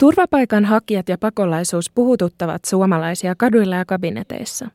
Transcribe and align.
Turvapaikanhakijat 0.00 1.08
ja 1.08 1.18
pakolaisuus 1.18 1.90
puhututtavat 1.90 2.64
suomalaisia 2.64 3.34
kaduilla 3.34 3.76
ja 3.76 3.84
kabineteissa. 3.84 4.68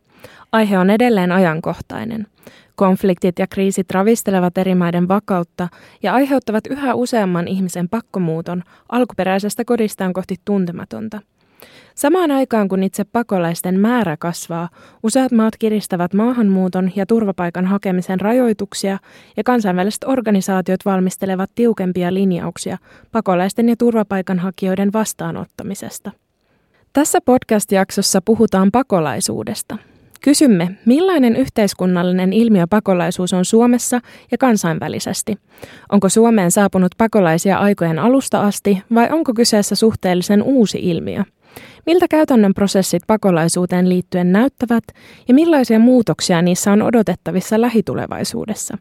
Aihe 0.51 0.78
on 0.79 0.90
edelleen 0.90 1.32
ajankohtainen. 1.32 2.28
Konfliktit 2.75 3.40
ja 3.40 3.48
kriisit 3.48 3.92
ravistelevat 3.92 4.58
eri 4.58 4.76
maiden 4.76 5.08
vakautta 5.08 5.68
ja 6.04 6.14
aiheuttavat 6.14 6.68
yhä 6.68 6.94
useamman 6.94 7.48
ihmisen 7.48 7.90
pakkomuuton 7.90 8.64
alkuperäisestä 8.90 9.66
kodistaan 9.66 10.14
kohti 10.14 10.36
tuntematonta– 10.46 11.21
Samaan 11.96 12.32
aikaan 12.32 12.68
kun 12.68 12.84
itse 12.84 13.04
pakolaisten 13.04 13.80
määrä 13.80 14.18
kasvaa, 14.18 14.70
useat 15.04 15.32
maat 15.32 15.58
kiristävät 15.58 16.14
maahanmuuton 16.14 16.92
ja 16.96 17.05
turvapaikan 17.05 17.66
hakemisen 17.66 18.22
rajoituksia 18.22 18.98
ja 19.38 19.44
kansainväliset 19.44 20.04
organisaatiot 20.04 20.86
valmistelevat 20.86 21.52
tiukempia 21.55 22.14
linjauksia 22.14 22.78
pakolaisten 23.12 23.70
ja 23.70 23.76
turvapaikanhakijoiden 23.78 24.94
vastaanottamisesta. 24.94 26.12
Tässä 26.94 27.20
podcast-jaksossa 27.22 28.22
puhutaan 28.22 28.72
pakolaisuudesta. 28.72 29.77
Kysymme, 30.22 30.77
millainen 30.85 31.35
yhteiskunnallinen 31.35 32.34
ilmiö 32.34 32.68
pakolaisuus 32.70 33.34
on 33.34 33.46
Suomessa 33.46 34.02
ja 34.32 34.38
kansainvälisesti. 34.38 35.38
Onko 35.91 36.10
Suomeen 36.10 36.52
saapunut 36.52 36.91
pakolaisia 36.98 37.58
aikojen 37.58 37.99
alusta 37.99 38.41
asti 38.41 38.84
vai 38.94 39.10
onko 39.12 39.34
kyseessä 39.34 39.76
suhteellisen 39.76 40.44
uusi 40.44 40.80
ilmiö? 40.82 41.24
Miltä 41.85 42.07
käytännön 42.07 42.53
prosessit 42.53 43.03
pakolaisuuteen 43.07 43.89
liittyen 43.89 44.31
näyttävät 44.31 44.84
ja 45.27 45.34
millaisia 45.34 45.80
muutoksia 45.80 46.41
niissä 46.41 46.71
on 46.71 46.81
odotettavissa 46.81 47.62
lähitulevaisuudessa? 47.62 48.77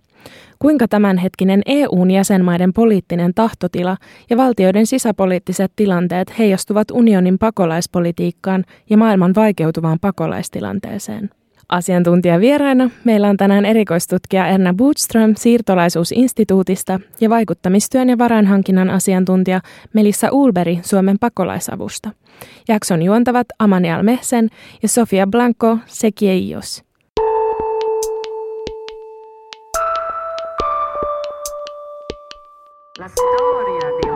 Kuinka 0.58 0.88
tämänhetkinen 0.88 1.62
EUn 1.66 2.10
jäsenmaiden 2.10 2.72
poliittinen 2.72 3.34
tahtotila 3.34 3.96
ja 4.30 4.36
valtioiden 4.36 4.86
sisäpoliittiset 4.86 5.72
tilanteet 5.76 6.38
heijastuvat 6.38 6.90
unionin 6.90 7.38
pakolaispolitiikkaan 7.38 8.64
ja 8.90 8.96
maailman 8.96 9.34
vaikeutuvaan 9.34 9.98
pakolaistilanteeseen? 10.00 11.30
Asiantuntijavieraina 11.68 12.90
meillä 13.04 13.29
on 13.29 13.37
tänään 13.37 13.65
erikoistutkija 13.65 14.46
Erna 14.46 14.74
Bootström 14.74 15.34
siirtolaisuusinstituutista 15.37 17.01
ja 17.20 17.30
vaikuttamistyön 17.30 18.09
ja 18.09 18.18
varainhankinnan 18.18 18.90
asiantuntija 18.90 19.60
Melissa 19.92 20.29
Ulberi 20.32 20.79
Suomen 20.82 21.18
pakolaisavusta. 21.18 22.10
Jakson 22.68 23.02
juontavat 23.02 23.46
Amanial 23.59 24.02
Mehsen 24.02 24.48
ja 24.82 24.88
Sofia 24.88 25.26
Blanco 25.26 25.79
Sekieios. 25.87 26.85
La 32.98 33.09
storia 33.09 33.90
di 34.02 34.13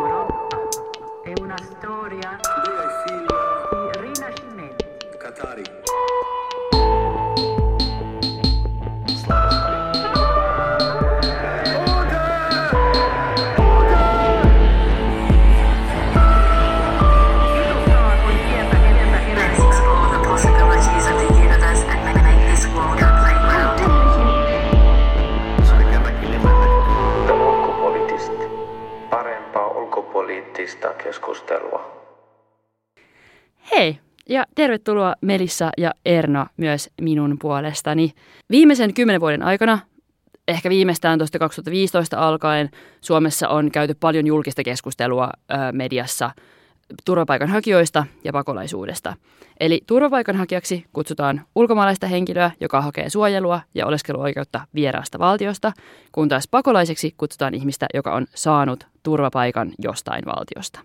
ja 34.39 34.44
tervetuloa 34.55 35.14
Melissa 35.20 35.70
ja 35.78 35.92
Erna 36.05 36.47
myös 36.56 36.91
minun 37.00 37.36
puolestani. 37.41 38.12
Viimeisen 38.50 38.94
kymmenen 38.94 39.20
vuoden 39.20 39.42
aikana, 39.42 39.78
ehkä 40.49 40.71
viimeistään 40.71 41.19
tuosta 41.19 41.38
2015 41.38 42.28
alkaen, 42.28 42.71
Suomessa 43.00 43.48
on 43.48 43.71
käyty 43.71 43.94
paljon 43.94 44.27
julkista 44.27 44.62
keskustelua 44.62 45.31
ö, 45.50 45.54
mediassa 45.72 46.31
turvapaikanhakijoista 47.04 48.06
ja 48.25 48.32
pakolaisuudesta. 48.32 49.16
Eli 49.60 49.81
turvapaikanhakijaksi 49.87 50.84
kutsutaan 50.93 51.41
ulkomaalaista 51.54 52.06
henkilöä, 52.06 52.50
joka 52.60 52.81
hakee 52.81 53.10
suojelua 53.10 53.60
ja 53.75 53.87
oleskeluoikeutta 53.87 54.60
vieraasta 54.75 55.19
valtiosta, 55.19 55.72
kun 56.12 56.28
taas 56.28 56.48
pakolaiseksi 56.50 57.15
kutsutaan 57.16 57.54
ihmistä, 57.54 57.87
joka 57.94 58.15
on 58.15 58.27
saanut 58.34 58.87
turvapaikan 59.03 59.72
jostain 59.78 60.25
valtiosta. 60.27 60.81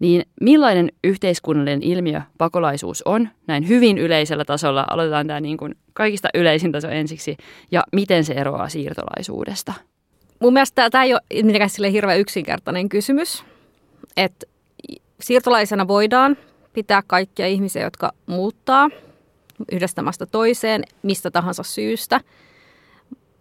Niin 0.00 0.22
millainen 0.40 0.92
yhteiskunnallinen 1.04 1.82
ilmiö 1.82 2.20
pakolaisuus 2.38 3.02
on 3.02 3.28
näin 3.46 3.68
hyvin 3.68 3.98
yleisellä 3.98 4.44
tasolla? 4.44 4.84
Aloitetaan 4.90 5.26
tämä 5.26 5.40
niin 5.40 5.56
kuin 5.56 5.74
kaikista 5.92 6.28
yleisin 6.34 6.72
taso 6.72 6.88
ensiksi. 6.88 7.36
Ja 7.70 7.84
miten 7.92 8.24
se 8.24 8.32
eroaa 8.32 8.68
siirtolaisuudesta? 8.68 9.72
Mun 10.40 10.52
mielestä 10.52 10.90
tämä 10.90 11.04
ei 11.04 11.12
ole 11.12 11.20
mitenkään 11.34 11.70
sille 11.70 11.92
hirveän 11.92 12.20
yksinkertainen 12.20 12.88
kysymys. 12.88 13.44
Että 14.16 14.46
siirtolaisena 15.20 15.88
voidaan 15.88 16.36
pitää 16.72 17.02
kaikkia 17.06 17.46
ihmisiä, 17.46 17.82
jotka 17.82 18.12
muuttaa 18.26 18.88
yhdestä 19.72 20.02
maasta 20.02 20.26
toiseen 20.26 20.84
mistä 21.02 21.30
tahansa 21.30 21.62
syystä. 21.62 22.20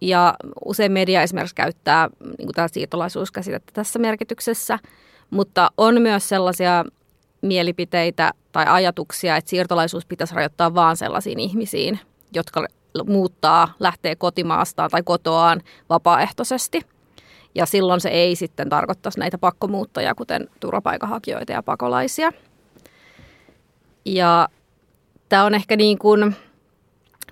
Ja 0.01 0.35
usein 0.66 0.91
media 0.91 1.22
esimerkiksi 1.22 1.56
käyttää 1.56 2.09
niin 2.38 2.50
tämä 2.56 2.67
siirtolaisuuskäsitettä 2.67 3.72
tässä 3.73 4.00
merkityksessä, 4.00 4.79
mutta 5.30 5.72
on 5.78 6.02
myös 6.02 6.30
sellaisia 6.30 6.86
mielipiteitä 7.42 8.32
tai 8.52 8.66
ajatuksia, 8.68 9.36
että 9.36 9.50
siirtolaisuus 9.50 10.06
pitäisi 10.06 10.36
rajoittaa 10.36 10.76
vain 10.76 10.98
sellaisiin 10.98 11.40
ihmisiin, 11.40 12.00
jotka 12.34 12.66
muuttaa, 13.06 13.74
lähtee 13.80 14.16
kotimaastaan 14.16 14.90
tai 14.90 15.04
kotoaan 15.04 15.62
vapaaehtoisesti– 15.90 16.82
ja 17.58 17.66
silloin 17.66 18.02
se 18.02 18.10
ei 18.10 18.36
sitten 18.36 18.70
tarkoittaisi 18.70 19.20
näitä 19.20 19.38
pakkomuuttajia, 19.38 20.16
kuten 20.16 20.50
turvapaikanhakijoita 20.60 21.52
ja 21.52 21.64
pakolaisia. 21.64 22.32
Ja 24.06 24.48
tämä 25.30 25.44
on 25.44 25.56
ehkä 25.56 25.76
niin 25.76 25.98
kuin, 25.98 26.36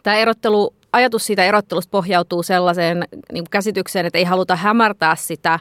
tämä 0.04 0.16
erottelu, 0.16 0.74
ajatus 0.94 1.26
siitä 1.26 1.46
erottelusta 1.46 1.92
pohjautuu 1.92 2.44
sellaiseen 2.44 3.04
niin 3.32 3.44
käsitykseen, 3.52 4.06
että 4.06 4.18
ei 4.18 4.24
haluta 4.24 4.56
hämärtää 4.56 5.16
sitä, 5.16 5.60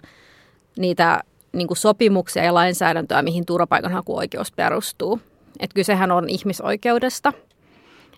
niitä 0.78 1.20
niin 1.54 1.66
kuin 1.68 1.78
sopimuksia 1.78 2.44
ja 2.44 2.54
lainsäädäntöä, 2.54 3.22
mihin 3.22 3.46
turvapaikanhakuoikeus 3.46 4.52
perustuu. 4.52 5.20
Että 5.60 5.74
kysehän 5.74 6.10
on 6.10 6.28
ihmisoikeudesta 6.28 7.32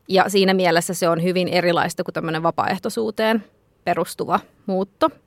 ja 0.09 0.29
siinä 0.29 0.55
mielessä 0.55 0.95
se 0.95 1.09
on 1.09 1.23
hyvin 1.23 1.49
erilaista 1.49 2.05
kuin 2.05 2.13
tämmöinen 2.13 2.43
vapaaehtoisuuteen 2.43 3.45
perustuva 3.85 4.41
muutto– 4.67 5.09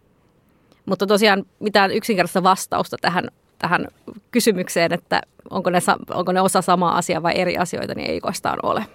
mutta 0.89 1.07
tosiaan 1.07 1.45
mitään 1.59 1.91
yksinkertaista 1.91 2.43
vastausta 2.43 2.97
tähän, 3.01 3.27
tähän 3.59 3.87
kysymykseen, 4.31 4.93
että 4.93 5.21
onko 5.49 5.69
ne, 5.69 5.79
onko 6.13 6.31
ne 6.31 6.41
osa 6.41 6.61
samaa 6.61 6.97
asiaa 6.97 7.23
vai 7.23 7.33
eri 7.35 7.57
asioita, 7.57 7.95
niin 7.95 8.09
ei 8.09 8.19
koskaan 8.19 8.59
ole. 8.63 8.85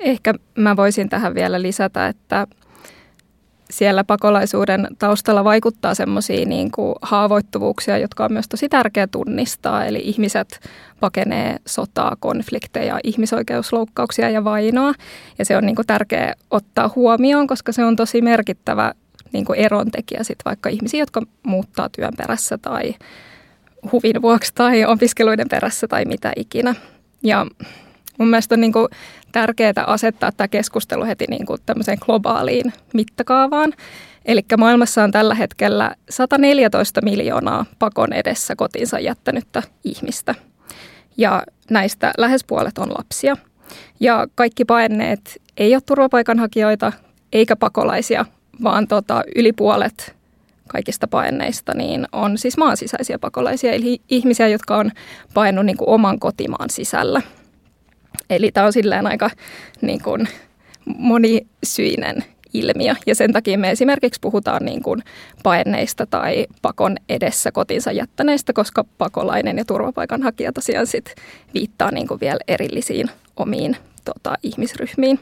Ehkä 0.00 0.34
mä 0.58 0.76
voisin 0.76 1.08
tähän 1.08 1.34
vielä 1.34 1.62
lisätä, 1.62 2.06
että 2.06 2.46
siellä 3.72 4.04
pakolaisuuden 4.04 4.86
taustalla 4.98 5.44
vaikuttaa 5.44 5.94
semmoisia 5.94 6.46
niin 6.46 6.70
haavoittuvuuksia, 7.02 7.98
jotka 7.98 8.24
on 8.24 8.32
myös 8.32 8.48
tosi 8.48 8.68
tärkeä 8.68 9.06
tunnistaa. 9.06 9.84
Eli 9.84 9.98
ihmiset 10.04 10.60
pakenee 11.00 11.56
sotaa, 11.66 12.16
konflikteja, 12.20 12.98
ihmisoikeusloukkauksia 13.04 14.30
ja 14.30 14.44
vainoa. 14.44 14.92
Ja 15.38 15.44
se 15.44 15.56
on 15.56 15.66
niin 15.66 15.76
kuin 15.76 15.86
tärkeä 15.86 16.34
ottaa 16.50 16.90
huomioon, 16.96 17.46
koska 17.46 17.72
se 17.72 17.84
on 17.84 17.96
tosi 17.96 18.22
merkittävä 18.22 18.92
niin 19.32 19.44
kuin 19.44 19.58
erontekijä 19.58 20.24
sit 20.24 20.38
vaikka 20.44 20.68
ihmisiä, 20.68 21.00
jotka 21.00 21.22
muuttaa 21.42 21.88
työn 21.88 22.12
perässä 22.16 22.58
tai 22.58 22.94
huvin 23.92 24.22
vuoksi 24.22 24.52
tai 24.54 24.84
opiskeluiden 24.84 25.48
perässä 25.48 25.88
tai 25.88 26.04
mitä 26.04 26.32
ikinä. 26.36 26.74
Ja 27.22 27.46
mun 28.18 28.28
mielestä 28.28 28.54
on 28.54 28.60
niin 28.60 28.72
kuin 28.72 28.88
tärkeää 29.32 29.84
asettaa 29.86 30.32
tämä 30.32 30.48
keskustelu 30.48 31.04
heti 31.04 31.24
niin 31.28 31.46
kuin 31.46 31.58
tämmöiseen 31.66 31.98
globaaliin 32.00 32.72
mittakaavaan. 32.94 33.72
Eli 34.24 34.40
maailmassa 34.58 35.04
on 35.04 35.10
tällä 35.10 35.34
hetkellä 35.34 35.94
114 36.10 37.02
miljoonaa 37.02 37.66
pakon 37.78 38.12
edessä 38.12 38.56
kotinsa 38.56 38.98
jättänyttä 38.98 39.62
ihmistä. 39.84 40.34
Ja 41.16 41.42
näistä 41.70 42.12
lähes 42.18 42.44
puolet 42.44 42.78
on 42.78 42.88
lapsia. 42.98 43.36
Ja 44.00 44.26
kaikki 44.34 44.64
paenneet 44.64 45.42
ei 45.56 45.74
ole 45.74 45.82
turvapaikanhakijoita 45.86 46.92
eikä 47.32 47.56
pakolaisia, 47.56 48.24
vaan 48.62 48.88
tota, 48.88 49.22
yli 49.36 49.52
puolet 49.52 50.14
kaikista 50.68 51.08
paenneista 51.08 51.74
niin 51.74 52.06
on 52.12 52.38
siis 52.38 52.56
maan 52.56 52.76
sisäisiä 52.76 53.18
pakolaisia, 53.18 53.72
eli 53.72 54.00
ihmisiä, 54.08 54.48
jotka 54.48 54.76
on 54.76 54.90
paennut 55.34 55.66
niin 55.66 55.76
kuin 55.76 55.88
oman 55.88 56.18
kotimaan 56.18 56.70
sisällä. 56.70 57.22
Eli 58.36 58.52
tämä 58.52 58.66
on 58.66 58.72
silleen 58.72 59.06
aika 59.06 59.30
niin 59.80 60.02
kuin 60.02 60.28
monisyinen 60.84 62.24
ilmiö. 62.54 62.94
Ja 63.06 63.14
sen 63.14 63.32
takia 63.32 63.58
me 63.58 63.70
esimerkiksi 63.70 64.20
puhutaan 64.20 64.64
niin 64.64 64.82
kuin 64.82 65.02
paenneista 65.42 66.06
tai 66.06 66.46
pakon 66.62 66.96
edessä 67.08 67.52
kotinsa 67.52 67.92
jättäneistä, 67.92 68.52
koska 68.52 68.84
pakolainen 68.98 69.58
ja 69.58 69.64
turvapaikanhakija 69.64 70.52
tosiaan 70.52 70.86
sit 70.86 71.14
viittaa 71.54 71.90
niin 71.90 72.08
kuin 72.08 72.20
vielä 72.20 72.38
erillisiin 72.48 73.10
omiin 73.36 73.76
tota, 74.04 74.34
ihmisryhmiin. 74.42 75.20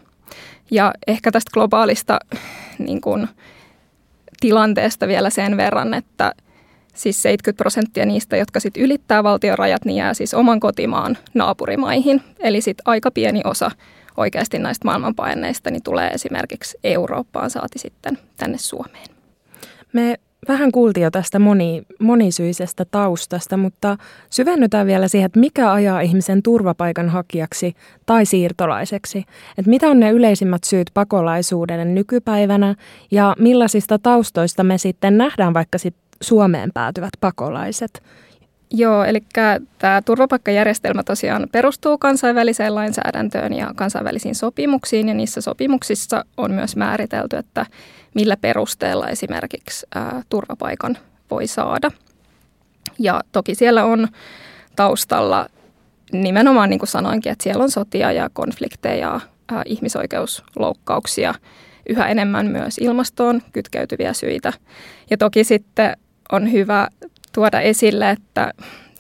Ja 0.71 0.93
ehkä 1.07 1.33
tästä 1.33 1.51
globaalista 1.55 2.19
niin 2.79 3.01
kuin, 3.01 3.29
tilanteesta 4.41 5.09
vielä 5.09 5.31
sen 5.31 5.57
verran, 5.57 5.95
että 5.95 6.33
siis 7.01 7.23
70 7.23 7.63
prosenttia 7.63 8.07
niistä, 8.07 8.37
jotka 8.37 8.61
sit 8.61 8.77
ylittää 8.77 9.25
valtion 9.25 9.59
rajat, 9.59 9.85
niin 9.85 9.97
jää 9.97 10.15
siis 10.15 10.35
oman 10.35 10.61
kotimaan 10.61 11.19
naapurimaihin. 11.35 12.23
Eli 12.39 12.61
sitten 12.61 12.83
aika 12.87 13.11
pieni 13.11 13.41
osa 13.45 13.71
oikeasti 14.17 14.59
näistä 14.59 14.85
maailmanpaineista 14.85 15.71
niin 15.71 15.83
tulee 15.83 16.09
esimerkiksi 16.09 16.79
Eurooppaan 16.85 17.51
saati 17.51 17.79
sitten 17.79 18.19
tänne 18.37 18.59
Suomeen. 18.59 19.07
Me 19.93 20.17
vähän 20.49 20.73
kuultiin 20.73 21.05
jo 21.05 21.11
tästä 21.11 21.39
moni, 21.39 21.83
monisyisestä 21.99 22.85
taustasta, 22.85 23.57
mutta 23.57 23.97
syvennytään 24.31 24.87
vielä 24.87 25.09
siihen, 25.09 25.27
että 25.27 25.41
mikä 25.41 25.73
ajaa 25.73 26.01
ihmisen 26.01 26.43
turvapaikanhakijaksi 26.43 27.75
tai 28.07 28.27
siirtolaiseksi. 28.27 29.25
Että 29.59 29.71
mitä 29.71 29.89
on 29.89 30.01
ne 30.01 30.11
yleisimmät 30.11 30.65
syyt 30.65 30.91
pakolaisuudelle 30.95 31.85
nykypäivänä 31.85 32.75
ja 33.11 33.37
millaisista 33.39 33.99
taustoista 33.99 34.65
me 34.65 34.79
sitten 34.79 35.19
nähdään 35.19 35.55
vaikka 35.55 35.79
sit 35.79 35.95
Suomeen 36.23 36.71
päätyvät 36.75 37.11
pakolaiset. 37.21 38.03
Joo, 38.73 39.05
eli 39.05 39.23
tämä 39.79 40.03
turvapaikkajärjestelmä 40.03 41.03
tosiaan 41.03 41.49
perustuu 41.53 41.99
kansainväliseen 41.99 42.75
lainsäädäntöön 42.75 43.53
ja 43.53 43.71
kansainvälisiin 43.77 44.35
sopimuksiin, 44.35 45.09
ja 45.09 45.15
niissä 45.15 45.41
sopimuksissa 45.41 46.25
on 46.37 46.51
myös 46.51 46.77
määritelty, 46.77 47.37
että 47.37 47.67
millä 48.15 48.37
perusteella 48.37 49.09
esimerkiksi 49.09 49.87
ää, 49.95 50.23
turvapaikan 50.29 50.99
voi 51.31 51.47
saada. 51.47 51.91
Ja 52.99 53.21
toki 53.33 53.55
siellä 53.55 53.85
on 53.85 54.09
taustalla 54.77 55.47
nimenomaan, 56.13 56.71
niin 56.71 56.79
kuin 56.79 56.89
sanoinkin, 56.89 57.33
että 57.33 57.43
siellä 57.43 57.63
on 57.63 57.71
sotia 57.71 58.13
ja 58.13 58.31
konflikteja, 58.33 59.21
ää, 59.53 59.63
ihmisoikeusloukkauksia, 59.65 61.35
yhä 61.89 62.09
enemmän 62.09 62.47
myös 62.47 62.79
ilmastoon 62.79 63.43
kytkeytyviä 63.53 64.13
syitä. 64.13 64.53
Ja 65.11 65.17
toki 65.17 65.45
sitten 65.45 65.97
on 66.33 66.53
hyvä 66.53 66.89
tuoda 67.35 67.61
esille, 67.61 68.11
että 68.11 68.53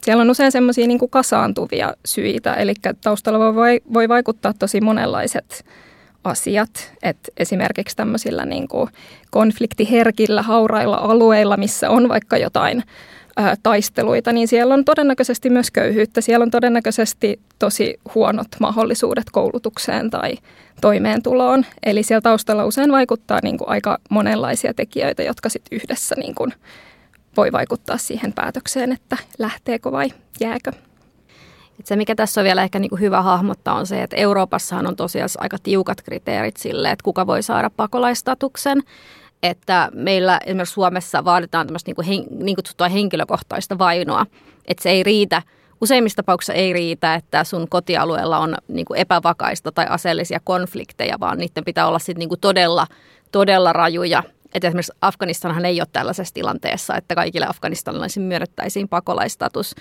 siellä 0.02 0.20
on 0.20 0.30
usein 0.30 0.52
semmoisia 0.52 0.86
niin 0.86 1.10
kasaantuvia 1.10 1.94
syitä, 2.04 2.54
eli 2.54 2.74
taustalla 3.00 3.54
voi, 3.54 3.80
voi 3.92 4.08
vaikuttaa 4.08 4.52
tosi 4.58 4.80
monenlaiset 4.80 5.64
asiat. 6.24 6.92
että 7.02 7.32
esimerkiksi 7.36 7.96
tämmöisillä 7.96 8.44
niin 8.44 8.68
kuin 8.68 8.90
konfliktiherkillä, 9.30 10.42
haurailla 10.42 10.96
alueilla, 10.96 11.56
missä 11.56 11.90
on 11.90 12.08
vaikka 12.08 12.36
jotain 12.36 12.82
ää, 13.36 13.56
taisteluita, 13.62 14.32
niin 14.32 14.48
siellä 14.48 14.74
on 14.74 14.84
todennäköisesti 14.84 15.50
myös 15.50 15.70
köyhyyttä. 15.70 16.20
Siellä 16.20 16.42
on 16.42 16.50
todennäköisesti 16.50 17.40
tosi 17.58 18.00
huonot 18.14 18.46
mahdollisuudet 18.60 19.24
koulutukseen 19.32 20.10
tai 20.10 20.34
toimeentuloon. 20.80 21.66
Eli 21.82 22.02
siellä 22.02 22.20
taustalla 22.20 22.64
usein 22.64 22.92
vaikuttaa 22.92 23.40
niin 23.42 23.58
kuin 23.58 23.68
aika 23.68 23.98
monenlaisia 24.10 24.74
tekijöitä, 24.74 25.22
jotka 25.22 25.48
sitten 25.48 25.76
yhdessä 25.76 26.14
niin 26.18 26.34
kuin 26.34 26.52
voi 27.36 27.52
vaikuttaa 27.52 27.98
siihen 27.98 28.32
päätökseen, 28.32 28.92
että 28.92 29.16
lähteekö 29.38 29.92
vai 29.92 30.12
jääkö. 30.40 30.72
Et 31.80 31.86
se, 31.86 31.96
mikä 31.96 32.14
tässä 32.14 32.40
on 32.40 32.44
vielä 32.44 32.62
ehkä 32.62 32.78
niin 32.78 32.90
kuin 32.90 33.00
hyvä 33.00 33.22
hahmottaa, 33.22 33.74
on 33.74 33.86
se, 33.86 34.02
että 34.02 34.16
Euroopassahan 34.16 34.86
on 34.86 34.96
tosiaan 34.96 35.28
aika 35.38 35.56
tiukat 35.62 36.02
kriteerit 36.02 36.56
sille, 36.56 36.90
että 36.90 37.04
kuka 37.04 37.26
voi 37.26 37.42
saada 37.42 37.70
pakolaistatuksen. 37.70 38.82
Että 39.42 39.90
meillä 39.94 40.40
esimerkiksi 40.46 40.72
Suomessa 40.72 41.24
vaaditaan 41.24 41.66
tämmöistä 41.66 41.88
niin 41.88 41.96
kuin 41.96 42.06
hen, 42.06 42.24
niin 42.44 42.56
kutsuttua 42.56 42.88
henkilökohtaista 42.88 43.78
vainoa. 43.78 44.26
Että 44.68 44.82
se 44.82 44.90
ei 44.90 45.02
riitä, 45.02 45.42
useimmissa 45.80 46.16
tapauksissa 46.16 46.52
ei 46.52 46.72
riitä, 46.72 47.14
että 47.14 47.44
sun 47.44 47.68
kotialueella 47.68 48.38
on 48.38 48.54
niin 48.68 48.86
kuin 48.86 49.00
epävakaista 49.00 49.72
tai 49.72 49.86
aseellisia 49.88 50.40
konflikteja, 50.44 51.20
vaan 51.20 51.38
niiden 51.38 51.64
pitää 51.64 51.86
olla 51.86 51.98
sitten 51.98 52.18
niin 52.18 52.28
kuin 52.28 52.40
todella, 52.40 52.86
todella 53.32 53.72
rajuja– 53.72 54.22
että 54.54 54.68
esimerkiksi 54.68 54.92
Afganistanhan 55.00 55.64
ei 55.64 55.80
ole 55.80 55.88
tällaisessa 55.92 56.34
tilanteessa, 56.34 56.96
että 56.96 57.14
kaikille 57.14 57.46
afganistanilaisille 57.46 58.26
myönnettäisiin 58.26 58.88
pakolaistatus. 58.88 59.74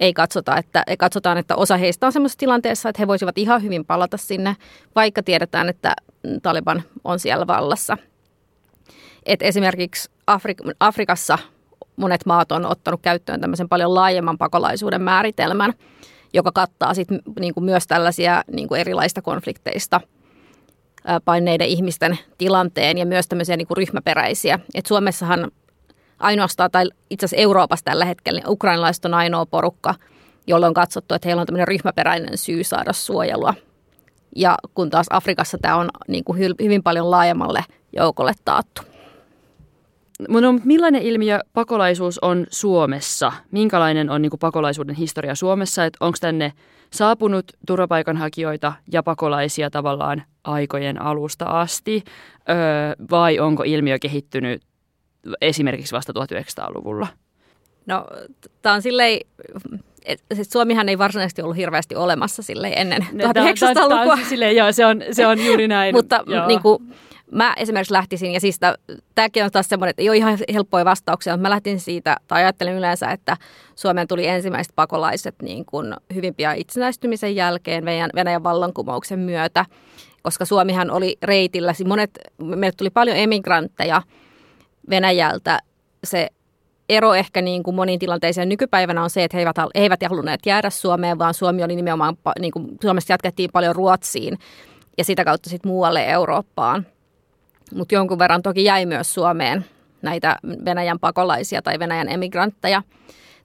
Ei 0.00 0.12
katsota, 0.12 0.56
että, 0.56 0.82
ei 0.86 0.96
katsotaan, 0.96 1.38
että 1.38 1.56
osa 1.56 1.76
heistä 1.76 2.06
on 2.06 2.12
sellaisessa 2.12 2.38
tilanteessa, 2.38 2.88
että 2.88 3.02
he 3.02 3.06
voisivat 3.06 3.38
ihan 3.38 3.62
hyvin 3.62 3.84
palata 3.84 4.16
sinne, 4.16 4.56
vaikka 4.94 5.22
tiedetään, 5.22 5.68
että 5.68 5.94
Taliban 6.42 6.82
on 7.04 7.18
siellä 7.18 7.46
vallassa. 7.46 7.98
Et 9.26 9.42
esimerkiksi 9.42 10.10
Afrik- 10.30 10.74
Afrikassa 10.80 11.38
monet 11.96 12.26
maat 12.26 12.52
on 12.52 12.66
ottanut 12.66 13.00
käyttöön 13.02 13.40
tämmöisen 13.40 13.68
paljon 13.68 13.94
laajemman 13.94 14.38
pakolaisuuden 14.38 15.02
määritelmän, 15.02 15.72
joka 16.34 16.52
kattaa 16.52 16.94
sit 16.94 17.08
niin 17.40 17.54
kuin 17.54 17.64
myös 17.64 17.86
tällaisia 17.86 18.44
niin 18.52 18.68
kuin 18.68 18.80
erilaista 18.80 19.22
konflikteista– 19.22 20.00
paineiden 21.24 21.66
ihmisten 21.66 22.18
tilanteen 22.38 22.98
ja 22.98 23.06
myös 23.06 23.28
tämmöisiä 23.28 23.56
niin 23.56 23.66
kuin 23.66 23.76
ryhmäperäisiä. 23.76 24.58
Et 24.74 24.86
Suomessahan 24.86 25.50
ainoastaan, 26.18 26.70
tai 26.70 26.84
itse 27.10 27.26
asiassa 27.26 27.42
Euroopassa 27.42 27.84
tällä 27.84 28.04
hetkellä, 28.04 28.40
niin 28.40 28.50
ukrainalaiset 28.50 29.04
on 29.04 29.14
ainoa 29.14 29.46
porukka, 29.46 29.94
jolloin 30.46 30.70
on 30.70 30.74
katsottu, 30.74 31.14
että 31.14 31.28
heillä 31.28 31.40
on 31.40 31.46
tämmöinen 31.46 31.68
ryhmäperäinen 31.68 32.38
syy 32.38 32.64
saada 32.64 32.92
suojelua. 32.92 33.54
Ja 34.36 34.56
kun 34.74 34.90
taas 34.90 35.06
Afrikassa 35.10 35.58
tämä 35.62 35.76
on 35.76 35.88
niin 36.08 36.24
kuin 36.24 36.38
hyvin 36.38 36.82
paljon 36.82 37.10
laajemmalle 37.10 37.64
joukolle 37.92 38.32
taattu. 38.44 38.82
No, 40.28 40.52
millainen 40.64 41.02
ilmiö 41.02 41.38
pakolaisuus 41.52 42.18
on 42.18 42.46
Suomessa? 42.50 43.32
Minkälainen 43.50 44.10
on 44.10 44.22
niin 44.22 44.30
kuin 44.30 44.40
pakolaisuuden 44.40 44.96
historia 44.96 45.34
Suomessa? 45.34 45.82
Onko 46.00 46.18
tänne 46.20 46.52
saapunut 46.92 47.52
turvapaikanhakijoita 47.66 48.72
ja 48.92 49.02
pakolaisia 49.02 49.70
tavallaan 49.70 50.22
aikojen 50.44 51.02
alusta 51.02 51.44
asti, 51.44 52.04
öö, 52.48 52.56
vai 53.10 53.38
onko 53.38 53.62
ilmiö 53.66 53.98
kehittynyt 53.98 54.62
esimerkiksi 55.40 55.94
vasta 55.94 56.12
1900-luvulla? 56.12 57.06
No, 57.86 58.06
tämä 58.62 58.74
on 58.74 58.82
silleen, 58.82 59.20
et, 60.04 60.22
siis 60.34 60.50
Suomihan 60.50 60.88
ei 60.88 60.98
varsinaisesti 60.98 61.42
ollut 61.42 61.56
hirveästi 61.56 61.96
olemassa 61.96 62.42
silleen 62.42 62.78
ennen 62.78 63.02
1900-lukua. 63.02 64.16
Tämä, 64.16 64.28
silleen, 64.28 64.56
joo, 64.56 64.72
se 64.72 64.86
on, 64.86 65.02
se 65.12 65.26
on 65.26 65.46
juuri 65.46 65.68
näin. 65.76 65.94
Mutta 65.94 66.24
niin 66.46 66.62
kuin, 66.62 66.94
mä 67.32 67.54
esimerkiksi 67.56 67.92
lähtisin, 67.92 68.32
ja 68.32 68.40
siis 68.40 68.60
tämäkin 69.14 69.44
on 69.44 69.50
taas 69.50 69.68
semmoinen, 69.68 69.90
että 69.90 70.02
ei 70.02 70.08
ole 70.08 70.16
ihan 70.16 70.38
helppoja 70.52 70.84
vastauksia, 70.84 71.32
mutta 71.32 71.42
mä 71.42 71.50
lähtin 71.50 71.80
siitä, 71.80 72.16
tai 72.26 72.42
ajattelen 72.42 72.74
yleensä, 72.74 73.10
että 73.10 73.36
Suomeen 73.74 74.08
tuli 74.08 74.26
ensimmäiset 74.26 74.72
pakolaiset 74.76 75.34
niin 75.42 75.64
kuin 75.64 75.94
hyvin 76.14 76.34
pian 76.34 76.56
itsenäistymisen 76.56 77.36
jälkeen 77.36 77.84
Venäjän, 77.84 78.10
Venäjän 78.14 78.42
vallankumouksen 78.42 79.18
myötä, 79.18 79.64
koska 80.22 80.44
Suomihan 80.44 80.90
oli 80.90 81.16
reitillä, 81.22 81.72
siis 81.72 81.88
monet, 81.88 82.10
meille 82.38 82.74
tuli 82.76 82.90
paljon 82.90 83.16
emigrantteja 83.16 84.02
Venäjältä, 84.90 85.58
se 86.04 86.28
ero 86.88 87.14
ehkä 87.14 87.42
niin 87.42 87.62
kuin 87.62 87.74
moniin 87.74 87.98
tilanteisiin 87.98 88.48
nykypäivänä 88.48 89.02
on 89.02 89.10
se, 89.10 89.24
että 89.24 89.36
he 89.36 89.40
eivät, 89.40 89.56
he 89.58 89.80
eivät 89.80 90.00
halunneet 90.08 90.46
jäädä 90.46 90.70
Suomeen, 90.70 91.18
vaan 91.18 91.34
Suomi 91.34 91.64
oli 91.64 91.76
nimenomaan, 91.76 92.16
niin 92.40 92.52
kuin 92.52 92.66
Suomesta 92.82 93.12
jatkettiin 93.12 93.50
paljon 93.52 93.76
Ruotsiin 93.76 94.38
ja 94.98 95.04
sitä 95.04 95.24
kautta 95.24 95.50
sitten 95.50 95.70
muualle 95.70 96.06
Eurooppaan. 96.06 96.86
Mutta 97.74 97.94
jonkun 97.94 98.18
verran 98.18 98.42
toki 98.42 98.64
jäi 98.64 98.86
myös 98.86 99.14
Suomeen 99.14 99.64
näitä 100.02 100.36
Venäjän 100.64 100.98
pakolaisia 100.98 101.62
tai 101.62 101.78
Venäjän 101.78 102.08
emigrantteja. 102.08 102.82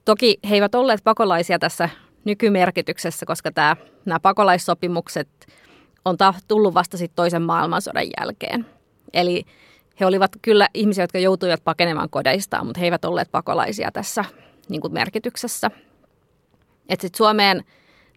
Toki 0.04 0.38
he 0.50 0.54
eivät 0.54 0.74
olleet 0.74 1.00
pakolaisia 1.04 1.58
tässä 1.58 1.88
nykymerkityksessä, 2.24 3.26
koska 3.26 3.52
tämä, 3.52 3.76
nämä 4.04 4.20
pakolaissopimukset 4.20 5.28
on 6.04 6.16
tullut 6.48 6.74
vasta 6.74 6.96
sitten 6.96 7.16
toisen 7.16 7.42
maailmansodan 7.42 8.06
jälkeen. 8.20 8.66
Eli 9.12 9.44
he 10.00 10.06
olivat 10.06 10.30
kyllä 10.42 10.68
ihmisiä, 10.74 11.04
jotka 11.04 11.18
joutuivat 11.18 11.64
pakenemaan 11.64 12.10
kodeistaan, 12.10 12.66
mutta 12.66 12.80
he 12.80 12.86
eivät 12.86 13.04
olleet 13.04 13.30
pakolaisia 13.30 13.90
tässä 13.92 14.24
niin 14.68 14.80
kuin 14.80 14.92
merkityksessä. 14.92 15.70
Et 16.88 17.00
sit 17.00 17.14
Suomeen 17.14 17.64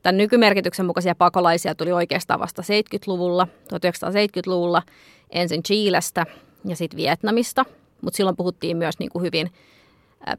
tämän 0.07 0.17
nykymerkityksen 0.17 0.85
mukaisia 0.85 1.15
pakolaisia 1.15 1.75
tuli 1.75 1.91
oikeastaan 1.91 2.39
vasta 2.39 2.61
70-luvulla, 2.61 3.47
1970-luvulla– 3.73 4.81
ensin 5.29 5.63
Chiilestä 5.63 6.25
ja 6.65 6.75
sitten 6.75 6.97
Vietnamista, 6.97 7.65
mutta 8.01 8.17
silloin 8.17 8.35
puhuttiin 8.35 8.77
myös 8.77 8.99
niin 8.99 9.09
kuin 9.09 9.23
hyvin 9.23 9.51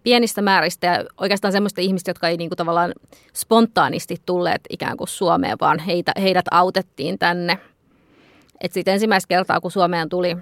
pienistä 0.02 0.42
määristä 0.42 0.86
ja 0.86 1.04
oikeastaan 1.20 1.52
semmoista 1.52 1.80
ihmistä, 1.80 2.10
jotka 2.10 2.28
ei 2.28 2.36
niin 2.36 2.50
kuin 2.50 2.56
tavallaan 2.56 2.92
spontaanisti 3.34 4.16
tulleet 4.26 4.60
ikään 4.70 4.96
kuin 4.96 5.08
Suomeen, 5.08 5.58
vaan 5.60 5.78
heitä, 5.78 6.12
heidät 6.20 6.46
autettiin 6.50 7.18
tänne. 7.18 7.58
Et 8.60 8.72
sitten 8.72 8.94
ensimmäistä 8.94 9.28
kertaa, 9.28 9.60
kun 9.60 9.70
Suomeen 9.70 10.08
tuli 10.08 10.36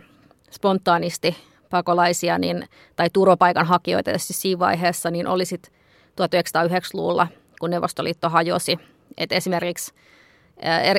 spontaanisti 0.51 1.37
pakolaisia 1.71 2.39
niin, 2.39 2.69
tai 2.97 3.11
turvapaikanhakijoita 3.13 4.13
tässä 4.13 4.35
siinä 4.35 4.59
vaiheessa, 4.59 5.11
niin 5.11 5.27
oli 5.27 5.45
sitten 5.45 5.73
1909-luvulla, 6.21 7.29
kun 7.61 7.71
Neuvostoliitto 7.71 8.29
hajosi. 8.29 8.79
Et 9.19 9.33
esimerkiksi 9.33 9.95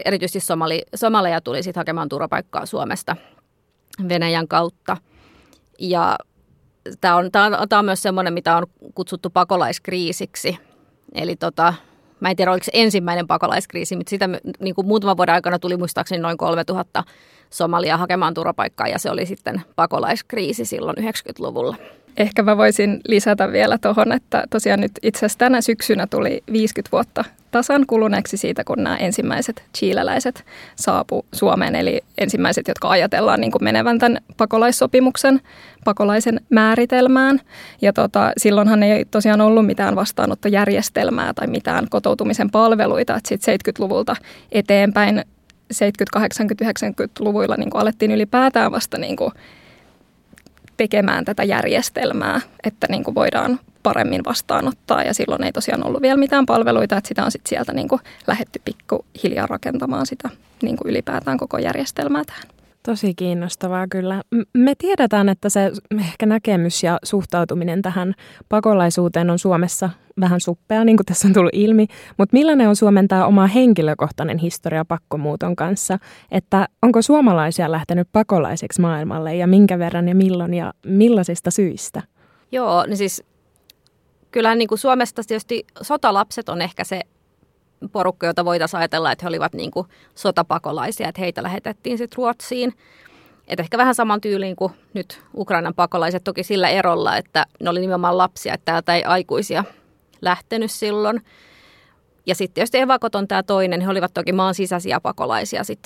erityisesti 0.06 0.40
Somali, 0.40 0.82
Somaleja 0.96 1.42
tuli 1.42 1.64
sitten 1.64 1.80
hakemaan 1.80 2.10
turvapaikkaa 2.10 2.66
Suomesta– 2.66 3.16
Venäjän 4.10 4.48
kautta. 4.48 4.98
Ja 5.80 6.18
tämä 7.02 7.16
on, 7.16 7.32
tämä 7.32 7.46
on, 7.46 7.70
tämä 7.70 7.80
on 7.80 7.86
myös 7.86 8.02
semmoinen, 8.02 8.34
mitä 8.34 8.58
on 8.58 8.68
kutsuttu 8.96 9.30
pakolaiskriisiksi. 9.30 10.58
Eli 11.16 11.36
tota, 11.36 11.74
mä 12.20 12.30
en 12.30 12.36
tiedä, 12.36 12.52
oliko 12.52 12.64
se 12.64 12.72
ensimmäinen 12.74 13.28
pakolaiskriisi, 13.28 13.96
mutta 13.96 14.10
sitä 14.10 14.30
niin 14.60 14.76
kuin 14.76 14.88
muutaman 14.88 15.18
vuoden 15.18 15.36
aikana 15.36 15.60
tuli 15.60 15.78
muistaakseni 15.78 16.22
noin 16.22 16.38
3000 16.38 17.04
Somalia 17.50 17.98
hakemaan 17.98 18.34
turvapaikkaa 18.34 18.88
ja 18.88 19.00
se 19.00 19.12
oli 19.12 19.26
sitten 19.26 19.62
pakolaiskriisi 19.76 20.66
silloin 20.66 20.98
90-luvulla. 20.98 21.76
Ehkä 22.18 22.44
mä 22.44 22.58
voisin 22.58 23.00
lisätä 23.08 23.52
vielä 23.52 23.78
tuohon, 23.78 24.12
että 24.12 24.44
tosiaan 24.50 24.80
nyt 24.80 24.92
itse 25.02 25.20
asiassa 25.20 25.40
tänä 25.40 25.62
syksynä 25.62 26.08
tuli 26.08 26.44
50 26.52 26.92
vuotta 26.92 27.24
tasan 27.52 27.86
kuluneeksi 27.88 28.38
siitä, 28.38 28.64
kun 28.64 28.84
nämä 28.84 28.96
ensimmäiset 28.96 29.64
chileläiset 29.78 30.46
saapu 30.76 31.26
Suomeen, 31.34 31.76
eli 31.76 32.02
ensimmäiset, 32.18 32.68
jotka 32.68 32.90
ajatellaan 32.90 33.42
niin 33.42 33.52
kuin 33.52 33.64
menevän 33.64 34.00
tämän 34.00 34.18
pakolaissopimuksen 34.38 35.42
pakolaisen 35.86 36.42
määritelmään. 36.50 37.42
Ja 37.82 37.94
tota, 37.94 38.32
silloinhan 38.38 38.84
ei 38.84 39.06
tosiaan 39.06 39.42
ollut 39.42 39.66
mitään 39.66 39.96
vastaanottojärjestelmää 39.96 41.34
tai 41.34 41.48
mitään 41.48 41.88
kotoutumisen 41.90 42.52
palveluita, 42.52 43.16
että 43.16 43.30
sitten 43.30 43.60
70-luvulta 43.74 44.16
eteenpäin 44.52 45.24
70-, 45.74 46.20
80-, 46.20 46.24
90-luvuilla 46.64 47.56
niin 47.58 47.70
kuin 47.70 47.82
alettiin 47.82 48.12
ylipäätään 48.12 48.72
vasta 48.72 48.98
niin 48.98 49.16
kuin 49.16 49.32
tekemään 50.78 51.26
tätä 51.26 51.44
järjestelmää, 51.44 52.42
että 52.64 52.88
niin 52.90 53.04
kuin 53.04 53.16
voidaan 53.16 53.60
paremmin 53.84 54.26
vastaanottaa 54.26 55.04
ja 55.04 55.14
silloin 55.14 55.44
ei 55.44 55.52
tosiaan 55.52 55.88
ollut 55.88 56.02
vielä 56.02 56.18
mitään 56.18 56.46
palveluita, 56.46 56.98
että 56.98 57.08
sitä 57.08 57.26
on 57.26 57.32
sitten 57.32 57.50
sieltä 57.50 57.74
niin 57.74 57.88
kuin 57.88 58.02
lähetty 58.28 58.62
pikkuhiljaa 58.66 59.48
rakentamaan 59.48 60.06
sitä 60.06 60.30
niin 60.62 60.78
kuin 60.78 60.90
ylipäätään 60.90 61.38
koko 61.38 61.58
järjestelmää 61.58 62.24
tähän. 62.26 62.57
Tosi 62.84 63.14
kiinnostavaa 63.16 63.88
kyllä. 63.88 64.22
Me 64.54 64.74
tiedetään, 64.78 65.30
että 65.30 65.50
se 65.50 65.72
ehkä 66.00 66.26
näkemys 66.26 66.84
ja 66.84 66.98
suhtautuminen 67.04 67.82
tähän 67.82 68.14
pakolaisuuteen 68.50 69.30
on 69.30 69.40
Suomessa 69.40 69.90
vähän 70.20 70.42
suppea, 70.42 70.84
niin 70.84 70.98
kuin 70.98 71.06
tässä 71.06 71.28
on 71.28 71.34
tullut 71.34 71.54
ilmi. 71.54 71.88
Mutta 72.18 72.34
millainen 72.34 72.70
on 72.70 72.76
Suomen 72.76 73.08
tämä 73.08 73.26
oma 73.26 73.48
henkilökohtainen 73.48 74.38
historia 74.38 74.86
pakkomuuton 74.86 75.56
kanssa? 75.56 76.00
Että 76.32 76.68
onko 76.82 77.02
suomalaisia 77.02 77.72
lähtenyt 77.72 78.08
pakolaiseksi 78.12 78.82
maailmalle 78.82 79.36
ja 79.36 79.48
minkä 79.48 79.80
verran 79.80 80.08
ja 80.08 80.16
milloin 80.16 80.54
ja 80.54 80.74
millaisista 80.86 81.52
syistä? 81.52 82.02
Joo, 82.52 82.86
niin 82.86 82.98
siis 82.98 83.24
kyllähän 84.32 84.58
niin 84.58 84.68
kuin 84.68 84.80
Suomesta 84.80 85.22
tietysti 85.28 85.66
sotalapset 85.82 86.50
on 86.50 86.62
ehkä 86.62 86.84
se 86.84 87.02
porukka, 87.92 88.28
jota 88.28 88.46
voitaisiin 88.46 88.78
ajatella, 88.78 89.12
että 89.12 89.26
he 89.26 89.30
olivat 89.30 89.54
niin 89.54 89.72
kuin 89.72 89.88
sotapakolaisia, 90.16 91.10
että 91.10 91.22
heitä 91.22 91.44
lähetettiin 91.44 91.98
sitten 91.98 92.18
Ruotsiin. 92.18 92.74
Et 93.48 93.60
ehkä 93.60 93.78
vähän 93.78 93.96
saman 93.96 94.22
tyyliin 94.22 94.56
kuin 94.56 94.74
nyt 94.94 95.22
Ukrainan 95.36 95.74
pakolaiset, 95.74 96.24
toki 96.24 96.44
sillä 96.44 96.70
erolla, 96.70 97.18
että 97.18 97.46
ne 97.60 97.70
oli 97.70 97.80
nimenomaan 97.80 98.18
lapsia, 98.18 98.54
että 98.54 98.66
täältä 98.72 98.96
ei 98.96 99.04
aikuisia 99.04 99.64
lähtenyt 100.22 100.72
silloin. 100.72 101.22
Ja 102.26 102.36
sitten 102.36 102.54
tietysti 102.54 102.78
evakot 102.78 103.16
on 103.16 103.28
tämä 103.28 103.44
toinen, 103.44 103.82
he 103.82 103.90
olivat 103.90 104.14
toki 104.14 104.34
maan 104.34 104.54
sisäisiä 104.54 105.00
pakolaisia, 105.00 105.64
sit, 105.64 105.80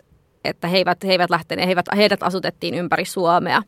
että 0.46 0.68
he 0.68 0.78
eivät, 0.78 1.04
he 1.04 1.12
eivät 1.12 1.30
lähteneet, 1.30 1.68
he 1.68 1.72
eivät, 1.72 1.86
heidät 1.96 2.24
asutettiin 2.24 2.74
ympäri 2.74 3.06
Suomea. 3.06 3.64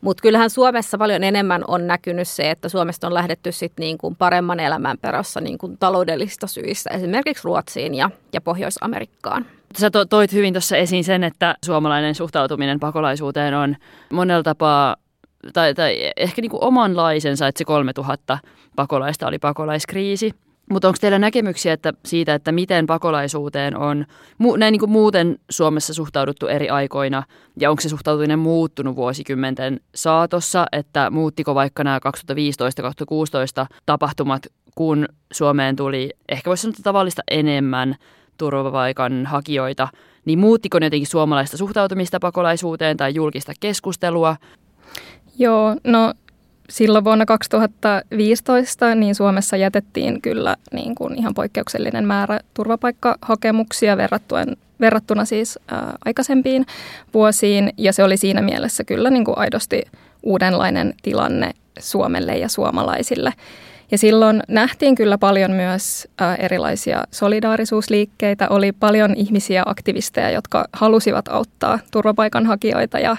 Mutta 0.00 0.22
kyllähän 0.22 0.50
Suomessa 0.50 0.98
paljon 0.98 1.24
enemmän 1.24 1.64
on 1.68 1.86
näkynyt 1.86 2.28
se, 2.28 2.50
että 2.50 2.68
Suomesta 2.68 3.06
on 3.06 3.14
lähdetty 3.14 3.52
sit 3.52 3.72
niin 3.78 3.98
kuin 3.98 4.16
paremman 4.16 4.60
elämän 4.60 4.98
perässä 4.98 5.40
niin 5.40 5.58
kuin 5.58 5.78
taloudellista 5.78 6.46
syistä, 6.46 6.90
esimerkiksi 6.90 7.44
Ruotsiin 7.44 7.94
ja, 7.94 8.10
ja 8.32 8.40
Pohjois-Amerikkaan. 8.40 9.46
Sä 9.78 9.90
to, 9.90 10.04
toit 10.04 10.32
hyvin 10.32 10.54
tuossa 10.54 10.76
esiin 10.76 11.04
sen, 11.04 11.24
että 11.24 11.54
suomalainen 11.64 12.14
suhtautuminen 12.14 12.80
pakolaisuuteen 12.80 13.54
on 13.54 13.76
monella 14.12 14.42
tapaa 14.42 14.96
tai, 15.52 15.74
tai 15.74 16.12
ehkä 16.16 16.42
niin 16.42 16.50
kuin 16.50 16.64
omanlaisensa, 16.64 17.46
että 17.46 17.58
se 17.58 17.64
3000 17.64 18.38
pakolaista 18.76 19.26
oli 19.26 19.38
pakolaiskriisi– 19.38 20.32
mutta 20.70 20.88
onko 20.88 20.98
teillä 21.00 21.18
näkemyksiä 21.18 21.72
että 21.72 21.92
siitä, 22.04 22.34
että 22.34 22.52
miten 22.52 22.86
pakolaisuuteen 22.86 23.76
on 23.76 24.06
mu, 24.38 24.56
näin 24.56 24.72
niin 24.72 24.80
kuin 24.80 24.90
muuten 24.90 25.38
Suomessa 25.50 25.94
suhtauduttu 25.94 26.46
eri 26.46 26.68
aikoina 26.68 27.22
ja 27.60 27.70
onko 27.70 27.80
se 27.80 27.88
suhtautuminen 27.88 28.38
muuttunut 28.38 28.96
vuosikymmenten 28.96 29.80
saatossa, 29.94 30.66
että 30.72 31.10
muuttiko 31.10 31.54
vaikka 31.54 31.84
nämä 31.84 31.98
2015-2016 33.62 33.66
tapahtumat, 33.86 34.42
kun 34.74 35.08
Suomeen 35.32 35.76
tuli 35.76 36.10
ehkä 36.28 36.48
voisi 36.48 36.62
sanoa 36.62 36.74
tavallista 36.82 37.22
enemmän 37.30 37.96
turvapaikan 38.38 39.26
hakijoita, 39.26 39.88
niin 40.24 40.38
muuttiko 40.38 40.78
ne 40.78 40.86
jotenkin 40.86 41.06
suomalaista 41.06 41.56
suhtautumista 41.56 42.20
pakolaisuuteen 42.20 42.96
tai 42.96 43.14
julkista 43.14 43.52
keskustelua? 43.60 44.36
Joo, 45.38 45.76
no 45.84 46.14
silloin 46.70 47.04
vuonna 47.04 47.26
2015 47.26 48.94
niin 48.94 49.14
Suomessa 49.14 49.56
jätettiin 49.56 50.22
kyllä 50.22 50.56
niin 50.72 50.94
kuin 50.94 51.18
ihan 51.18 51.34
poikkeuksellinen 51.34 52.06
määrä 52.06 52.40
turvapaikkahakemuksia 52.54 53.96
verrattuen, 53.96 54.56
verrattuna 54.80 55.24
siis 55.24 55.58
ää, 55.68 55.94
aikaisempiin 56.04 56.66
vuosiin. 57.14 57.72
Ja 57.76 57.92
se 57.92 58.04
oli 58.04 58.16
siinä 58.16 58.42
mielessä 58.42 58.84
kyllä 58.84 59.10
niin 59.10 59.24
kuin 59.24 59.38
aidosti 59.38 59.82
uudenlainen 60.22 60.94
tilanne 61.02 61.50
Suomelle 61.78 62.36
ja 62.36 62.48
suomalaisille. 62.48 63.32
Ja 63.90 63.98
silloin 63.98 64.42
nähtiin 64.48 64.94
kyllä 64.94 65.18
paljon 65.18 65.50
myös 65.50 66.08
erilaisia 66.38 67.04
solidaarisuusliikkeitä. 67.10 68.48
Oli 68.48 68.72
paljon 68.72 69.14
ihmisiä, 69.14 69.62
aktivisteja, 69.66 70.30
jotka 70.30 70.64
halusivat 70.72 71.28
auttaa 71.28 71.78
turvapaikanhakijoita 71.90 72.98
ja 72.98 73.16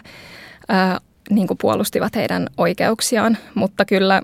niin 1.29 1.47
kuin 1.47 1.57
puolustivat 1.57 2.15
heidän 2.15 2.47
oikeuksiaan, 2.57 3.37
mutta 3.55 3.85
kyllä, 3.85 4.21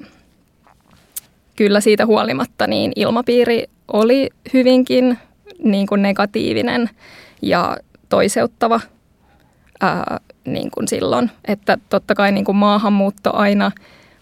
kyllä 1.55 1.81
siitä 1.81 2.05
huolimatta 2.05 2.67
niin 2.67 2.91
ilmapiiri 2.95 3.63
oli 3.93 4.29
hyvinkin 4.53 5.17
niin 5.63 5.87
kuin 5.87 6.01
negatiivinen 6.01 6.89
ja 7.41 7.77
toiseuttava 8.09 8.79
ää, 9.81 10.19
niin 10.45 10.71
kuin 10.71 10.87
silloin. 10.87 11.31
Että 11.45 11.77
totta 11.89 12.15
kai 12.15 12.31
niin 12.31 12.45
kuin 12.45 12.55
maahanmuutto 12.55 13.35
aina 13.35 13.71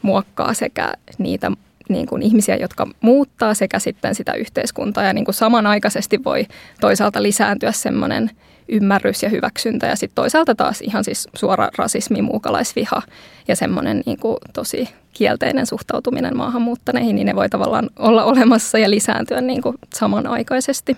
muokkaa 0.01 0.53
sekä 0.53 0.93
niitä 1.17 1.51
niin 1.89 2.07
kuin 2.07 2.21
ihmisiä, 2.21 2.55
jotka 2.55 2.87
muuttaa 3.01 3.53
sekä 3.53 3.79
sitten 3.79 4.15
sitä 4.15 4.33
yhteiskuntaa. 4.33 5.03
Ja 5.03 5.13
niin 5.13 5.25
kuin 5.25 5.35
samanaikaisesti 5.35 6.23
voi 6.23 6.45
toisaalta 6.81 7.23
lisääntyä 7.23 7.71
semmoinen– 7.71 8.31
ymmärrys 8.71 9.23
ja 9.23 9.29
hyväksyntä 9.29 9.87
ja 9.87 9.95
sitten 9.95 10.15
toisaalta 10.15 10.55
taas 10.55 10.81
ihan 10.81 11.03
siis 11.03 11.27
suora 11.33 11.69
rasismi, 11.77 12.21
muukalaisviha 12.21 13.01
ja 13.47 13.55
semmoinen 13.55 14.03
niin 14.05 14.17
tosi 14.53 14.89
kielteinen 15.13 15.65
suhtautuminen 15.65 16.37
maahanmuuttaneihin, 16.37 17.15
niin 17.15 17.25
ne 17.25 17.35
voi 17.35 17.49
tavallaan 17.49 17.89
olla 17.99 18.23
olemassa 18.23 18.77
ja 18.77 18.89
lisääntyä 18.89 19.41
niin 19.41 19.61
kuin 19.61 19.77
samanaikaisesti. 19.93 20.97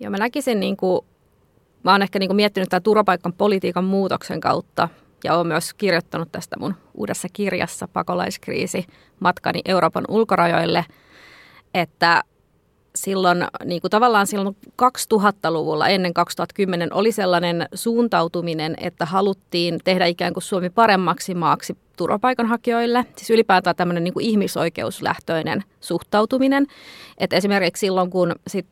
Joo, 0.00 0.10
mä 0.10 0.16
näkisin, 0.16 0.60
niin 0.60 0.76
kuin, 0.76 1.00
mä 1.82 1.92
oon 1.92 2.02
ehkä 2.02 2.18
niin 2.18 2.28
kuin 2.28 2.36
miettinyt 2.36 2.68
tämän 2.68 2.82
turvapaikan 2.82 3.32
politiikan 3.32 3.84
muutoksen 3.84 4.40
kautta 4.40 4.88
ja 5.24 5.34
olen 5.34 5.46
myös 5.46 5.74
kirjoittanut 5.74 6.32
tästä 6.32 6.56
mun 6.58 6.74
uudessa 6.94 7.28
kirjassa 7.32 7.88
Pakolaiskriisi 7.88 8.86
matkani 9.20 9.60
Euroopan 9.64 10.04
ulkorajoille, 10.08 10.84
että 11.74 12.22
silloin 12.96 13.46
niin 13.64 13.80
kuin 13.80 13.90
tavallaan 13.90 14.26
silloin 14.26 14.56
2000-luvulla 14.82 15.88
ennen 15.88 16.14
2010 16.14 16.92
oli 16.92 17.12
sellainen 17.12 17.68
suuntautuminen, 17.74 18.74
että 18.80 19.04
haluttiin 19.04 19.78
tehdä 19.84 20.06
ikään 20.06 20.32
kuin 20.32 20.42
Suomi 20.42 20.70
paremmaksi 20.70 21.34
maaksi 21.34 21.76
turvapaikanhakijoille. 21.96 23.06
Siis 23.16 23.30
ylipäätään 23.30 23.76
tämmöinen 23.76 24.04
niin 24.04 24.14
kuin 24.14 24.26
ihmisoikeuslähtöinen 24.26 25.64
suhtautuminen. 25.80 26.66
Että 27.18 27.36
esimerkiksi 27.36 27.80
silloin, 27.80 28.10
kun 28.10 28.34
sit 28.46 28.66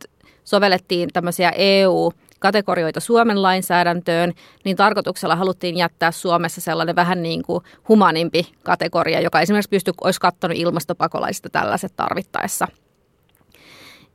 sovellettiin 0.45 1.09
tämmöisiä 1.13 1.53
EU- 1.57 2.13
kategorioita 2.39 3.01
Suomen 3.01 3.43
lainsäädäntöön, 3.43 4.33
niin 4.65 4.77
tarkoituksella 4.77 5.37
haluttiin 5.37 5.77
jättää 5.77 6.11
Suomessa 6.11 6.61
sellainen 6.61 6.97
vähän 6.97 7.23
niin 7.23 7.43
kuin 7.43 7.65
humanimpi 7.89 8.49
kategoria, 8.63 9.21
joka 9.21 9.41
esimerkiksi 9.41 9.71
pysty, 9.71 9.93
olisi 10.05 10.21
kattanut 10.21 10.59
ilmastopakolaisista 10.59 11.51
tällaiset 11.51 11.93
tarvittaessa– 11.97 12.69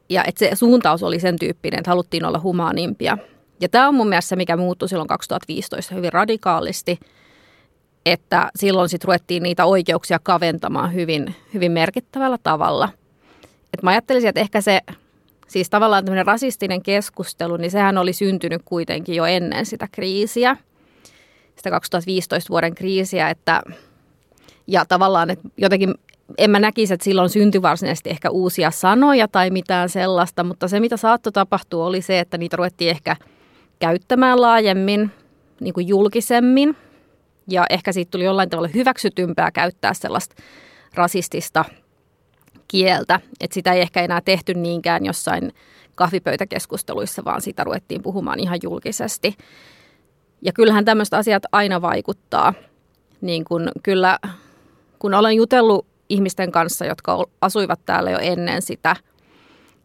ja 0.10 0.24
että 0.24 0.40
se 0.40 0.56
suuntaus 0.56 1.04
oli 1.04 1.20
sen 1.20 1.40
tyyppinen, 1.40 1.80
että 1.80 1.92
haluttiin 1.92 2.26
olla 2.26 2.40
humaanimpia. 2.40 3.18
Ja 3.62 3.70
tämä 3.70 3.88
on 3.88 3.96
mun 3.96 4.10
mielestä 4.10 4.30
se, 4.30 4.36
mikä 4.36 4.58
muuttui 4.58 4.90
silloin 4.90 5.08
2015 5.08 5.96
hyvin 5.96 6.14
radikaalisti, 6.14 7.00
että 8.06 8.52
silloin 8.56 8.90
sitten 8.90 9.08
ruvettiin 9.08 9.44
niitä 9.44 9.66
oikeuksia 9.66 10.20
kaventamaan 10.24 10.94
hyvin, 10.94 11.36
hyvin 11.54 11.72
merkittävällä 11.72 12.38
tavalla. 12.44 12.90
Et 13.74 13.84
mä 13.84 13.90
ajattelisin, 13.90 14.30
että 14.30 14.42
ehkä 14.42 14.62
se, 14.62 14.82
siis 15.48 15.70
tavallaan 15.70 16.06
tämmöinen 16.06 16.26
rasistinen 16.26 16.84
keskustelu, 16.84 17.58
niin 17.58 17.72
sehän 17.72 17.98
oli 17.98 18.14
syntynyt 18.14 18.62
kuitenkin 18.66 19.16
jo 19.16 19.26
ennen 19.26 19.66
sitä 19.66 19.88
kriisiä, 19.92 20.58
sitä 21.56 21.70
2015 21.70 22.50
vuoden 22.50 22.76
kriisiä, 22.76 23.30
että 23.30 23.62
ja 24.68 24.86
tavallaan, 24.86 25.30
että 25.30 25.50
jotenkin 25.58 25.94
en 26.38 26.52
mä 26.52 26.60
näkisi, 26.60 26.94
että 26.94 27.04
silloin 27.04 27.30
syntyi 27.30 27.62
varsinaisesti 27.62 28.10
ehkä 28.10 28.30
uusia 28.30 28.72
sanoja 28.72 29.28
tai 29.28 29.50
mitään 29.50 29.90
sellaista, 29.90 30.44
mutta 30.44 30.68
se 30.68 30.80
mitä 30.80 30.98
saattoi 30.98 31.32
tapahtua 31.32 31.86
oli 31.86 32.02
se, 32.02 32.20
että 32.20 32.38
niitä 32.38 32.58
ruvettiin 32.58 32.92
ehkä 32.92 33.16
käyttämään 33.80 34.42
laajemmin, 34.42 35.12
niin 35.60 35.74
kuin 35.74 35.88
julkisemmin. 35.88 36.78
Ja 37.50 37.66
ehkä 37.70 37.92
siitä 37.92 38.12
tuli 38.12 38.24
jollain 38.24 38.50
tavalla 38.50 38.70
hyväksytympää 38.74 39.52
käyttää 39.52 39.94
sellaista 39.94 40.36
rasistista 40.96 41.66
kieltä, 42.68 43.20
että 43.42 43.54
sitä 43.54 43.74
ei 43.74 43.82
ehkä 43.82 44.02
enää 44.02 44.22
tehty 44.22 44.54
niinkään 44.54 45.06
jossain 45.06 45.52
kahvipöytäkeskusteluissa, 45.96 47.26
vaan 47.26 47.42
sitä 47.42 47.64
ruvettiin 47.64 48.02
puhumaan 48.04 48.40
ihan 48.40 48.60
julkisesti. 48.64 49.36
Ja 50.42 50.54
kyllähän 50.54 50.86
tämmöiset 50.86 51.14
asiat 51.14 51.44
aina 51.52 51.82
vaikuttaa. 51.82 52.54
Niin 53.22 53.46
kun, 53.46 53.70
kyllä, 53.84 54.20
kun 55.00 55.14
olen 55.14 55.36
jutellut 55.36 55.93
ihmisten 56.14 56.52
kanssa, 56.52 56.86
jotka 56.86 57.26
asuivat 57.42 57.80
täällä 57.86 58.12
jo 58.12 58.20
ennen 58.22 58.62
sitä, 58.62 58.96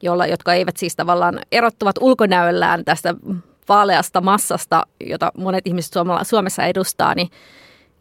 jolla, 0.02 0.26
jotka 0.26 0.54
eivät 0.54 0.76
siis 0.76 0.96
tavallaan 0.96 1.40
erottuvat 1.52 1.96
ulkonäöllään 2.00 2.84
tästä 2.84 3.14
vaaleasta 3.68 4.20
massasta, 4.20 4.86
jota 5.00 5.32
monet 5.36 5.66
ihmiset 5.66 5.92
Suomessa 6.22 6.64
edustaa, 6.64 7.14
niin 7.14 7.28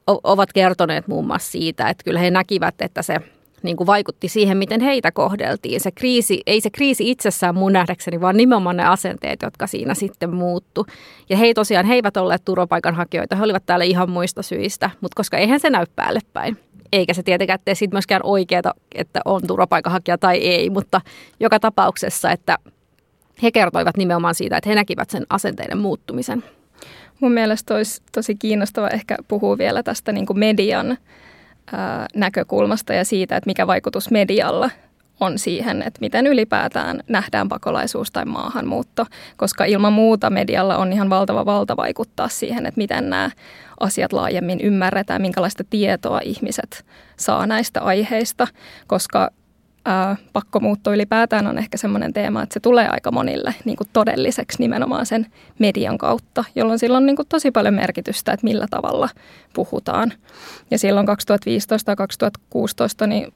ovat 0.08 0.54
kertoneet 0.54 1.08
muun 1.08 1.28
muassa 1.28 1.52
siitä, 1.52 1.90
että 1.90 2.04
kyllä 2.04 2.20
he 2.20 2.32
näkivät, 2.32 2.82
että 2.82 3.02
se 3.02 3.18
niin 3.64 3.78
kuin 3.78 3.88
vaikutti 3.88 4.28
siihen, 4.28 4.58
miten 4.58 4.82
heitä 4.82 5.12
kohdeltiin. 5.12 5.82
Se 5.82 5.92
kriisi, 5.92 6.42
ei 6.46 6.62
se 6.62 6.70
kriisi 6.70 7.12
itsessään 7.12 7.56
mun 7.56 7.74
nähdäkseni, 7.74 8.22
vaan 8.22 8.38
nimenomaan 8.38 8.78
ne 8.78 8.86
asenteet, 8.86 9.42
jotka 9.42 9.68
siinä 9.68 9.94
sitten 9.94 10.34
muuttu. 10.34 10.86
Ja 11.30 11.38
he 11.38 11.54
tosiaan, 11.54 11.86
he 11.86 11.94
eivät 11.94 12.18
olleet 12.18 12.46
turvapaikanhakijoita, 12.46 13.36
he 13.36 13.44
olivat 13.44 13.66
täällä 13.66 13.86
ihan 13.86 14.10
muista 14.10 14.42
syistä, 14.42 14.90
mutta 15.02 15.16
koska 15.16 15.38
eihän 15.38 15.60
se 15.60 15.70
näy 15.70 15.86
päälle 15.96 16.20
päin. 16.34 16.58
Eikä 16.92 17.14
se 17.14 17.24
tietenkään 17.24 17.60
tee 17.66 17.76
siitä 17.76 17.96
myöskään 17.96 18.22
oikeaa, 18.24 18.74
että 18.96 19.22
on 19.26 19.42
turvapaikanhakija 19.48 20.18
tai 20.18 20.38
ei, 20.38 20.70
mutta 20.70 21.02
joka 21.40 21.60
tapauksessa, 21.60 22.32
että 22.32 22.58
he 23.44 23.52
kertoivat 23.52 23.98
nimenomaan 23.98 24.36
siitä, 24.36 24.58
että 24.58 24.70
he 24.70 24.76
näkivät 24.76 25.10
sen 25.10 25.26
asenteiden 25.30 25.78
muuttumisen. 25.78 26.44
Mun 27.20 27.32
mielestä 27.32 27.76
olisi 27.76 28.02
tosi 28.12 28.36
kiinnostava 28.36 28.88
ehkä 28.88 29.18
puhua 29.28 29.58
vielä 29.58 29.84
tästä 29.84 30.12
niin 30.12 30.26
kuin 30.26 30.40
median 30.40 30.98
ää, 31.74 32.06
näkökulmasta 32.16 32.94
ja 32.94 33.06
siitä, 33.06 33.38
että 33.38 33.48
mikä 33.48 33.68
vaikutus 33.68 34.12
medialla 34.12 34.70
on 35.20 35.40
siihen, 35.40 35.82
että 35.82 35.98
miten 36.02 36.28
ylipäätään 36.28 37.00
nähdään 37.08 37.50
pakolaisuus 37.50 38.12
tai 38.12 38.26
maahanmuutto, 38.26 39.06
koska 39.38 39.66
ilman 39.66 39.94
muuta 39.94 40.30
medialla 40.30 40.78
on 40.78 40.94
ihan 40.94 41.10
valtava 41.10 41.46
valta 41.46 41.78
vaikuttaa 41.78 42.28
siihen, 42.30 42.66
että 42.66 42.78
miten 42.78 43.10
nämä 43.10 43.32
asiat 43.80 44.14
laajemmin 44.14 44.62
ymmärretään, 44.62 45.22
minkälaista 45.22 45.64
tietoa 45.70 46.22
ihmiset 46.24 46.86
saa 47.18 47.48
näistä 47.48 47.82
aiheista, 47.82 48.48
koska 48.88 49.30
ää, 49.88 50.16
pakkomuutto 50.34 50.94
ylipäätään 50.94 51.48
on 51.48 51.58
ehkä 51.58 51.78
semmoinen 51.78 52.14
teema, 52.14 52.44
että 52.44 52.54
se 52.54 52.60
tulee 52.60 52.88
aika 52.88 53.12
monille 53.12 53.56
niin 53.66 53.78
kuin 53.78 53.90
todelliseksi 53.94 54.60
nimenomaan 54.60 55.06
sen 55.06 55.26
median 55.60 55.98
kautta, 55.98 56.44
jolloin 56.56 56.80
sillä 56.80 56.98
on 56.98 57.06
niin 57.06 57.16
kuin 57.16 57.28
tosi 57.28 57.52
paljon 57.52 57.74
merkitystä, 57.74 58.32
että 58.32 58.44
millä 58.44 58.68
tavalla 58.70 59.10
puhutaan. 59.54 60.14
Ja 60.72 60.78
silloin 60.78 61.06
2015 61.06 61.92
ja 61.92 61.96
2016 61.96 63.08
niin 63.08 63.34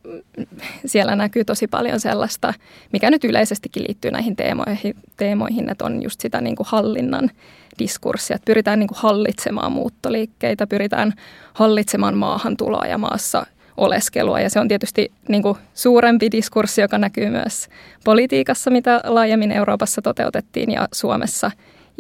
siellä 0.86 1.15
näkyy 1.15 1.46
tosi 1.46 1.67
paljon 1.67 2.00
sellaista, 2.00 2.53
mikä 2.93 3.12
nyt 3.12 3.24
yleisestikin 3.24 3.84
liittyy 3.88 4.12
näihin 4.12 4.36
teemoihin, 4.36 4.96
teemoihin 5.17 5.70
että 5.70 5.86
on 5.86 6.03
just 6.03 6.22
sitä 6.22 6.41
niin 6.41 6.55
kuin 6.55 6.67
hallinnan 6.70 7.31
diskurssia, 7.79 8.36
että 8.36 8.46
pyritään 8.46 8.79
niin 8.79 8.88
kuin 8.88 9.00
hallitsemaan 9.01 9.72
muuttoliikkeitä, 9.72 10.67
pyritään 10.67 11.13
hallitsemaan 11.53 12.17
maahantuloa 12.17 12.86
ja 12.86 12.98
maassa– 12.98 13.46
oleskelua. 13.82 14.40
Ja 14.40 14.50
se 14.50 14.60
on 14.60 14.68
tietysti 14.68 15.12
niin 15.30 15.44
kuin 15.44 15.58
suurempi 15.74 16.32
diskurssi, 16.32 16.82
joka 16.82 16.98
näkyy 16.98 17.30
myös 17.30 17.68
politiikassa, 18.06 18.72
mitä 18.72 19.02
laajemmin 19.04 19.52
Euroopassa 19.52 20.02
toteutettiin 20.02 20.72
ja 20.72 20.88
Suomessa 20.94 21.52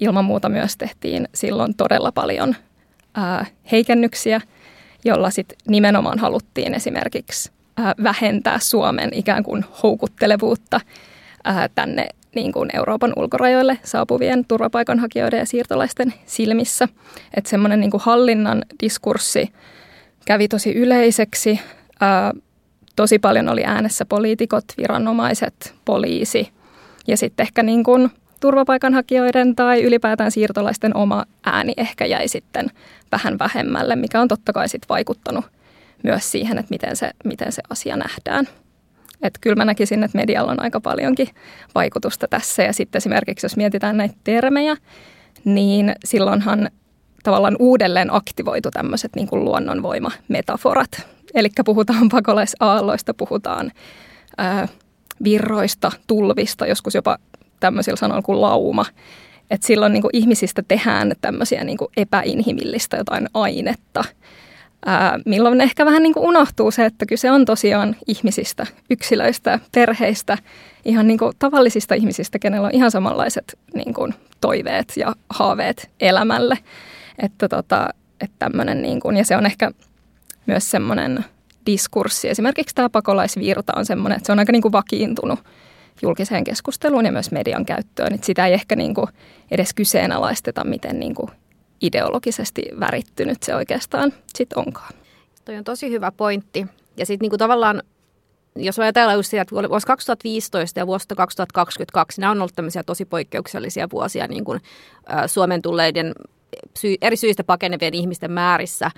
ilman 0.01 0.25
muuta 0.25 0.49
myös 0.49 0.77
tehtiin 0.77 1.27
silloin 1.33 1.75
todella 1.75 2.11
paljon 2.11 2.55
ää, 3.13 3.45
heikennyksiä, 3.71 4.41
jolla 5.05 5.29
sitten 5.29 5.57
nimenomaan 5.67 6.19
haluttiin 6.19 6.73
esimerkiksi 6.73 7.51
ää, 7.77 7.95
vähentää 8.03 8.59
Suomen 8.59 9.09
ikään 9.13 9.43
kuin 9.43 9.65
houkuttelevuutta 9.83 10.81
ää, 11.43 11.69
tänne 11.75 12.07
niin 12.35 12.51
kuin 12.51 12.69
Euroopan 12.73 13.13
ulkorajoille 13.15 13.79
saapuvien 13.83 14.45
turvapaikanhakijoiden 14.47 15.39
ja 15.39 15.45
siirtolaisten 15.45 16.13
silmissä. 16.25 16.87
Että 17.37 17.49
semmoinen 17.49 17.79
niin 17.79 17.91
hallinnan 17.99 18.65
diskurssi 18.83 19.53
kävi 20.25 20.47
tosi 20.47 20.73
yleiseksi. 20.73 21.59
Tosi 22.95 23.19
paljon 23.19 23.49
oli 23.49 23.63
äänessä 23.65 24.05
poliitikot, 24.05 24.63
viranomaiset, 24.77 25.75
poliisi 25.85 26.49
ja 27.07 27.17
sitten 27.17 27.43
ehkä 27.43 27.63
niin 27.63 27.83
kuin 27.83 28.09
turvapaikanhakijoiden 28.39 29.55
tai 29.55 29.83
ylipäätään 29.83 30.31
siirtolaisten 30.31 30.95
oma 30.95 31.25
ääni 31.45 31.73
ehkä 31.77 32.05
jäi 32.05 32.27
sitten 32.27 32.67
vähän 33.11 33.39
vähemmälle, 33.39 33.95
mikä 33.95 34.21
on 34.21 34.27
totta 34.27 34.53
kai 34.53 34.69
sitten 34.69 34.89
vaikuttanut 34.89 35.45
myös 36.03 36.31
siihen, 36.31 36.57
että 36.57 36.69
miten 36.69 36.95
se, 36.95 37.11
miten 37.25 37.51
se 37.51 37.61
asia 37.69 37.97
nähdään. 37.97 38.47
Että 39.21 39.39
kyllä 39.41 39.55
mä 39.55 39.65
näkisin, 39.65 40.03
että 40.03 40.17
medialla 40.17 40.51
on 40.51 40.61
aika 40.61 40.79
paljonkin 40.79 41.27
vaikutusta 41.75 42.27
tässä. 42.27 42.63
Ja 42.63 42.73
sitten 42.73 42.97
esimerkiksi, 42.97 43.45
jos 43.45 43.57
mietitään 43.57 43.97
näitä 43.97 44.15
termejä, 44.23 44.75
niin 45.45 45.95
silloinhan 46.05 46.69
tavallaan 47.23 47.55
uudelleen 47.59 48.13
aktivoitu 48.13 48.71
tämmöiset 48.71 49.15
niin 49.15 49.27
kuin 49.27 49.45
luonnonvoimametaforat. 49.45 51.07
Eli 51.33 51.49
puhutaan 51.65 52.09
pakolaisaalloista, 52.09 53.13
puhutaan 53.13 53.71
ää, 54.37 54.67
virroista, 55.23 55.91
tulvista, 56.07 56.67
joskus 56.67 56.95
jopa 56.95 57.17
tämmöisillä 57.59 57.97
sanoilla 57.97 58.21
kuin 58.21 58.41
lauma. 58.41 58.85
Että 59.51 59.67
silloin 59.67 59.93
niin 59.93 60.01
kuin 60.01 60.15
ihmisistä 60.15 60.63
tehdään 60.67 61.13
tämmöisiä 61.21 61.63
niin 61.63 61.77
kuin 61.77 61.91
epäinhimillistä 61.97 62.97
jotain 62.97 63.29
ainetta, 63.33 64.03
ää, 64.85 65.19
milloin 65.25 65.61
ehkä 65.61 65.85
vähän 65.85 66.03
niin 66.03 66.13
kuin 66.13 66.27
unohtuu 66.27 66.71
se, 66.71 66.85
että 66.85 67.05
kyse 67.05 67.31
on 67.31 67.45
tosiaan 67.45 67.95
ihmisistä, 68.07 68.67
yksilöistä, 68.89 69.59
perheistä, 69.75 70.37
ihan 70.85 71.07
niin 71.07 71.19
kuin 71.19 71.31
tavallisista 71.39 71.95
ihmisistä, 71.95 72.39
kenellä 72.39 72.67
on 72.67 72.75
ihan 72.75 72.91
samanlaiset 72.91 73.57
niin 73.75 73.93
kuin 73.93 74.13
toiveet 74.41 74.93
ja 74.97 75.15
haaveet 75.29 75.89
elämälle. 75.99 76.57
Että, 77.21 77.49
tota, 77.49 77.89
että 78.21 78.35
tämmönen 78.39 78.81
niin 78.81 78.99
kuin, 78.99 79.17
ja 79.17 79.25
se 79.25 79.37
on 79.37 79.45
ehkä 79.45 79.71
myös 80.45 80.71
semmoinen 80.71 81.25
diskurssi. 81.65 82.29
Esimerkiksi 82.29 82.75
tämä 82.75 82.89
pakolaisvirta 82.89 83.73
on 83.75 83.85
semmoinen, 83.85 84.17
että 84.17 84.25
se 84.25 84.31
on 84.31 84.39
aika 84.39 84.51
niin 84.51 84.61
kuin 84.61 84.71
vakiintunut 84.71 85.39
julkiseen 86.01 86.43
keskusteluun 86.43 87.05
ja 87.05 87.11
myös 87.11 87.31
median 87.31 87.65
käyttöön. 87.65 88.13
Että 88.13 88.25
sitä 88.25 88.47
ei 88.47 88.53
ehkä 88.53 88.75
niin 88.75 88.93
kuin 88.93 89.07
edes 89.51 89.73
kyseenalaisteta, 89.73 90.63
miten 90.63 90.99
niin 90.99 91.15
kuin 91.15 91.29
ideologisesti 91.81 92.63
värittynyt 92.79 93.43
se 93.43 93.55
oikeastaan 93.55 94.13
sitten 94.35 94.59
onkaan. 94.59 94.93
Toi 95.45 95.57
on 95.57 95.63
tosi 95.63 95.89
hyvä 95.89 96.11
pointti. 96.11 96.67
Ja 96.97 97.05
sitten 97.05 97.29
niin 97.29 97.39
tavallaan, 97.39 97.83
jos 98.55 98.79
ajatellaan 98.79 99.17
just 99.17 99.29
sitä, 99.29 99.41
että 99.41 99.55
vuosi 99.55 99.87
2015 99.87 100.79
ja 100.79 100.87
vuosi 100.87 101.07
2022, 101.15 102.21
nämä 102.21 102.31
on 102.31 102.37
ollut 102.37 102.55
tämmöisiä 102.55 102.83
tosi 102.83 103.05
poikkeuksellisia 103.05 103.87
vuosia 103.91 104.27
niin 104.27 104.45
kuin, 104.45 104.61
Suomen 105.27 105.61
tulleiden 105.61 106.13
sy- 106.77 106.97
eri 107.01 107.15
syistä 107.15 107.43
pakenevien 107.43 107.93
ihmisten 107.93 108.31
määrissä. 108.31 108.91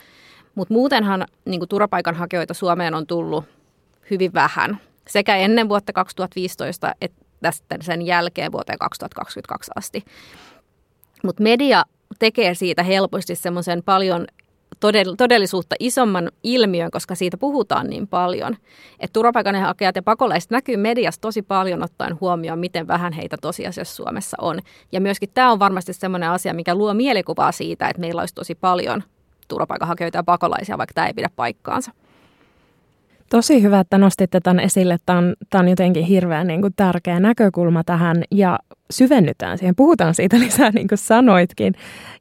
Mutta 0.55 0.73
muutenhan 0.73 1.25
niin 1.45 1.69
turvapaikanhakijoita 1.69 2.53
Suomeen 2.53 2.93
on 2.93 3.07
tullut 3.07 3.45
hyvin 4.11 4.33
vähän 4.33 4.79
sekä 5.07 5.35
ennen 5.35 5.69
vuotta 5.69 5.93
2015 5.93 6.93
että 7.01 7.25
tästä 7.41 7.77
sen 7.81 8.01
jälkeen 8.01 8.51
vuoteen 8.51 8.79
2022 8.79 9.71
asti. 9.75 10.03
Mutta 11.23 11.43
media 11.43 11.83
tekee 12.19 12.53
siitä 12.53 12.83
helposti 12.83 13.35
semmoisen 13.35 13.83
paljon 13.83 14.27
todellisuutta 15.17 15.75
isomman 15.79 16.31
ilmiön, 16.43 16.91
koska 16.91 17.15
siitä 17.15 17.37
puhutaan 17.37 17.89
niin 17.89 18.07
paljon. 18.07 18.57
Että 18.99 19.13
turvapaikanhakijat 19.13 19.95
ja 19.95 20.03
pakolaiset 20.03 20.51
näkyy 20.51 20.77
mediassa 20.77 21.21
tosi 21.21 21.41
paljon 21.41 21.83
ottaen 21.83 22.17
huomioon, 22.21 22.59
miten 22.59 22.87
vähän 22.87 23.13
heitä 23.13 23.37
tosiasiassa 23.41 23.95
Suomessa 23.95 24.37
on. 24.41 24.59
Ja 24.91 25.01
myöskin 25.01 25.29
tämä 25.33 25.51
on 25.51 25.59
varmasti 25.59 25.93
sellainen 25.93 26.29
asia, 26.29 26.53
mikä 26.53 26.75
luo 26.75 26.93
mielikuvaa 26.93 27.51
siitä, 27.51 27.87
että 27.87 27.99
meillä 27.99 28.19
olisi 28.19 28.35
tosi 28.35 28.55
paljon 28.55 29.03
turvapaikanhakijoita 29.47 30.17
ja 30.17 30.23
pakolaisia, 30.23 30.77
vaikka 30.77 30.93
tämä 30.93 31.07
ei 31.07 31.13
pidä 31.13 31.29
paikkaansa. 31.35 31.91
Tosi 33.29 33.63
hyvä, 33.63 33.79
että 33.79 33.97
nostitte 33.97 34.39
tämän 34.39 34.59
esille. 34.59 34.97
Tämä 35.05 35.19
on, 35.19 35.35
tämä 35.49 35.59
on 35.59 35.69
jotenkin 35.69 36.03
hirveän 36.03 36.47
niin 36.47 36.61
kuin, 36.61 36.73
tärkeä 36.75 37.19
näkökulma 37.19 37.83
tähän 37.83 38.23
ja 38.31 38.59
syvennytään 38.93 39.57
siihen, 39.57 39.75
puhutaan 39.75 40.13
siitä 40.13 40.39
lisää 40.45 40.71
niin 40.71 40.87
kuin 40.87 40.97
sanoitkin. 40.97 41.73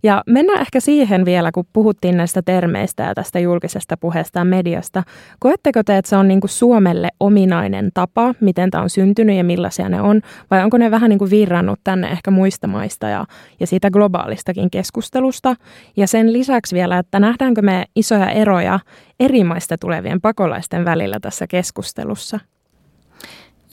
Ja 0.02 0.22
mennään 0.26 0.60
ehkä 0.60 0.80
siihen 0.80 1.24
vielä, 1.24 1.52
kun 1.52 1.64
puhuttiin 1.72 2.16
näistä 2.16 2.42
termeistä 2.42 3.02
ja 3.02 3.14
tästä 3.14 3.38
julkisesta 3.38 3.96
puheesta 3.96 4.38
ja 4.38 4.44
mediasta. 4.44 5.02
Koetteko 5.38 5.82
te, 5.82 5.98
että 5.98 6.08
se 6.08 6.16
on 6.16 6.28
niin 6.28 6.40
kuin 6.40 6.50
Suomelle 6.50 7.08
ominainen 7.20 7.90
tapa, 7.94 8.34
miten 8.40 8.70
tämä 8.70 8.82
on 8.82 8.90
syntynyt 8.90 9.36
ja 9.36 9.44
millaisia 9.44 9.88
ne 9.88 10.00
on, 10.00 10.20
vai 10.50 10.64
onko 10.64 10.78
ne 10.78 10.90
vähän 10.90 11.08
niin 11.08 11.18
kuin 11.18 11.30
virrannut 11.30 11.80
tänne 11.84 12.08
ehkä 12.08 12.30
muista 12.30 12.66
maista 12.66 13.08
ja, 13.08 13.24
ja 13.60 13.66
siitä 13.66 13.90
globaalistakin 13.90 14.70
keskustelusta? 14.70 15.56
Ja 15.96 16.06
sen 16.06 16.32
lisäksi 16.32 16.74
vielä, 16.74 16.98
että 16.98 17.20
nähdäänkö 17.20 17.62
me 17.62 17.84
isoja 17.96 18.30
eroja 18.30 18.80
eri 19.20 19.44
maista 19.44 19.78
tulevien 19.78 20.20
pakolaisten 20.20 20.84
välillä 20.84 21.20
tässä 21.20 21.46
keskustelussa? 21.46 22.40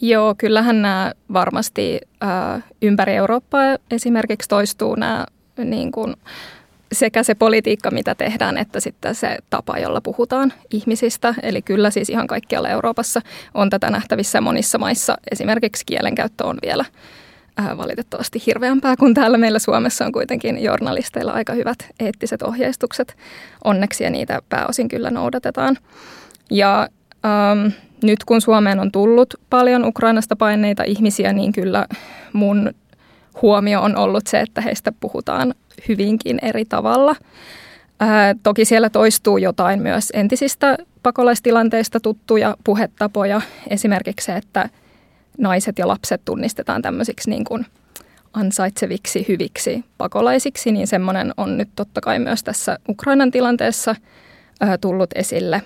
Joo, 0.02 0.36
kyllähän 0.38 0.82
nämä 0.82 1.12
varmasti 1.34 2.00
ää, 2.22 2.62
ympäri 2.82 3.16
Eurooppaa 3.16 3.78
esimerkiksi 3.92 4.50
toistuu 4.50 4.96
nämä 4.96 5.26
niin 5.58 5.92
kuin, 5.92 6.16
sekä 6.92 7.24
se 7.24 7.36
politiikka, 7.36 7.92
mitä 7.92 8.16
tehdään, 8.16 8.58
että 8.58 8.80
sitten 8.80 9.16
se 9.16 9.38
tapa, 9.50 9.78
jolla 9.78 10.02
puhutaan 10.02 10.54
ihmisistä. 10.72 11.36
Eli 11.44 11.62
kyllä 11.62 11.90
siis 11.90 12.10
ihan 12.10 12.28
kaikkialla 12.28 12.70
Euroopassa 12.70 13.22
on 13.54 13.70
tätä 13.70 13.90
nähtävissä 13.90 14.42
monissa 14.42 14.78
maissa. 14.78 15.18
Esimerkiksi 15.32 15.86
kielenkäyttö 15.86 16.46
on 16.46 16.58
vielä 16.62 16.86
äh, 17.60 17.78
valitettavasti 17.78 18.44
hirveämpää 18.46 18.96
kuin 18.98 19.14
täällä 19.14 19.38
meillä 19.38 19.60
Suomessa 19.60 20.06
on 20.06 20.12
kuitenkin 20.12 20.64
journalisteilla 20.64 21.32
aika 21.32 21.54
hyvät 21.54 21.78
eettiset 22.00 22.42
ohjeistukset. 22.42 23.18
Onneksi 23.64 24.04
ja 24.04 24.10
niitä 24.10 24.42
pääosin 24.50 24.88
kyllä 24.88 25.10
noudatetaan. 25.10 25.78
Ja 26.52 26.90
ähm, 27.26 27.68
nyt 28.04 28.24
kun 28.24 28.42
Suomeen 28.42 28.80
on 28.80 28.92
tullut 28.92 29.34
paljon 29.50 29.86
Ukrainasta 29.86 30.36
paineita 30.36 30.84
ihmisiä, 30.84 31.34
niin 31.34 31.52
kyllä 31.52 31.86
mun 32.34 32.72
huomio 33.42 33.82
on 33.82 33.96
ollut 33.96 34.28
se, 34.28 34.40
että 34.40 34.62
heistä 34.62 34.92
puhutaan 34.92 35.54
hyvinkin 35.88 36.40
eri 36.42 36.66
tavalla. 36.66 37.16
Ää, 38.00 38.36
toki 38.44 38.66
siellä 38.66 38.90
toistuu 38.90 39.38
jotain 39.38 39.82
myös 39.82 40.10
entisistä 40.14 40.78
pakolaistilanteista 41.04 42.00
tuttuja 42.00 42.58
puhetapoja. 42.64 43.42
Esimerkiksi 43.70 44.26
se, 44.26 44.36
että 44.36 44.70
naiset 45.38 45.80
ja 45.80 45.88
lapset 45.88 46.22
tunnistetaan 46.26 46.82
tämmöisiksi 46.82 47.30
niin 47.30 47.44
kuin 47.44 47.66
ansaitseviksi, 48.34 49.26
hyviksi 49.28 49.86
pakolaisiksi, 49.98 50.72
niin 50.72 50.88
semmoinen 50.88 51.34
on 51.38 51.58
nyt 51.58 51.70
totta 51.76 52.02
kai 52.02 52.20
myös 52.20 52.44
tässä 52.44 52.80
Ukrainan 52.90 53.32
tilanteessa 53.32 53.96
ää, 54.62 54.78
tullut 54.78 55.10
esille. 55.16 55.62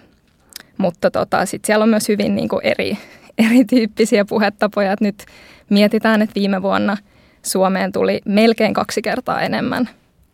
Mutta 0.77 1.11
tota, 1.11 1.45
sitten 1.45 1.67
siellä 1.67 1.83
on 1.83 1.89
myös 1.89 2.07
hyvin 2.07 2.35
niin 2.35 2.49
kuin 2.49 2.65
eri, 2.65 2.97
erityyppisiä 3.47 4.25
puhetapoja. 4.25 4.91
Et 4.91 5.01
nyt 5.01 5.25
mietitään, 5.69 6.21
että 6.21 6.35
viime 6.35 6.61
vuonna 6.61 6.97
Suomeen 7.41 7.91
tuli 7.91 8.21
melkein 8.25 8.73
kaksi 8.73 9.01
kertaa 9.01 9.41
enemmän 9.41 9.89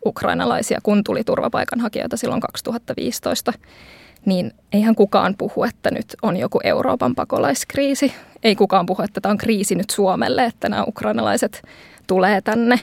ukrainalaisia, 0.06 0.78
kun 0.82 1.04
tuli 1.04 1.24
turvapaikanhakijoita 1.24 2.16
silloin 2.16 2.40
2015, 2.40 3.52
niin 4.24 4.52
eihän 4.72 4.94
kukaan 4.94 5.34
puhu, 5.38 5.64
että 5.64 5.90
nyt 5.90 6.16
on 6.22 6.36
joku 6.36 6.60
Euroopan 6.64 7.14
pakolaiskriisi. 7.14 8.12
Ei 8.42 8.56
kukaan 8.56 8.86
puhu, 8.86 9.02
että 9.02 9.20
tämä 9.20 9.30
on 9.30 9.38
kriisi 9.38 9.74
nyt 9.74 9.90
Suomelle, 9.90 10.44
että 10.44 10.68
nämä 10.68 10.84
ukrainalaiset 10.86 11.62
tulee 12.06 12.40
tänne. 12.40 12.80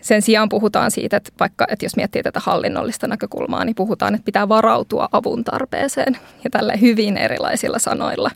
Sen 0.00 0.22
sijaan 0.22 0.48
puhutaan 0.48 0.90
siitä, 0.90 1.16
että 1.16 1.32
vaikka 1.40 1.66
että 1.70 1.84
jos 1.84 1.96
miettii 1.96 2.22
tätä 2.22 2.40
hallinnollista 2.42 3.06
näkökulmaa, 3.06 3.64
niin 3.64 3.74
puhutaan, 3.74 4.14
että 4.14 4.24
pitää 4.24 4.48
varautua 4.48 5.08
avun 5.12 5.44
tarpeeseen 5.44 6.18
ja 6.44 6.50
tälle 6.50 6.80
hyvin 6.80 7.16
erilaisilla 7.16 7.78
sanoilla. 7.78 8.30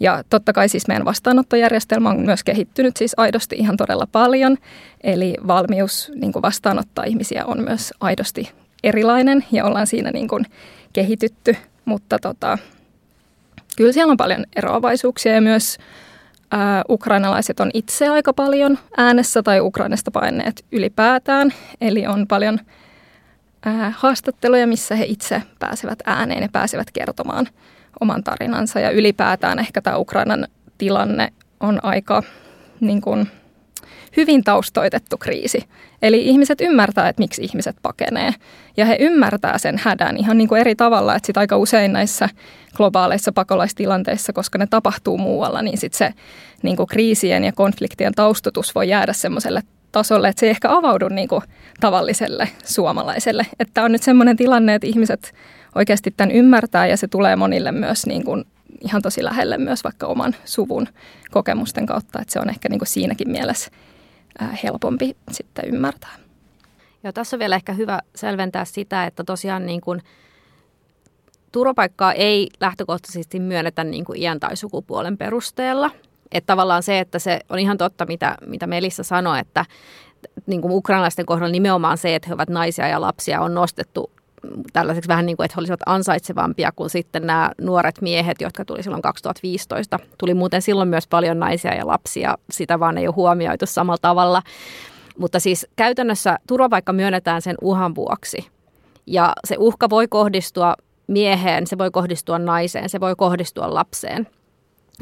Ja 0.00 0.24
totta 0.30 0.52
kai 0.52 0.68
siis 0.68 0.88
meidän 0.88 1.04
vastaanottojärjestelmä 1.04 2.10
on 2.10 2.20
myös 2.20 2.44
kehittynyt 2.44 2.96
siis 2.96 3.14
aidosti 3.16 3.56
ihan 3.56 3.76
todella 3.76 4.08
paljon. 4.12 4.56
Eli 5.02 5.34
valmius 5.46 6.12
niin 6.14 6.32
kuin 6.32 6.42
vastaanottaa 6.42 7.04
ihmisiä 7.04 7.44
on 7.44 7.62
myös 7.62 7.94
aidosti 8.00 8.52
erilainen 8.84 9.44
ja 9.52 9.64
ollaan 9.64 9.86
siinä 9.86 10.10
niin 10.10 10.28
kuin 10.28 10.46
kehitytty. 10.92 11.56
Mutta 11.84 12.18
tota, 12.18 12.58
kyllä 13.76 13.92
siellä 13.92 14.10
on 14.10 14.16
paljon 14.16 14.44
eroavaisuuksia 14.56 15.32
ja 15.32 15.40
myös 15.40 15.78
ää, 16.50 16.82
ukrainalaiset 16.88 17.60
on 17.60 17.70
itse 17.74 18.08
aika 18.08 18.32
paljon 18.32 18.78
äänessä 18.96 19.42
tai 19.42 19.60
Ukrainasta 19.60 20.10
paineet 20.10 20.64
ylipäätään. 20.72 21.52
Eli 21.80 22.06
on 22.06 22.26
paljon 22.26 22.58
ää, 23.66 23.92
haastatteluja, 23.96 24.66
missä 24.66 24.96
he 24.96 25.04
itse 25.04 25.42
pääsevät 25.58 25.98
ääneen 26.06 26.42
ja 26.42 26.48
pääsevät 26.52 26.90
kertomaan– 26.90 27.46
oman 28.00 28.24
tarinansa 28.24 28.80
ja 28.80 28.90
ylipäätään 28.90 29.58
ehkä 29.58 29.80
tämä 29.80 29.96
Ukrainan 29.96 30.48
tilanne 30.78 31.32
on 31.60 31.80
aika 31.82 32.22
niin 32.80 33.00
kuin, 33.00 33.30
hyvin 34.16 34.44
taustoitettu 34.44 35.16
kriisi. 35.16 35.64
Eli 36.02 36.26
ihmiset 36.26 36.60
ymmärtää, 36.60 37.08
että 37.08 37.22
miksi 37.22 37.44
ihmiset 37.44 37.76
pakenee. 37.82 38.34
Ja 38.76 38.84
he 38.84 38.96
ymmärtää 39.00 39.58
sen 39.58 39.80
hädän 39.84 40.16
ihan 40.16 40.38
niin 40.38 40.48
kuin 40.48 40.60
eri 40.60 40.74
tavalla, 40.74 41.14
että 41.14 41.26
sit 41.26 41.36
aika 41.36 41.56
usein 41.56 41.92
näissä 41.92 42.28
globaaleissa 42.76 43.32
pakolaistilanteissa, 43.32 44.32
koska 44.32 44.58
ne 44.58 44.66
tapahtuu 44.66 45.18
muualla, 45.18 45.62
niin 45.62 45.78
sit 45.78 45.94
se 45.94 46.14
niin 46.62 46.76
kuin 46.76 46.86
kriisien 46.86 47.44
ja 47.44 47.52
konfliktien 47.52 48.12
taustotus 48.14 48.74
voi 48.74 48.88
jäädä 48.88 49.12
semmoiselle 49.12 49.62
tasolle, 49.92 50.28
että 50.28 50.40
se 50.40 50.46
ei 50.46 50.50
ehkä 50.50 50.70
avaudu 50.70 51.08
niin 51.08 51.28
kuin 51.28 51.42
tavalliselle 51.80 52.48
suomalaiselle. 52.64 53.46
Että 53.60 53.82
on 53.82 53.92
nyt 53.92 54.02
semmoinen 54.02 54.36
tilanne, 54.36 54.74
että 54.74 54.86
ihmiset 54.86 55.34
oikeasti 55.74 56.10
tämän 56.16 56.30
ymmärtää 56.30 56.86
ja 56.86 56.96
se 56.96 57.08
tulee 57.08 57.36
monille 57.36 57.72
myös 57.72 58.06
niin 58.06 58.24
kuin 58.24 58.44
ihan 58.80 59.02
tosi 59.02 59.24
lähelle 59.24 59.58
myös 59.58 59.84
vaikka 59.84 60.06
oman 60.06 60.36
suvun 60.44 60.88
kokemusten 61.30 61.86
kautta, 61.86 62.20
että 62.22 62.32
se 62.32 62.40
on 62.40 62.50
ehkä 62.50 62.68
niin 62.68 62.78
kuin 62.78 62.88
siinäkin 62.88 63.30
mielessä 63.30 63.70
helpompi 64.62 65.16
sitten 65.30 65.64
ymmärtää. 65.64 66.16
Ja 67.02 67.12
tässä 67.12 67.36
on 67.36 67.38
vielä 67.38 67.56
ehkä 67.56 67.72
hyvä 67.72 68.00
selventää 68.14 68.64
sitä, 68.64 69.04
että 69.04 69.24
tosiaan 69.24 69.66
niin 69.66 69.80
kuin 69.80 70.02
turvapaikkaa 71.52 72.12
ei 72.12 72.48
lähtökohtaisesti 72.60 73.40
myönnetä 73.40 73.84
niin 73.84 74.04
kuin 74.04 74.18
iän 74.18 74.40
tai 74.40 74.56
sukupuolen 74.56 75.18
perusteella. 75.18 75.90
Että 76.32 76.46
tavallaan 76.46 76.82
se, 76.82 76.98
että 76.98 77.18
se 77.18 77.40
on 77.48 77.58
ihan 77.58 77.78
totta, 77.78 78.06
mitä, 78.06 78.36
mitä 78.46 78.66
Melissa 78.66 79.02
sanoi, 79.02 79.38
että 79.38 79.64
niin 80.46 80.62
kuin 80.62 80.72
ukrainalaisten 80.72 81.26
kohdalla 81.26 81.52
nimenomaan 81.52 81.98
se, 81.98 82.14
että 82.14 82.28
he 82.28 82.34
ovat 82.34 82.48
naisia 82.48 82.88
ja 82.88 83.00
lapsia, 83.00 83.40
on 83.40 83.54
nostettu 83.54 84.10
tällaiseksi 84.72 85.08
vähän 85.08 85.26
niin 85.26 85.36
kuin, 85.36 85.44
että 85.44 85.54
he 85.56 85.60
olisivat 85.60 85.80
ansaitsevampia 85.86 86.72
kuin 86.72 86.90
sitten 86.90 87.26
nämä 87.26 87.50
nuoret 87.60 88.00
miehet, 88.00 88.40
jotka 88.40 88.64
tuli 88.64 88.82
silloin 88.82 89.02
2015. 89.02 89.98
Tuli 90.18 90.34
muuten 90.34 90.62
silloin 90.62 90.88
myös 90.88 91.06
paljon 91.06 91.38
naisia 91.38 91.74
ja 91.74 91.86
lapsia, 91.86 92.38
sitä 92.50 92.80
vaan 92.80 92.98
ei 92.98 93.06
ole 93.06 93.14
huomioitu 93.14 93.66
samalla 93.66 93.98
tavalla. 94.02 94.42
Mutta 95.18 95.40
siis 95.40 95.66
käytännössä 95.76 96.38
turvapaikka 96.46 96.92
myönnetään 96.92 97.42
sen 97.42 97.56
uhan 97.60 97.94
vuoksi. 97.94 98.46
Ja 99.06 99.32
se 99.46 99.56
uhka 99.58 99.90
voi 99.90 100.08
kohdistua 100.08 100.74
mieheen, 101.06 101.66
se 101.66 101.78
voi 101.78 101.90
kohdistua 101.90 102.38
naiseen, 102.38 102.88
se 102.88 103.00
voi 103.00 103.14
kohdistua 103.16 103.74
lapseen– 103.74 104.28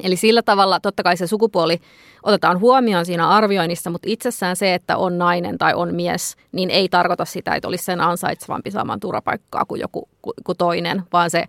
Eli 0.02 0.16
sillä 0.16 0.42
tavalla 0.42 0.80
totta 0.80 1.02
kai 1.02 1.16
se 1.16 1.26
sukupuoli 1.26 1.80
otetaan 2.22 2.60
huomioon 2.60 3.06
siinä 3.06 3.28
arvioinnissa, 3.28 3.90
mutta 3.90 4.08
itsessään 4.10 4.56
se, 4.56 4.74
että 4.74 4.96
on 4.96 5.18
nainen 5.18 5.58
tai 5.58 5.74
on 5.74 5.94
mies, 5.94 6.36
niin 6.52 6.70
ei 6.70 6.88
tarkoita 6.88 7.24
sitä, 7.24 7.54
että 7.54 7.68
olisi 7.68 7.84
sen 7.84 8.00
ansaitsevampi 8.00 8.70
saamaan 8.70 9.00
turvapaikkaa 9.00 9.64
kuin 9.64 9.80
joku 9.80 10.08
kuin 10.22 10.58
toinen, 10.58 11.02
vaan 11.12 11.30
se 11.30 11.44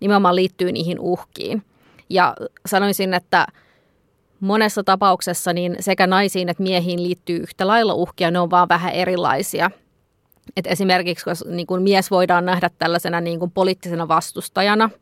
nimenomaan 0.00 0.36
liittyy 0.36 0.72
niihin 0.72 1.00
uhkiin. 1.00 1.62
Ja 2.10 2.34
sanoisin, 2.66 3.14
että 3.14 3.46
monessa 4.40 4.84
tapauksessa 4.84 5.52
niin 5.52 5.76
sekä 5.80 6.06
naisiin 6.06 6.48
että 6.48 6.62
miehiin 6.62 7.02
liittyy 7.02 7.36
yhtä 7.36 7.66
lailla 7.66 7.94
uhkia, 7.94 8.30
ne 8.30 8.38
on 8.38 8.50
vaan 8.50 8.68
vähän 8.68 8.92
erilaisia. 8.92 9.70
Et 10.56 10.66
esimerkiksi 10.66 11.30
niin 11.46 11.66
kun 11.66 11.82
mies 11.82 12.10
voidaan 12.10 12.44
nähdä 12.44 12.70
tällaisena 12.78 13.20
niin 13.20 13.40
kun 13.40 13.50
poliittisena 13.50 14.08
vastustajana– 14.08 14.90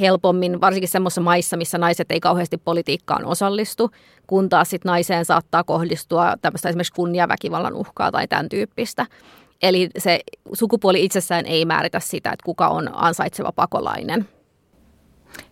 helpommin, 0.00 0.60
varsinkin 0.60 0.88
semmoisissa 0.88 1.20
maissa, 1.20 1.56
missä 1.56 1.78
naiset 1.78 2.10
ei 2.10 2.20
kauheasti 2.20 2.56
politiikkaan 2.56 3.24
osallistu, 3.24 3.90
kun 4.26 4.48
taas 4.48 4.70
sit 4.70 4.84
naiseen 4.84 5.24
saattaa 5.24 5.64
kohdistua 5.64 6.34
tämmöistä 6.42 6.68
esimerkiksi 6.68 6.92
kunniaväkivallan 6.92 7.74
uhkaa 7.74 8.12
tai 8.12 8.28
tämän 8.28 8.48
tyyppistä. 8.48 9.06
Eli 9.62 9.88
se 9.98 10.20
sukupuoli 10.52 11.04
itsessään 11.04 11.46
ei 11.46 11.64
määritä 11.64 12.00
sitä, 12.00 12.30
että 12.32 12.44
kuka 12.44 12.68
on 12.68 12.90
ansaitseva 12.94 13.52
pakolainen. 13.52 14.28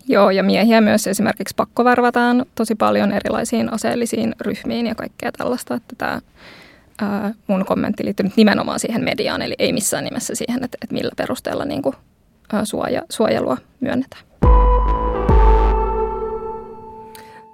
Joo, 0.09 0.31
ja 0.31 0.43
miehiä 0.43 0.81
myös 0.81 1.07
esimerkiksi 1.07 1.55
pakkovarvataan 1.57 2.47
tosi 2.55 2.75
paljon 2.75 3.13
erilaisiin 3.13 3.73
aseellisiin 3.73 4.35
ryhmiin 4.41 4.87
ja 4.87 4.95
kaikkea 4.95 5.33
tällaista, 5.33 5.75
että 5.75 5.95
tämä 5.97 6.21
mun 7.47 7.65
kommentti 7.65 8.05
liittyy 8.05 8.25
nyt 8.25 8.37
nimenomaan 8.37 8.81
siihen 8.81 9.05
mediaan, 9.05 9.43
eli 9.43 9.55
ei 9.59 9.73
missään 9.73 10.05
nimessä 10.05 10.35
siihen, 10.35 10.65
että, 10.65 10.79
että 10.83 10.95
millä 10.95 11.13
perusteella 11.17 11.65
niin 11.65 11.83
kuin, 11.83 11.95
ää, 12.53 12.65
suoja, 12.65 13.03
suojelua 13.11 13.57
myönnetään. 13.81 14.28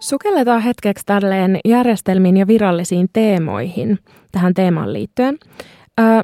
Sukelletaan 0.01 0.61
hetkeksi 0.61 1.07
tälleen 1.07 1.59
järjestelmiin 1.65 2.37
ja 2.37 2.47
virallisiin 2.47 3.09
teemoihin 3.13 3.99
tähän 4.33 4.55
teemaan 4.55 4.93
liittyen. 4.93 5.39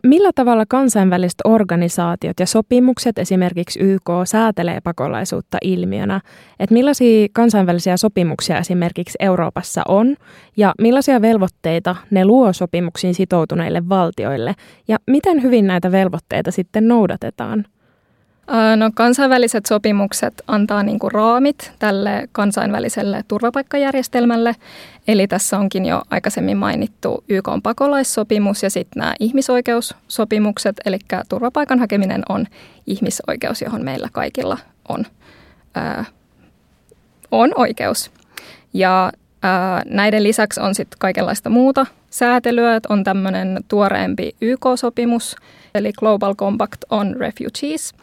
Millä 0.05 0.31
tavalla 0.35 0.65
kansainväliset 0.69 1.39
organisaatiot 1.45 2.41
ja 2.41 2.47
sopimukset, 2.47 3.19
esimerkiksi 3.19 3.81
YK, 3.81 4.11
säätelee 4.25 4.81
pakolaisuutta 4.85 5.59
ilmiönä? 5.63 6.21
Et 6.61 6.71
millaisia 6.71 7.29
kansainvälisiä 7.33 7.97
sopimuksia 7.97 8.59
esimerkiksi 8.59 9.19
Euroopassa 9.21 9.83
on 9.89 10.17
ja 10.57 10.75
millaisia 10.81 11.23
velvoitteita 11.23 11.97
ne 12.11 12.25
luo 12.25 12.53
sopimuksiin 12.53 13.15
sitoutuneille 13.15 13.89
valtioille 13.89 14.55
ja 14.89 14.99
miten 15.07 15.43
hyvin 15.43 15.67
näitä 15.67 15.93
velvoitteita 15.93 16.51
sitten 16.51 16.89
noudatetaan? 16.89 17.65
No, 18.77 18.91
kansainväliset 18.95 19.67
sopimukset 19.67 20.43
antaa 20.47 20.83
niin 20.83 20.99
kuin 20.99 21.13
raamit 21.13 21.73
tälle 21.79 22.29
kansainväliselle 22.33 23.25
turvapaikkajärjestelmälle. 23.29 24.57
Eli 25.09 25.27
tässä 25.27 25.59
onkin 25.59 25.87
jo 25.87 26.03
aikaisemmin 26.11 26.57
mainittu 26.57 27.25
YK 27.29 27.49
on 27.49 27.63
pakolaissopimus 27.63 28.63
ja 28.63 28.71
sitten 28.71 29.01
nämä 29.01 29.15
ihmisoikeussopimukset. 29.21 30.77
Eli 30.85 30.99
turvapaikan 31.29 31.79
hakeminen 31.79 32.23
on 32.29 32.47
ihmisoikeus, 32.87 33.63
johon 33.63 33.85
meillä 33.85 34.09
kaikilla 34.13 34.59
on, 34.89 35.07
ää, 35.75 36.05
on 37.31 37.53
oikeus. 37.57 38.11
Ja 38.75 39.13
näiden 39.87 40.23
lisäksi 40.23 40.61
on 40.61 40.75
sitten 40.75 40.99
kaikenlaista 40.99 41.51
muuta 41.51 41.87
säätelyä, 42.11 42.77
että 42.77 42.93
on 42.93 43.05
tämmöinen 43.05 43.61
tuoreempi 43.69 44.37
YK-sopimus, 44.41 45.37
eli 45.75 45.93
Global 45.93 46.35
Compact 46.35 46.79
on 46.91 47.17
Refugees. 47.17 47.95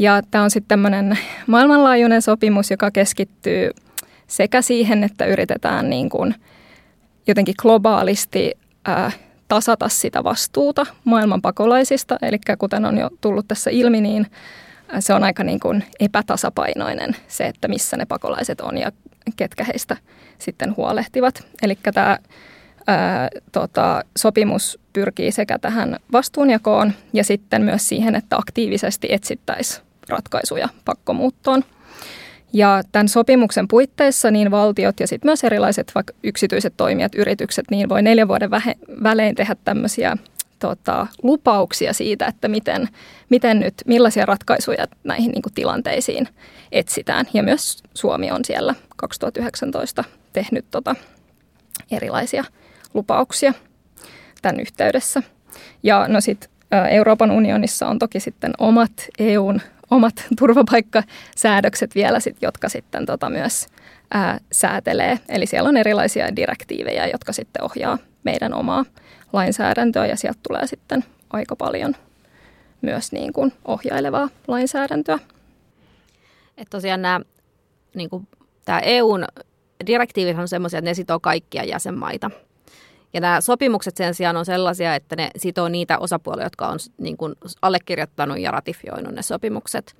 Ja 0.00 0.22
tämä 0.30 0.44
on 0.44 0.50
sitten 0.50 0.68
tämmöinen 0.68 1.18
maailmanlaajuinen 1.46 2.22
sopimus, 2.22 2.70
joka 2.70 2.90
keskittyy 2.90 3.70
sekä 4.26 4.62
siihen, 4.62 5.04
että 5.04 5.26
yritetään 5.26 5.90
niin 5.90 6.10
kuin 6.10 6.34
jotenkin 7.26 7.54
globaalisti 7.62 8.52
ää, 8.84 9.12
tasata 9.48 9.88
sitä 9.88 10.24
vastuuta 10.24 10.86
maailman 11.04 11.42
pakolaisista. 11.42 12.16
Eli 12.22 12.38
kuten 12.58 12.84
on 12.84 12.98
jo 12.98 13.10
tullut 13.20 13.48
tässä 13.48 13.70
ilmi, 13.70 14.00
niin 14.00 14.26
se 15.00 15.14
on 15.14 15.24
aika 15.24 15.44
niin 15.44 15.60
kuin 15.60 15.84
epätasapainoinen 16.00 17.16
se, 17.28 17.46
että 17.46 17.68
missä 17.68 17.96
ne 17.96 18.06
pakolaiset 18.06 18.60
on 18.60 18.78
ja 18.78 18.92
ketkä 19.36 19.64
heistä 19.64 19.96
sitten 20.38 20.76
huolehtivat. 20.76 21.46
Eli 21.62 21.78
tämä 21.94 22.18
ää, 22.86 23.28
tota, 23.52 24.02
sopimus 24.18 24.78
pyrkii 24.92 25.32
sekä 25.32 25.58
tähän 25.58 25.96
vastuunjakoon 26.12 26.92
ja 27.12 27.24
sitten 27.24 27.62
myös 27.62 27.88
siihen, 27.88 28.14
että 28.14 28.36
aktiivisesti 28.36 29.08
etsittäisiin 29.10 29.89
ratkaisuja 30.10 30.68
pakkomuuttoon. 30.84 31.64
Ja 32.52 32.82
tämän 32.92 33.08
sopimuksen 33.08 33.68
puitteissa 33.68 34.30
niin 34.30 34.50
valtiot 34.50 35.00
ja 35.00 35.06
sitten 35.06 35.28
myös 35.28 35.44
erilaiset 35.44 35.92
vaikka 35.94 36.12
yksityiset 36.22 36.74
toimijat, 36.76 37.14
yritykset, 37.14 37.64
niin 37.70 37.88
voi 37.88 38.02
neljän 38.02 38.28
vuoden 38.28 38.50
välein 39.02 39.34
tehdä 39.34 39.56
tämmöisiä 39.64 40.16
tota, 40.58 41.06
lupauksia 41.22 41.92
siitä, 41.92 42.26
että 42.26 42.48
miten, 42.48 42.88
miten 43.28 43.60
nyt, 43.60 43.74
millaisia 43.86 44.26
ratkaisuja 44.26 44.86
näihin 45.04 45.32
niin 45.32 45.42
kuin, 45.42 45.54
tilanteisiin 45.54 46.28
etsitään. 46.72 47.26
Ja 47.34 47.42
myös 47.42 47.82
Suomi 47.94 48.30
on 48.30 48.44
siellä 48.44 48.74
2019 48.96 50.04
tehnyt 50.32 50.64
tota, 50.70 50.94
erilaisia 51.90 52.44
lupauksia 52.94 53.52
tämän 54.42 54.60
yhteydessä. 54.60 55.22
Ja 55.82 56.08
no 56.08 56.20
sitten 56.20 56.50
Euroopan 56.90 57.30
unionissa 57.30 57.86
on 57.88 57.98
toki 57.98 58.20
sitten 58.20 58.52
omat 58.58 58.92
EUn 59.18 59.60
omat 59.90 60.14
turvapaikkasäädökset 60.38 61.94
vielä, 61.94 62.20
sit, 62.20 62.36
jotka 62.42 62.68
sitten 62.68 63.06
tota 63.06 63.30
myös 63.30 63.66
ää, 64.10 64.38
säätelee. 64.52 65.18
Eli 65.28 65.46
siellä 65.46 65.68
on 65.68 65.76
erilaisia 65.76 66.36
direktiivejä, 66.36 67.06
jotka 67.06 67.32
sitten 67.32 67.62
ohjaa 67.64 67.98
meidän 68.24 68.54
omaa 68.54 68.84
lainsäädäntöä 69.32 70.06
ja 70.06 70.16
sieltä 70.16 70.40
tulee 70.48 70.66
sitten 70.66 71.04
aika 71.30 71.56
paljon 71.56 71.94
myös 72.82 73.12
niin 73.12 73.32
kuin 73.32 73.52
ohjailevaa 73.64 74.28
lainsäädäntöä. 74.48 75.18
Että 76.58 76.70
tosiaan 76.70 77.02
nämä, 77.02 77.20
niin 77.94 78.10
kuin, 78.10 78.28
tämä 78.64 78.78
EUn 78.78 79.24
direktiivit 79.86 80.38
on 80.38 80.48
sellaisia, 80.48 80.78
että 80.78 80.90
ne 80.90 80.94
sitoo 80.94 81.20
kaikkia 81.20 81.64
jäsenmaita. 81.64 82.30
Ja 83.12 83.20
nämä 83.20 83.40
sopimukset 83.40 83.96
sen 83.96 84.14
sijaan 84.14 84.36
on 84.36 84.44
sellaisia, 84.44 84.94
että 84.94 85.16
ne 85.16 85.30
sitoo 85.36 85.68
niitä 85.68 85.98
osapuolia, 85.98 86.46
jotka 86.46 86.68
on 86.68 86.78
niin 86.98 87.16
kuin 87.16 87.34
allekirjoittanut 87.62 88.38
ja 88.38 88.50
ratifioinut 88.50 89.14
ne 89.14 89.22
sopimukset. 89.22 89.96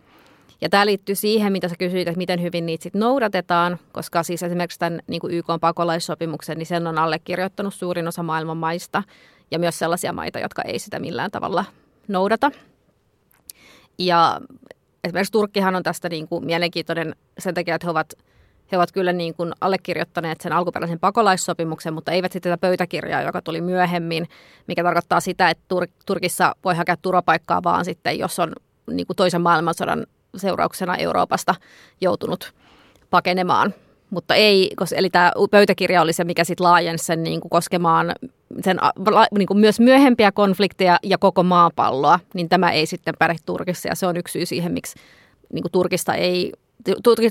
Ja 0.61 0.69
tämä 0.69 0.87
liittyy 0.87 1.15
siihen, 1.15 1.53
mitä 1.53 1.69
sä 1.69 1.75
kysyit, 1.79 2.09
että 2.09 2.19
miten 2.19 2.43
hyvin 2.43 2.67
niitä 2.67 2.83
sitten 2.83 3.01
noudatetaan, 3.01 3.79
koska 3.93 4.23
siis 4.23 4.43
esimerkiksi 4.43 4.79
tämän 4.79 5.01
niin 5.07 5.21
kuin 5.21 5.35
YK 5.35 5.47
pakolaissopimuksen, 5.61 6.59
niin 6.59 6.67
sen 6.67 6.87
on 6.87 6.99
allekirjoittanut 6.99 7.75
suurin 7.75 8.09
osa 8.09 8.23
maailman 8.23 8.57
maista 8.57 9.03
ja 9.51 9.59
myös 9.59 9.79
sellaisia 9.79 10.13
maita, 10.13 10.39
jotka 10.39 10.63
ei 10.63 10.79
sitä 10.79 10.99
millään 10.99 11.31
tavalla 11.31 11.65
noudata. 12.09 12.51
Ja 13.99 14.41
esimerkiksi 15.05 15.33
Turkkihan 15.33 15.77
on 15.77 15.83
tästä 15.83 16.09
niin 16.09 16.29
kuin 16.29 16.45
mielenkiintoinen 16.45 17.17
sen 17.39 17.55
takia, 17.55 17.75
että 17.75 17.87
he 17.87 17.91
ovat, 17.91 18.13
he 18.73 18.77
ovat 18.77 18.93
kyllä 18.93 19.13
niin 19.13 19.35
kuin 19.35 19.53
allekirjoittaneet 19.61 20.41
sen 20.41 20.53
alkuperäisen 20.53 21.01
pakolaissopimuksen, 21.01 21.95
mutta 21.95 22.13
eivät 22.13 22.33
sitten 22.33 22.51
tätä 22.51 22.61
pöytäkirjaa, 22.61 23.23
joka 23.23 23.43
tuli 23.43 23.61
myöhemmin, 23.61 24.29
mikä 24.67 24.83
tarkoittaa 24.83 25.21
sitä, 25.21 25.51
että 25.51 25.65
Tur- 25.75 25.93
Turkissa 26.07 26.55
voi 26.65 26.75
hakea 26.75 26.97
turvapaikkaa 26.97 27.63
vaan 27.63 27.85
sitten, 27.85 28.19
jos 28.19 28.39
on 28.39 28.53
niin 28.91 29.07
kuin 29.07 29.17
toisen 29.17 29.43
maailmansodan 29.43 30.07
seurauksena 30.37 30.97
Euroopasta 30.97 31.55
joutunut 32.01 32.53
pakenemaan. 33.11 33.75
Mutta 34.11 34.35
ei, 34.35 34.71
eli 34.97 35.11
tämä 35.11 35.33
pöytäkirja 35.51 36.03
oli 36.03 36.13
se, 36.13 36.25
mikä 36.25 36.45
sitten 36.45 36.65
laajensi 36.65 37.05
sen 37.05 37.23
niin 37.23 37.41
kuin 37.41 37.51
koskemaan 37.51 38.13
sen, 38.65 38.79
niin 39.39 39.47
kuin 39.47 39.61
myös 39.61 39.81
myöhempiä 39.81 40.33
konflikteja 40.33 40.99
ja 41.03 41.19
koko 41.19 41.43
maapalloa, 41.43 42.21
niin 42.35 42.49
tämä 42.49 42.71
ei 42.71 42.87
sitten 42.87 43.15
päde 43.19 43.37
Turkissa 43.47 43.89
ja 43.89 43.95
se 43.95 44.07
on 44.07 44.17
yksi 44.17 44.33
syy 44.33 44.47
siihen, 44.47 44.73
miksi 44.73 44.95
niin 45.53 45.63
kuin 45.63 45.73
Turkista 45.73 46.15
ei, 46.15 46.53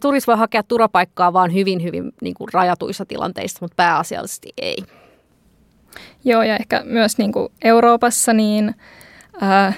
Turkissa 0.01 0.31
voi 0.31 0.37
hakea 0.37 0.63
turvapaikkaa 0.63 1.33
vaan 1.33 1.53
hyvin, 1.53 1.83
hyvin 1.83 2.11
niin 2.21 2.33
kuin 2.33 2.47
rajatuissa 2.53 3.05
tilanteissa, 3.05 3.57
mutta 3.61 3.75
pääasiallisesti 3.75 4.49
ei. 4.57 4.77
Joo, 6.25 6.43
ja 6.43 6.57
ehkä 6.57 6.81
myös 6.85 7.17
niin 7.17 7.31
kuin 7.31 7.51
Euroopassa 7.61 8.33
niin 8.33 8.75
äh, 9.43 9.77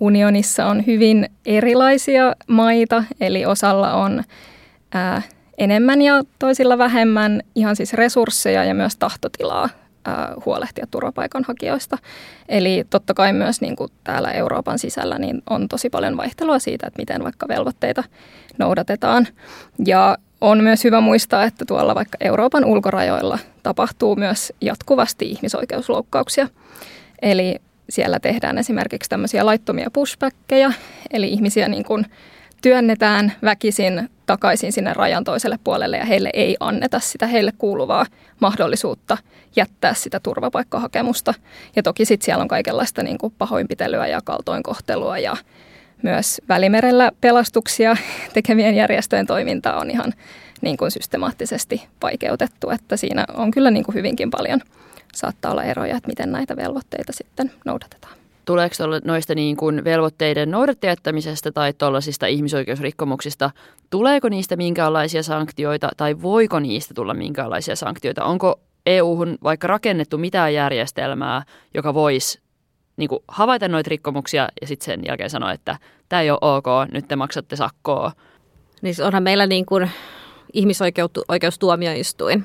unionissa 0.00 0.66
on 0.66 0.86
hyvin 0.86 1.28
erilaisia 1.46 2.34
maita, 2.46 3.04
eli 3.20 3.46
osalla 3.46 3.94
on 3.94 4.22
ää, 4.94 5.22
enemmän 5.58 6.02
ja 6.02 6.22
toisilla 6.38 6.78
vähemmän 6.78 7.42
ihan 7.54 7.76
siis 7.76 7.92
resursseja 7.92 8.64
ja 8.64 8.74
myös 8.74 8.96
tahtotilaa 8.96 9.68
ää, 9.68 9.81
huolehtia 10.46 10.86
turvapaikanhakijoista. 10.90 11.98
Eli 12.48 12.84
totta 12.90 13.14
kai 13.14 13.32
myös 13.32 13.60
niin 13.60 13.76
kuin 13.76 13.90
täällä 14.04 14.30
Euroopan 14.30 14.78
sisällä 14.78 15.18
niin 15.18 15.42
on 15.50 15.68
tosi 15.68 15.90
paljon 15.90 16.16
vaihtelua 16.16 16.58
siitä, 16.58 16.86
että 16.86 17.02
miten 17.02 17.24
vaikka 17.24 17.48
velvoitteita 17.48 18.04
noudatetaan. 18.58 19.28
Ja 19.86 20.16
on 20.40 20.62
myös 20.62 20.84
hyvä 20.84 21.00
muistaa, 21.00 21.44
että 21.44 21.64
tuolla 21.64 21.94
vaikka 21.94 22.18
Euroopan 22.20 22.64
ulkorajoilla 22.64 23.38
tapahtuu 23.62 24.16
myös 24.16 24.52
jatkuvasti 24.60 25.30
ihmisoikeusloukkauksia. 25.30 26.48
Eli 27.22 27.56
siellä 27.90 28.20
tehdään 28.20 28.58
esimerkiksi 28.58 29.10
tämmöisiä 29.10 29.46
laittomia 29.46 29.90
pushbackkejä, 29.92 30.72
eli 31.10 31.28
ihmisiä 31.28 31.68
niin 31.68 31.84
kuin 31.84 32.06
työnnetään 32.62 33.32
väkisin 33.42 34.10
takaisin 34.26 34.72
sinne 34.72 34.94
rajan 34.94 35.24
toiselle 35.24 35.58
puolelle 35.64 35.96
ja 35.96 36.04
heille 36.04 36.30
ei 36.34 36.56
anneta 36.60 37.00
sitä 37.00 37.26
heille 37.26 37.52
kuuluvaa 37.58 38.06
mahdollisuutta 38.40 39.18
jättää 39.56 39.94
sitä 39.94 40.20
turvapaikkahakemusta. 40.20 41.34
Ja 41.76 41.82
toki 41.82 42.04
sitten 42.04 42.24
siellä 42.24 42.42
on 42.42 42.48
kaikenlaista 42.48 43.02
niin 43.02 43.18
kuin 43.18 43.34
pahoinpitelyä 43.38 44.06
ja 44.06 44.20
kaltoinkohtelua 44.24 45.18
ja 45.18 45.36
myös 46.02 46.40
Välimerellä 46.48 47.12
pelastuksia 47.20 47.96
tekevien 48.34 48.74
järjestöjen 48.74 49.26
toiminta 49.26 49.76
on 49.76 49.90
ihan 49.90 50.12
niin 50.60 50.76
kuin 50.76 50.90
systemaattisesti 50.90 51.88
vaikeutettu, 52.02 52.70
että 52.70 52.96
siinä 52.96 53.24
on 53.34 53.50
kyllä 53.50 53.70
niin 53.70 53.84
kuin 53.84 53.94
hyvinkin 53.94 54.30
paljon– 54.30 54.60
saattaa 55.14 55.52
olla 55.52 55.64
eroja, 55.64 55.96
että 55.96 56.08
miten 56.08 56.32
näitä 56.32 56.56
velvoitteita 56.56 57.12
sitten 57.12 57.52
noudatetaan. 57.64 58.21
Tuleeko 58.44 58.74
noista 59.04 59.34
niin 59.34 59.56
kuin 59.56 59.84
velvoitteiden 59.84 60.50
noudattajättämisestä 60.50 61.52
tai 61.52 61.72
tuollaisista 61.72 62.26
ihmisoikeusrikkomuksista, 62.26 63.50
tuleeko 63.90 64.28
niistä 64.28 64.56
minkäänlaisia 64.56 65.22
sanktioita 65.22 65.88
tai 65.96 66.22
voiko 66.22 66.60
niistä 66.60 66.94
tulla 66.94 67.14
minkäänlaisia 67.14 67.76
sanktioita? 67.76 68.24
Onko 68.24 68.60
EU-hun 68.86 69.38
vaikka 69.42 69.66
rakennettu 69.66 70.18
mitään 70.18 70.54
järjestelmää, 70.54 71.42
joka 71.74 71.94
voisi 71.94 72.40
niin 72.96 73.08
kuin 73.08 73.22
havaita 73.28 73.68
noita 73.68 73.88
rikkomuksia 73.88 74.48
ja 74.60 74.66
sitten 74.66 74.84
sen 74.84 75.02
jälkeen 75.06 75.30
sanoa, 75.30 75.52
että 75.52 75.78
tämä 76.08 76.22
ei 76.22 76.30
ole 76.30 76.38
ok, 76.40 76.66
nyt 76.92 77.08
te 77.08 77.16
maksatte 77.16 77.56
sakkoa? 77.56 78.12
Niin 78.82 78.94
onhan 79.04 79.22
meillä 79.22 79.46
niin 79.46 79.66
kuin 79.66 79.90
ihmisoikeustuomioistuin, 80.52 82.44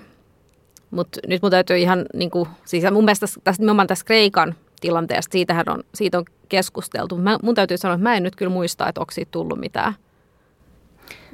mutta 0.92 1.20
nyt 1.28 1.42
mun 1.42 1.52
täytyy 1.52 1.78
ihan, 1.78 2.06
niin 2.14 2.32
kuin, 2.32 2.50
siis 2.66 2.84
mun 2.92 3.06
mielestä 3.06 3.26
tästä, 3.44 3.64
nimenomaan 3.64 3.88
tässä 3.88 4.06
Kreikan 4.06 4.56
tilanteesta, 4.82 5.32
siitähän 5.32 5.70
on, 5.70 5.84
siitä 5.94 6.18
on 6.18 6.26
keskusteltu. 6.50 7.18
Mä, 7.18 7.38
mun 7.44 7.56
täytyy 7.56 7.78
sanoa, 7.78 7.96
että 7.96 8.04
mä 8.04 8.16
en 8.16 8.24
nyt 8.24 8.36
kyllä 8.36 8.52
muista, 8.52 8.90
että 8.90 9.02
onko 9.02 9.12
siitä 9.12 9.32
tullut 9.32 9.60
mitään 9.60 9.94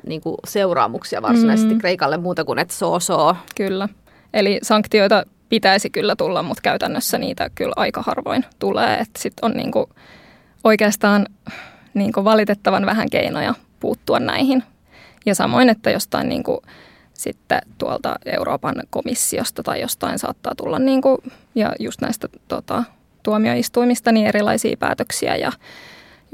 niin 0.08 0.22
kuin 0.22 0.36
seuraamuksia 0.48 1.22
varsinaisesti 1.22 1.74
mm. 1.74 1.80
Kreikalle 1.80 2.18
muuta 2.18 2.46
kuin, 2.46 2.60
että 2.60 2.74
so 2.74 3.00
so. 3.00 3.36
Kyllä. 3.56 3.90
Eli 4.34 4.60
sanktioita 4.62 5.24
pitäisi 5.50 5.90
kyllä 5.90 6.16
tulla, 6.16 6.44
mutta 6.44 6.62
käytännössä 6.62 7.18
niitä 7.18 7.50
kyllä 7.56 7.74
aika 7.76 8.02
harvoin 8.02 8.46
tulee. 8.60 8.94
Että 8.94 9.22
sitten 9.22 9.46
on 9.46 9.52
niin 9.52 9.72
kuin 9.72 9.86
oikeastaan 10.64 11.26
niin 11.94 12.14
kuin 12.14 12.24
valitettavan 12.24 12.86
vähän 12.86 13.10
keinoja 13.10 13.54
puuttua 13.80 14.20
näihin. 14.20 14.64
Ja 15.26 15.36
samoin, 15.36 15.70
että 15.70 15.90
jostain 15.90 16.30
niin 16.30 16.44
kuin 16.44 16.60
sitten 17.14 17.62
tuolta 17.78 18.16
Euroopan 18.26 18.76
komissiosta 18.90 19.64
tai 19.64 19.82
jostain 19.82 20.20
saattaa 20.20 20.54
tulla 20.58 20.80
niin 20.80 21.02
kuin, 21.02 21.18
ja 21.56 21.74
just 21.80 22.02
näistä 22.02 22.28
tota, 22.48 22.84
tuomioistuimista 23.24 24.12
niin 24.12 24.28
erilaisia 24.28 24.78
päätöksiä 24.78 25.36
ja 25.36 25.52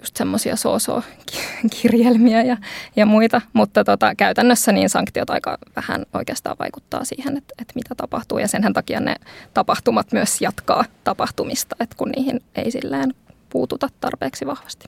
just 0.02 0.16
semmoisia 0.16 0.56
soosoo-kirjelmiä 0.56 2.42
ja, 2.42 2.58
ja 2.96 3.06
muita, 3.06 3.42
mutta 3.54 3.84
tota, 3.84 4.16
käytännössä 4.16 4.72
niin 4.72 4.90
sanktiot 4.90 5.30
aika 5.30 5.58
vähän 5.76 6.06
oikeastaan 6.14 6.56
vaikuttaa 6.60 7.04
siihen, 7.04 7.38
että, 7.38 7.54
että 7.62 7.74
mitä 7.76 7.96
tapahtuu. 7.96 8.38
Ja 8.38 8.48
senhän 8.48 8.74
takia 8.74 9.00
ne 9.00 9.16
tapahtumat 9.54 10.12
myös 10.12 10.42
jatkaa 10.42 10.86
tapahtumista, 11.04 11.76
että 11.80 11.96
kun 11.98 12.10
niihin 12.16 12.42
ei 12.56 12.72
silleen 12.72 13.14
puututa 13.50 13.88
tarpeeksi 14.02 14.46
vahvasti. 14.46 14.86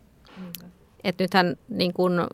Et 1.03 1.19
nythän 1.19 1.55
niin 1.69 1.93
kun 1.93 2.27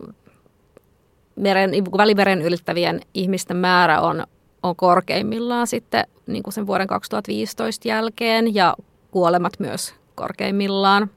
meren, 1.35 1.71
välimeren 1.97 2.41
ylittävien 2.41 3.01
ihmisten 3.13 3.57
määrä 3.57 4.01
on, 4.01 4.23
on 4.63 4.75
korkeimmillaan 4.75 5.67
sitten 5.67 6.07
niin 6.27 6.43
kuin 6.43 6.53
sen 6.53 6.67
vuoden 6.67 6.87
2015 6.87 7.87
jälkeen. 7.87 8.55
Ja 8.55 8.73
kuolemat 9.17 9.53
myös 9.59 9.95
korkeimmillaan. 10.15 11.09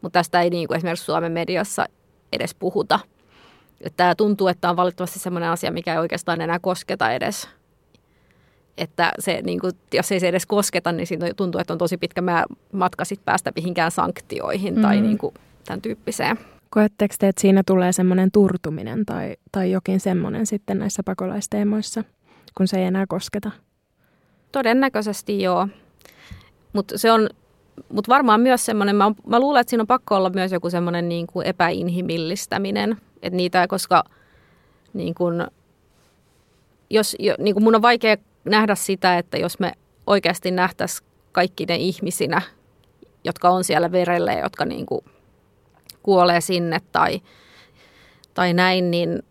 Mutta 0.00 0.18
tästä 0.18 0.42
ei 0.42 0.50
niin 0.50 0.68
kuin 0.68 0.76
esimerkiksi 0.76 1.04
Suomen 1.04 1.32
mediassa 1.32 1.86
edes 2.32 2.54
puhuta. 2.54 3.00
Tämä 3.96 4.14
tuntuu, 4.14 4.48
että 4.48 4.70
on 4.70 4.76
valitettavasti 4.76 5.18
sellainen 5.18 5.50
asia, 5.50 5.70
mikä 5.70 5.92
ei 5.92 5.98
oikeastaan 5.98 6.40
enää 6.40 6.58
kosketa 6.58 7.10
edes. 7.10 7.48
Että 8.76 9.12
se, 9.18 9.40
niin 9.42 9.60
kuin, 9.60 9.72
jos 9.92 10.12
ei 10.12 10.20
se 10.20 10.28
edes 10.28 10.46
kosketa, 10.46 10.92
niin 10.92 11.06
siinä 11.06 11.30
tuntuu, 11.36 11.60
että 11.60 11.72
on 11.72 11.78
tosi 11.78 11.96
pitkä 11.96 12.22
matka 12.72 13.04
sit 13.04 13.24
päästä 13.24 13.52
mihinkään 13.56 13.90
sanktioihin 13.90 14.74
mm. 14.74 14.82
tai 14.82 15.00
niin 15.00 15.18
kuin, 15.18 15.34
tämän 15.66 15.82
tyyppiseen. 15.82 16.38
Koetteko 16.70 17.14
te, 17.18 17.28
että 17.28 17.40
siinä 17.40 17.62
tulee 17.66 17.92
semmoinen 17.92 18.30
turtuminen 18.32 19.06
tai, 19.06 19.36
tai 19.52 19.70
jokin 19.70 20.00
semmoinen 20.00 20.46
sitten 20.46 20.78
näissä 20.78 21.02
pakolaisteemoissa, 21.02 22.04
kun 22.56 22.68
se 22.68 22.78
ei 22.78 22.84
enää 22.84 23.06
kosketa? 23.08 23.50
Todennäköisesti 24.52 25.42
joo. 25.42 25.68
Mutta 26.72 26.98
se 26.98 27.12
on 27.12 27.28
mut 27.88 28.08
varmaan 28.08 28.40
myös 28.40 28.66
semmoinen, 28.66 28.96
mä, 28.96 29.12
mä 29.26 29.40
luulen, 29.40 29.60
että 29.60 29.70
siinä 29.70 29.82
on 29.82 29.86
pakko 29.86 30.16
olla 30.16 30.30
myös 30.30 30.52
joku 30.52 30.70
semmoinen 30.70 31.08
niin 31.08 31.26
kuin 31.26 31.46
epäinhimillistäminen. 31.46 32.96
Että 33.22 33.36
niitä, 33.36 33.66
koska 33.68 34.04
niin 34.92 35.14
kuin, 35.14 35.46
jos, 36.90 37.16
jo, 37.18 37.34
niin 37.38 37.54
kuin 37.54 37.64
mun 37.64 37.74
on 37.74 37.82
vaikea 37.82 38.16
nähdä 38.44 38.74
sitä, 38.74 39.18
että 39.18 39.38
jos 39.38 39.58
me 39.58 39.72
oikeasti 40.06 40.50
nähtäisiin 40.50 41.08
kaikki 41.32 41.66
ne 41.66 41.76
ihmisinä, 41.76 42.42
jotka 43.24 43.48
on 43.48 43.64
siellä 43.64 43.92
verelle 43.92 44.32
ja 44.32 44.40
jotka 44.40 44.64
niin 44.64 44.86
kuin 44.86 45.04
kuolee 46.02 46.40
sinne 46.40 46.78
tai, 46.92 47.20
tai 48.34 48.54
näin, 48.54 48.90
niin, 48.90 49.22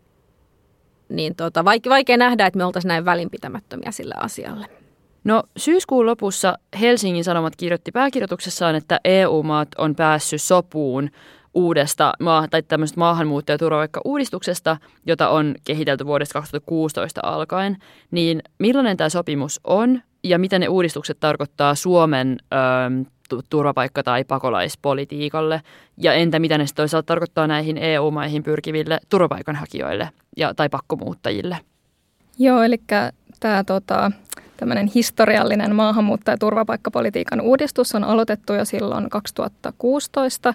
niin 1.10 1.36
tota, 1.36 1.66
vaikea, 1.66 1.90
vaikea 1.90 2.18
nähdä, 2.18 2.46
että 2.46 2.58
me 2.58 2.66
oltaisiin 2.66 2.90
näin 2.90 3.06
välinpitämättömiä 3.06 3.92
sille 3.92 4.16
asialle. 4.18 4.87
No 5.28 5.44
syyskuun 5.58 6.06
lopussa 6.06 6.58
Helsingin 6.80 7.24
Sanomat 7.24 7.56
kirjoitti 7.56 7.92
pääkirjoituksessaan, 7.92 8.76
että 8.76 9.00
EU-maat 9.06 9.68
on 9.78 9.96
päässyt 9.96 10.42
sopuun 10.42 11.10
uudesta 11.54 12.13
maa- 12.20 12.48
tai 12.48 12.63
tämmöistä 12.63 13.00
maahanmuutto- 13.00 13.52
ja 13.52 13.58
turvapaikka-uudistuksesta, 13.58 14.78
jota 15.06 15.30
on 15.30 15.56
kehitelty 15.63 16.06
vuodesta 16.06 16.34
2016 16.34 17.22
alkaen, 17.24 17.78
niin 18.12 18.42
millainen 18.60 18.98
tämä 18.98 19.10
sopimus 19.10 19.60
on 19.63 20.02
ja 20.24 20.40
mitä 20.40 20.60
ne 20.60 20.68
uudistukset 20.68 21.18
tarkoittaa 21.20 21.76
Suomen 21.76 22.38
ö, 22.54 22.56
turvapaikka- 23.50 24.04
tai 24.04 24.24
pakolaispolitiikalle 24.24 25.62
ja 25.98 26.13
entä 26.13 26.40
mitä 26.40 26.58
ne 26.58 26.66
toisaalta 26.76 27.06
tarkoittaa 27.06 27.48
näihin 27.48 27.78
EU-maihin 27.78 28.44
pyrkiville 28.44 29.00
turvapaikanhakijoille 29.10 30.10
ja, 30.38 30.54
tai 30.54 30.70
pakkomuuttajille? 30.70 31.58
Joo, 32.40 32.63
eli 32.63 32.78
tämä 33.40 33.63
tota, 33.63 34.12
tämmöinen 34.58 34.91
historiallinen 34.96 35.76
maahanmuutto- 35.76 36.32
ja 36.32 36.38
turvapaikkapolitiikan 36.38 37.41
uudistus 37.41 37.96
on 37.96 38.04
aloitettu 38.04 38.54
jo 38.54 38.65
silloin 38.65 39.10
2016 39.10 40.54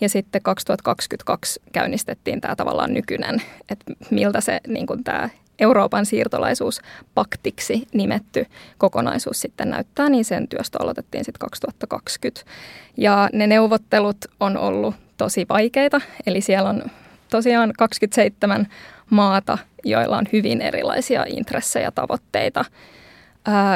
ja 0.00 0.08
sitten 0.08 0.42
2022 0.42 1.60
käynnistettiin 1.72 2.40
tämä 2.40 2.56
tavallaan 2.56 2.94
nykyinen, 2.94 3.42
että 3.68 3.92
miltä 4.10 4.40
se 4.40 4.60
niin 4.68 4.86
kuin 4.86 5.04
tämä 5.04 5.28
Euroopan 5.58 6.06
siirtolaisuuspaktiksi 6.06 7.86
nimetty 7.92 8.46
kokonaisuus 8.78 9.40
sitten 9.40 9.70
näyttää, 9.70 10.08
niin 10.08 10.24
sen 10.24 10.48
työstö 10.48 10.78
aloitettiin 10.82 11.24
sitten 11.24 11.40
2020. 11.40 12.50
Ja 12.96 13.28
ne 13.32 13.46
neuvottelut 13.46 14.16
on 14.40 14.56
ollut 14.56 14.94
tosi 15.16 15.46
vaikeita, 15.48 16.00
eli 16.26 16.40
siellä 16.40 16.68
on 16.68 16.82
tosiaan 17.30 17.72
27 17.78 18.66
maata, 19.10 19.58
joilla 19.84 20.16
on 20.16 20.24
hyvin 20.32 20.60
erilaisia 20.60 21.24
intressejä 21.28 21.86
ja 21.86 21.92
tavoitteita 21.92 22.64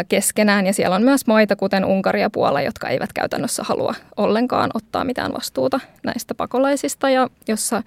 keskenään. 0.08 0.66
Ja 0.66 0.72
siellä 0.72 0.96
on 0.96 1.02
myös 1.02 1.26
maita, 1.26 1.56
kuten 1.56 1.84
Unkari 1.84 2.20
ja 2.20 2.30
Puola, 2.30 2.62
jotka 2.62 2.88
eivät 2.88 3.12
käytännössä 3.12 3.62
halua 3.62 3.94
ollenkaan 4.16 4.70
ottaa 4.74 5.04
mitään 5.04 5.32
vastuuta 5.32 5.80
näistä 6.02 6.34
pakolaisista 6.34 7.10
ja 7.10 7.28
jossa 7.48 7.82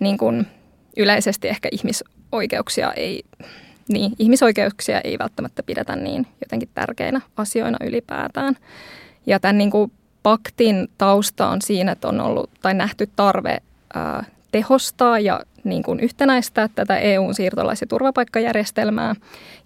niin 0.00 0.18
kuin 0.18 0.46
yleisesti 0.96 1.48
ehkä 1.48 1.68
ihmisoikeuksia 1.72 2.92
ei, 2.92 3.22
niin, 3.88 4.12
ihmisoikeuksia 4.18 5.00
ei 5.00 5.18
välttämättä 5.18 5.62
pidetä 5.62 5.96
niin 5.96 6.26
jotenkin 6.40 6.68
tärkeinä 6.74 7.20
asioina 7.36 7.78
ylipäätään. 7.86 8.56
Ja 9.26 9.40
tämän 9.40 9.58
niin 9.58 9.70
kuin 9.70 9.92
paktin 10.22 10.88
tausta 10.98 11.48
on 11.48 11.62
siinä, 11.62 11.92
että 11.92 12.08
on 12.08 12.20
ollut 12.20 12.50
tai 12.62 12.74
nähty 12.74 13.08
tarve 13.16 13.58
ää, 13.94 14.24
tehostaa 14.52 15.18
ja 15.18 15.40
niin 15.68 15.82
kuin 15.82 16.00
yhtenäistää 16.00 16.68
tätä 16.74 16.98
EUn 16.98 17.34
siirtolais- 17.34 17.80
ja 17.80 17.86
turvapaikkajärjestelmää 17.86 19.14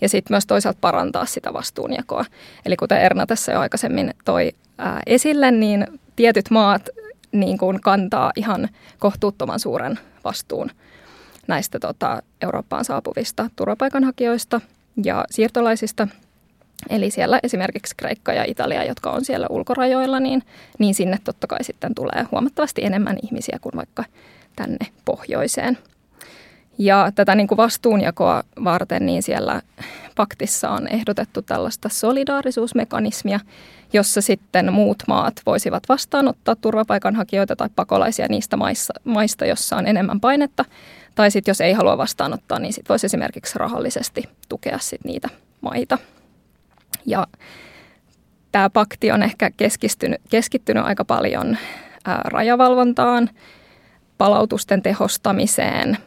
ja 0.01 0.09
sitten 0.09 0.35
myös 0.35 0.47
toisaalta 0.47 0.79
parantaa 0.81 1.27
sitä 1.27 1.53
vastuunjakoa. 1.53 2.25
Eli 2.67 2.77
kuten 2.77 3.01
Erna 3.01 3.27
tässä 3.27 3.53
jo 3.53 3.61
aikaisemmin 3.61 4.15
toi 4.25 4.53
ää, 4.79 5.01
esille, 5.07 5.51
niin 5.51 5.87
tietyt 6.17 6.51
maat 6.51 6.89
niin 7.33 7.59
kuin 7.59 7.81
kantaa 7.81 8.33
ihan 8.37 8.69
kohtuuttoman 8.99 9.61
suuren 9.61 9.99
vastuun 10.25 10.71
näistä 11.47 11.79
tota, 11.79 12.23
Eurooppaan 12.43 12.85
saapuvista 12.85 13.51
turvapaikanhakijoista 13.57 14.61
ja 15.05 15.25
siirtolaisista. 15.31 16.09
Eli 16.91 17.11
siellä 17.11 17.41
esimerkiksi 17.43 17.95
Kreikka 17.97 18.33
ja 18.33 18.45
Italia, 18.47 18.85
jotka 18.85 19.11
on 19.11 19.25
siellä 19.25 19.47
ulkorajoilla, 19.51 20.21
niin, 20.21 20.43
niin 20.79 20.95
sinne 20.95 21.19
totta 21.25 21.47
kai 21.47 21.65
sitten 21.65 21.95
tulee 21.95 22.27
huomattavasti 22.31 22.85
enemmän 22.85 23.17
ihmisiä 23.23 23.59
kuin 23.61 23.73
vaikka 23.77 24.05
tänne 24.57 24.87
pohjoiseen. 25.05 25.79
Ja 26.83 27.13
tätä 27.15 27.35
niin 27.35 27.49
kuin 27.49 27.57
vastuunjakoa 27.57 28.43
varten 28.65 29.07
niin 29.07 29.23
siellä 29.23 29.63
paktissa 30.17 30.71
on 30.71 30.89
ehdotettu 30.89 31.43
tällaista 31.43 31.89
solidaarisuusmekanismia, 31.89 33.41
jossa 33.93 34.21
sitten 34.21 34.73
muut 34.73 35.03
maat 35.09 35.35
voisivat 35.47 35.83
vastaanottaa 35.89 36.57
turvapaikanhakijoita 36.57 37.57
tai 37.57 37.69
pakolaisia 37.77 38.27
niistä 38.29 38.57
maissa, 38.57 38.95
maista, 39.05 39.47
jossa 39.47 39.77
on 39.77 39.87
enemmän 39.87 40.21
painetta. 40.21 40.65
Tai 41.15 41.31
sitten 41.31 41.51
jos 41.51 41.61
ei 41.61 41.73
halua 41.73 41.99
vastaanottaa, 41.99 42.59
niin 42.59 42.73
sitten 42.73 42.89
voisi 42.89 43.07
esimerkiksi 43.07 43.59
rahallisesti 43.59 44.23
tukea 44.49 44.79
sit 44.79 45.05
niitä 45.05 45.29
maita. 45.61 45.99
Ja 47.07 47.27
tämä 48.53 48.71
pakti 48.71 49.13
on 49.13 49.23
ehkä 49.23 49.51
keskittynyt, 49.51 50.21
keskittynyt 50.31 50.85
aika 50.85 51.05
paljon 51.05 51.59
ää, 52.05 52.21
rajavalvontaan, 52.25 53.31
palautusten 54.19 54.83
tehostamiseen 54.83 55.99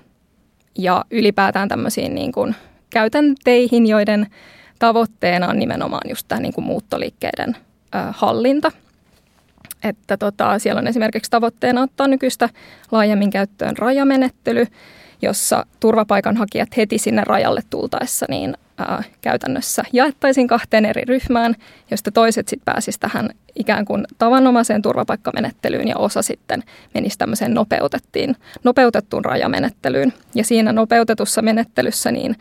ja 0.78 1.06
ylipäätään 1.12 1.70
tämmöisiin 1.70 2.16
niin 2.16 2.32
kuin 2.32 2.56
käytänteihin, 2.90 3.88
joiden 3.88 4.28
tavoitteena 4.80 5.48
on 5.48 5.60
nimenomaan 5.60 6.10
just 6.10 6.28
tämä 6.28 6.42
niin 6.42 6.54
kuin 6.54 6.66
muuttoliikkeiden 6.66 7.58
hallinta. 8.12 8.72
Että 9.84 10.18
tota, 10.18 10.60
siellä 10.60 10.80
on 10.80 10.88
esimerkiksi 10.88 11.32
tavoitteena 11.32 11.82
ottaa 11.82 12.08
nykyistä 12.08 12.50
laajemmin 12.92 13.30
käyttöön 13.30 13.78
rajamenettely, 13.78 14.68
jossa 15.22 15.66
turvapaikanhakijat 15.80 16.78
heti 16.78 16.98
sinne 16.98 17.24
rajalle 17.26 17.62
tultaessa 17.70 18.26
niin 18.30 18.58
ää, 18.78 19.04
käytännössä 19.22 19.84
jaettaisiin 19.94 20.48
kahteen 20.48 20.86
eri 20.86 21.02
ryhmään, 21.06 21.56
josta 21.92 22.12
toiset 22.12 22.48
sitten 22.48 22.74
pääsisivät 22.74 23.02
tähän 23.12 23.30
ikään 23.56 23.86
kuin 23.86 24.06
tavanomaiseen 24.18 24.82
turvapaikkamenettelyyn 24.82 25.88
ja 25.88 25.98
osa 25.98 26.22
sitten 26.22 26.64
menisi 26.94 27.18
tämmöiseen 27.18 27.54
nopeutettiin, 27.54 28.36
nopeutettuun 28.64 29.26
rajamenettelyyn. 29.26 30.14
Ja 30.36 30.44
siinä 30.44 30.72
nopeutetussa 30.72 31.42
menettelyssä 31.42 32.12
niin 32.12 32.36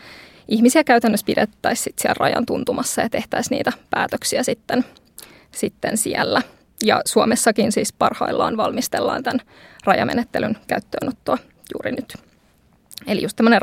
ihmisiä 0.48 0.84
käytännössä 0.84 1.26
pidettäisiin 1.26 1.94
siellä 1.98 2.16
rajan 2.18 2.46
tuntumassa 2.46 3.00
ja 3.02 3.10
tehtäisiin 3.10 3.56
niitä 3.56 3.72
päätöksiä 3.90 4.42
sitten, 4.42 4.84
sitten 5.50 5.96
siellä. 5.96 6.42
Ja 6.84 7.00
Suomessakin 7.06 7.72
siis 7.72 7.92
parhaillaan 7.92 8.56
valmistellaan 8.56 9.22
tämän 9.22 9.40
rajamenettelyn 9.84 10.56
käyttöönottoa 10.66 11.38
juuri 11.74 11.92
nyt. 11.92 12.14
Eli 13.06 13.22
just 13.22 13.36
tämmöinen 13.36 13.62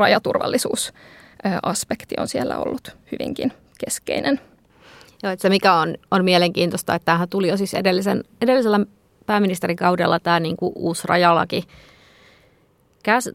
rajaturvallisuusaspekti 1.44 2.16
on 2.20 2.28
siellä 2.28 2.58
ollut 2.58 2.98
hyvinkin 3.12 3.54
keskeinen. 3.86 4.40
Joo, 5.24 5.32
että 5.32 5.42
se 5.42 5.50
mikä 5.50 5.74
on, 5.74 5.96
on 6.12 6.26
mielenkiintoista, 6.26 6.96
että 6.96 7.06
tämähän 7.06 7.30
tuli 7.30 7.48
jo 7.48 7.58
siis 7.58 7.74
edellisen, 7.74 8.24
edellisellä 8.42 8.80
pääministerikaudella 9.26 10.20
tämä 10.20 10.40
niin 10.40 10.58
kuin 10.58 10.72
uusi 10.76 11.08
rajalaki, 11.08 11.64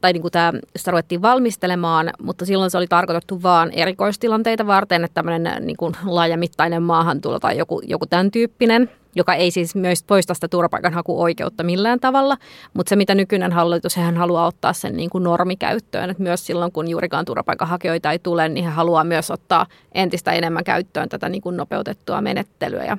tai 0.01 0.12
niin 0.12 0.23
kuin 0.23 0.33
tämä, 0.33 0.53
sitä 0.77 0.90
ruvettiin 0.90 1.23
valmistelemaan, 1.23 2.11
mutta 2.23 2.46
silloin 2.46 2.71
se 2.71 2.79
oli 2.79 2.87
tarkoitettu 2.87 3.42
vain 3.42 3.71
erikoistilanteita 3.71 4.67
varten, 4.67 5.04
että 5.04 5.15
tämmöinen 5.15 5.67
niin 5.67 5.77
kuin 5.77 5.96
laajamittainen 6.04 6.83
maahantulo 6.83 7.40
tai 7.40 7.59
joku, 7.59 7.83
joku 7.87 8.07
tämän 8.07 8.31
tyyppinen– 8.31 8.90
joka 9.17 9.35
ei 9.35 9.50
siis 9.50 9.75
myös 9.75 10.04
poista 10.04 10.35
sitä 10.35 10.48
turvapaikanhakuoikeutta 10.48 11.62
millään 11.62 12.00
tavalla, 12.00 12.37
mutta 12.75 12.90
se 12.90 12.96
mitä 12.96 13.14
nykyinen 13.14 13.52
hallitus, 13.52 13.96
hän 13.96 14.17
haluaa 14.17 14.46
ottaa 14.46 14.73
sen 14.73 14.96
niin 14.96 15.10
kuin 15.10 15.25
normikäyttöön, 15.25 16.10
että 16.10 16.23
myös 16.23 16.46
silloin 16.46 16.73
kun 16.73 16.88
juurikaan 16.88 17.25
turvapaikanhakijoita 17.25 18.12
ei 18.12 18.19
tule, 18.19 18.48
niin 18.48 18.64
hän 18.64 18.75
haluaa 18.75 19.04
myös 19.04 19.31
ottaa 19.31 19.67
entistä 19.94 20.33
enemmän 20.33 20.64
käyttöön 20.64 21.08
tätä 21.08 21.29
niin 21.29 21.42
kuin 21.42 21.56
nopeutettua 21.56 22.21
menettelyä, 22.21 22.85
ja 22.85 22.98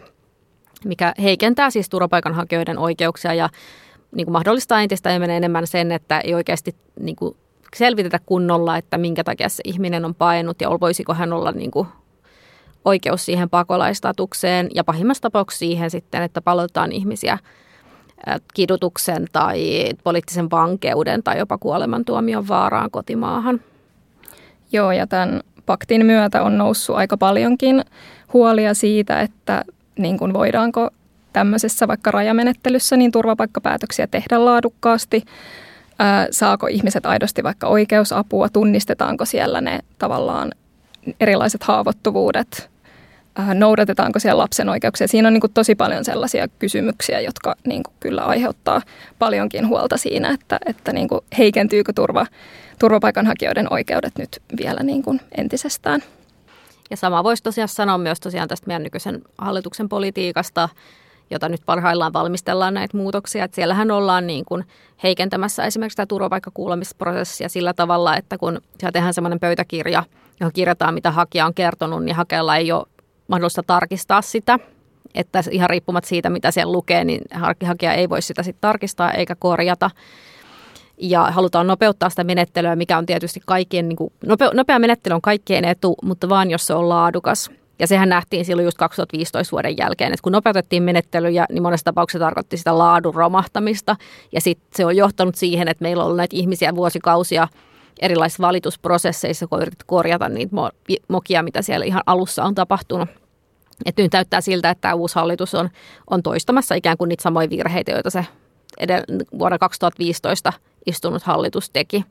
mikä 0.86 1.14
heikentää 1.24 1.70
siis 1.70 1.90
turvapaikanhakijoiden 1.90 2.78
oikeuksia 2.78 3.34
ja 3.34 3.50
niin 4.16 4.26
kuin 4.26 4.34
mahdollistaa 4.34 4.82
entistä 4.82 5.10
enemmän 5.10 5.68
sen, 5.68 5.92
että 5.92 6.20
ei 6.20 6.34
oikeasti 6.34 6.76
niin 7.00 7.16
kuin 7.16 7.36
selvitetä 7.76 8.20
kunnolla, 8.26 8.78
että 8.78 8.98
minkä 8.98 9.24
takia 9.24 9.50
se 9.50 9.62
ihminen 9.66 10.06
on 10.06 10.16
painut 10.16 10.62
ja 10.62 10.70
voisiko 10.70 11.14
hän 11.14 11.34
olla 11.34 11.52
niin 11.52 11.72
kuin 11.72 11.88
oikeus 12.88 13.26
siihen 13.26 13.50
pakolaistatukseen 13.50 14.70
ja 14.76 14.84
pahimmassa 14.84 15.22
tapauksessa 15.22 15.60
siihen 15.60 15.92
sitten, 15.92 16.24
että 16.24 16.42
palautetaan 16.42 16.92
ihmisiä 16.92 17.38
kidutuksen 18.54 19.26
tai 19.32 19.86
poliittisen 20.04 20.52
vankeuden 20.52 21.24
tai 21.24 21.38
jopa 21.38 21.58
kuolemantuomion 21.58 22.48
vaaraan 22.48 22.92
kotimaahan. 22.92 23.62
Joo, 24.72 24.92
ja 24.92 25.08
tämän 25.08 25.42
paktin 25.66 26.06
myötä 26.06 26.44
on 26.44 26.58
noussut 26.58 26.96
aika 26.96 27.18
paljonkin 27.18 27.86
huolia 28.34 28.74
siitä, 28.74 29.22
että 29.22 29.64
niin 30.00 30.18
kuin 30.18 30.34
voidaanko 30.34 30.90
tämmöisessä 31.34 31.88
vaikka 31.88 32.12
rajamenettelyssä 32.12 32.98
niin 32.98 33.12
turvapaikkapäätöksiä 33.12 34.08
tehdä 34.08 34.46
laadukkaasti. 34.46 35.24
Ää, 36.00 36.28
saako 36.32 36.68
ihmiset 36.68 37.06
aidosti 37.06 37.44
vaikka 37.44 37.68
oikeusapua, 37.68 38.50
tunnistetaanko 38.50 39.26
siellä 39.26 39.62
ne 39.62 39.80
tavallaan 39.98 40.52
erilaiset 41.20 41.64
haavoittuvuudet, 41.64 42.70
noudatetaanko 43.54 44.20
siellä 44.20 44.42
lapsen 44.42 44.70
oikeuksia. 44.70 45.08
Siinä 45.08 45.28
on 45.28 45.34
niin 45.34 45.42
kuin 45.42 45.54
tosi 45.54 45.76
paljon 45.76 46.06
sellaisia 46.06 46.48
kysymyksiä, 46.60 47.20
jotka 47.20 47.56
niin 47.66 47.84
kuin 47.84 47.96
kyllä 48.00 48.22
aiheuttaa 48.22 48.82
paljonkin 49.20 49.68
huolta 49.68 49.98
siinä, 49.98 50.30
että, 50.30 50.60
että 50.66 50.94
niin 50.94 51.08
kuin 51.08 51.22
heikentyykö 51.38 51.94
turva, 51.94 52.26
turvapaikanhakijoiden 52.80 53.74
oikeudet 53.74 54.14
nyt 54.18 54.42
vielä 54.58 54.84
niin 54.84 55.04
kuin 55.04 55.22
entisestään. 55.38 56.04
Ja 56.90 56.98
sama 56.98 57.24
voisi 57.24 57.44
tosiaan 57.44 57.68
sanoa 57.68 57.98
myös 57.98 58.20
tosiaan 58.20 58.48
tästä 58.48 58.68
meidän 58.68 58.84
nykyisen 58.84 59.22
hallituksen 59.38 59.90
politiikasta, 59.90 60.70
jota 61.30 61.50
nyt 61.50 61.62
parhaillaan 61.66 62.14
valmistellaan 62.14 62.74
näitä 62.74 62.98
muutoksia. 62.98 63.44
Että 63.44 63.56
siellähän 63.56 63.92
ollaan 63.92 64.28
niin 64.28 64.46
kuin 64.46 64.64
heikentämässä 65.04 65.66
esimerkiksi 65.66 65.96
tämä 65.96 66.06
turvapaikkakuulemisprosessia 66.06 67.50
sillä 67.50 67.74
tavalla, 67.74 68.18
että 68.18 68.38
kun 68.38 68.62
siellä 68.80 68.92
tehdään 68.92 69.14
semmoinen 69.14 69.40
pöytäkirja, 69.40 70.04
johon 70.40 70.54
kirjataan, 70.54 70.94
mitä 70.94 71.12
hakija 71.12 71.46
on 71.46 71.54
kertonut, 71.54 72.04
niin 72.04 72.16
hakijalla 72.16 72.58
ei 72.58 72.72
ole 72.72 72.88
mahdollista 73.28 73.64
tarkistaa 73.68 74.22
sitä. 74.22 74.60
Että 75.16 75.44
ihan 75.52 75.70
riippumatta 75.70 76.08
siitä, 76.08 76.30
mitä 76.30 76.52
siellä 76.52 76.72
lukee, 76.72 77.04
niin 77.04 77.22
hakija 77.66 77.94
ei 77.94 78.10
voi 78.10 78.22
sitä 78.22 78.44
sitten 78.44 78.62
tarkistaa 78.62 79.12
eikä 79.12 79.36
korjata 79.36 79.90
ja 80.98 81.32
halutaan 81.32 81.68
nopeuttaa 81.68 82.10
sitä 82.10 82.24
menettelyä, 82.24 82.76
mikä 82.76 82.98
on 82.98 83.06
tietysti 83.06 83.42
kaikkien, 83.46 83.90
niin 83.90 83.98
kuin, 83.98 84.14
nope, 84.26 84.50
nopea 84.54 84.80
menettely 84.80 85.14
on 85.14 85.22
kaikkien 85.22 85.66
etu, 85.66 85.96
mutta 86.04 86.30
vain 86.30 86.52
jos 86.52 86.68
se 86.68 86.74
on 86.74 86.90
laadukas. 86.90 87.52
Ja 87.80 87.88
sehän 87.88 88.10
nähtiin 88.10 88.46
silloin 88.46 88.66
just 88.66 88.78
2015 88.78 89.52
vuoden 89.52 89.78
jälkeen, 89.78 90.14
että 90.14 90.24
kun 90.24 90.32
nopeutettiin 90.32 90.84
menettelyjä, 90.84 91.46
niin 91.50 91.64
monessa 91.64 91.84
tapauksessa 91.84 92.26
tarkoitti 92.26 92.58
sitä 92.58 92.78
laadun 92.78 93.16
romahtamista. 93.16 93.96
Ja 94.32 94.42
sitten 94.42 94.70
se 94.76 94.86
on 94.86 94.96
johtanut 94.96 95.36
siihen, 95.36 95.68
että 95.68 95.82
meillä 95.82 96.02
on 96.02 96.06
ollut 96.06 96.18
näitä 96.18 96.36
ihmisiä 96.36 96.76
vuosikausia 96.76 97.48
erilaisissa 98.02 98.44
valitusprosesseissa, 98.44 99.48
kun 99.48 99.62
yritetty 99.62 99.86
korjata 99.88 100.30
niitä 100.30 100.56
mokia, 101.08 101.44
mitä 101.44 101.62
siellä 101.62 101.86
ihan 101.86 102.04
alussa 102.06 102.44
on 102.44 102.56
tapahtunut. 102.56 103.10
Että 103.86 104.02
nyt 104.02 104.14
näyttää 104.14 104.42
siltä, 104.42 104.70
että 104.70 104.82
tämä 104.82 104.94
uusi 104.94 105.16
hallitus 105.16 105.56
on, 105.56 105.70
on 106.10 106.24
toistamassa 106.24 106.76
ikään 106.76 106.98
kuin 106.98 107.10
niitä 107.10 107.24
samoja 107.24 107.50
virheitä, 107.50 107.92
joita 107.92 108.10
se 108.10 108.26
edellä, 108.78 109.04
vuonna 109.40 109.58
2015 109.58 110.54
istunut 110.86 111.24
hallitus 111.24 111.70
teki. 111.70 112.06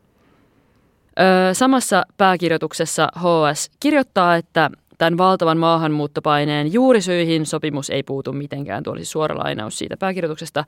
Öö, 1.21 1.55
samassa 1.55 2.05
pääkirjoituksessa 2.17 3.09
HS 3.17 3.71
kirjoittaa, 3.81 4.37
että 4.37 4.71
tämän 4.99 5.19
valtavan 5.19 5.59
maahanmuuttopaineen 5.59 6.73
juurisyihin 6.73 7.47
sopimus 7.47 7.91
ei 7.91 8.03
puutu 8.03 8.33
mitenkään. 8.33 8.83
Tuo 8.83 8.93
olisi 8.93 9.11
suora 9.11 9.39
lainaus 9.39 9.79
siitä 9.79 9.97
pääkirjoituksesta 9.97 10.65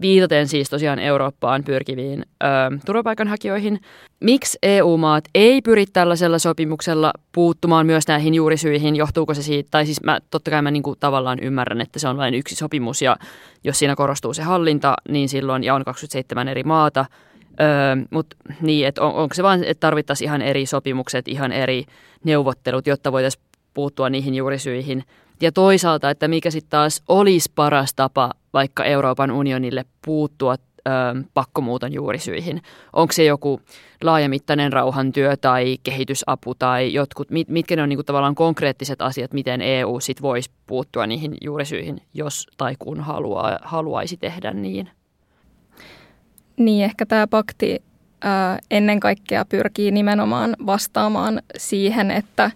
viitaten 0.00 0.48
siis 0.48 0.70
tosiaan 0.70 0.98
Eurooppaan 0.98 1.64
pyrkiviin 1.64 2.24
ö, 2.42 2.46
turvapaikanhakijoihin. 2.86 3.80
Miksi 4.20 4.58
EU-maat 4.62 5.24
ei 5.34 5.62
pyri 5.62 5.86
tällaisella 5.86 6.38
sopimuksella 6.38 7.12
puuttumaan 7.32 7.86
myös 7.86 8.08
näihin 8.08 8.34
juurisyihin? 8.34 8.96
Johtuuko 8.96 9.34
se 9.34 9.42
siitä, 9.42 9.68
tai 9.70 9.86
siis 9.86 10.02
mä, 10.02 10.18
totta 10.30 10.50
kai 10.50 10.62
mä 10.62 10.70
niin 10.70 10.82
kuin 10.82 10.96
tavallaan 11.00 11.38
ymmärrän, 11.42 11.80
että 11.80 11.98
se 11.98 12.08
on 12.08 12.16
vain 12.16 12.34
yksi 12.34 12.54
sopimus 12.54 13.02
ja 13.02 13.16
jos 13.64 13.78
siinä 13.78 13.96
korostuu 13.96 14.34
se 14.34 14.42
hallinta, 14.42 14.94
niin 15.08 15.28
silloin, 15.28 15.64
ja 15.64 15.74
on 15.74 15.84
27 15.84 16.48
eri 16.48 16.62
maata, 16.62 17.04
Öö, 17.60 18.06
Mutta 18.10 18.36
niin, 18.60 18.86
että 18.86 19.02
on, 19.02 19.14
onko 19.14 19.34
se 19.34 19.42
vain, 19.42 19.64
että 19.64 19.80
tarvittaisiin 19.80 20.28
ihan 20.28 20.42
eri 20.42 20.66
sopimukset, 20.66 21.28
ihan 21.28 21.52
eri 21.52 21.84
neuvottelut, 22.24 22.86
jotta 22.86 23.12
voitaisiin 23.12 23.44
puuttua 23.74 24.10
niihin 24.10 24.34
juurisyihin. 24.34 25.04
Ja 25.40 25.52
toisaalta, 25.52 26.10
että 26.10 26.28
mikä 26.28 26.50
sitten 26.50 26.70
taas 26.70 27.02
olisi 27.08 27.52
paras 27.54 27.94
tapa 27.94 28.30
vaikka 28.52 28.84
Euroopan 28.84 29.30
unionille 29.30 29.84
puuttua 30.06 30.54
ö, 30.54 30.90
pakkomuuton 31.34 31.92
juurisyihin. 31.92 32.62
Onko 32.92 33.12
se 33.12 33.24
joku 33.24 33.60
laajamittainen 34.04 34.72
rauhantyö 34.72 35.36
tai 35.36 35.78
kehitysapu 35.82 36.54
tai 36.54 36.92
jotkut, 36.92 37.30
mit, 37.30 37.48
mitkä 37.48 37.76
ne 37.76 37.82
on 37.82 37.88
niinku 37.88 38.02
tavallaan 38.02 38.34
konkreettiset 38.34 39.02
asiat, 39.02 39.32
miten 39.32 39.62
EU 39.62 40.00
sit 40.00 40.22
voisi 40.22 40.50
puuttua 40.66 41.06
niihin 41.06 41.36
juurisyihin, 41.40 42.02
jos 42.14 42.46
tai 42.56 42.74
kun 42.78 43.00
haluaa, 43.00 43.58
haluaisi 43.62 44.16
tehdä 44.16 44.50
niin? 44.50 44.90
Niin, 46.56 46.84
ehkä 46.84 47.06
tämä 47.06 47.26
pakti 47.26 47.82
ää, 48.20 48.58
ennen 48.70 49.00
kaikkea 49.00 49.44
pyrkii 49.44 49.90
nimenomaan 49.90 50.56
vastaamaan 50.66 51.42
siihen, 51.56 52.10
että 52.10 52.50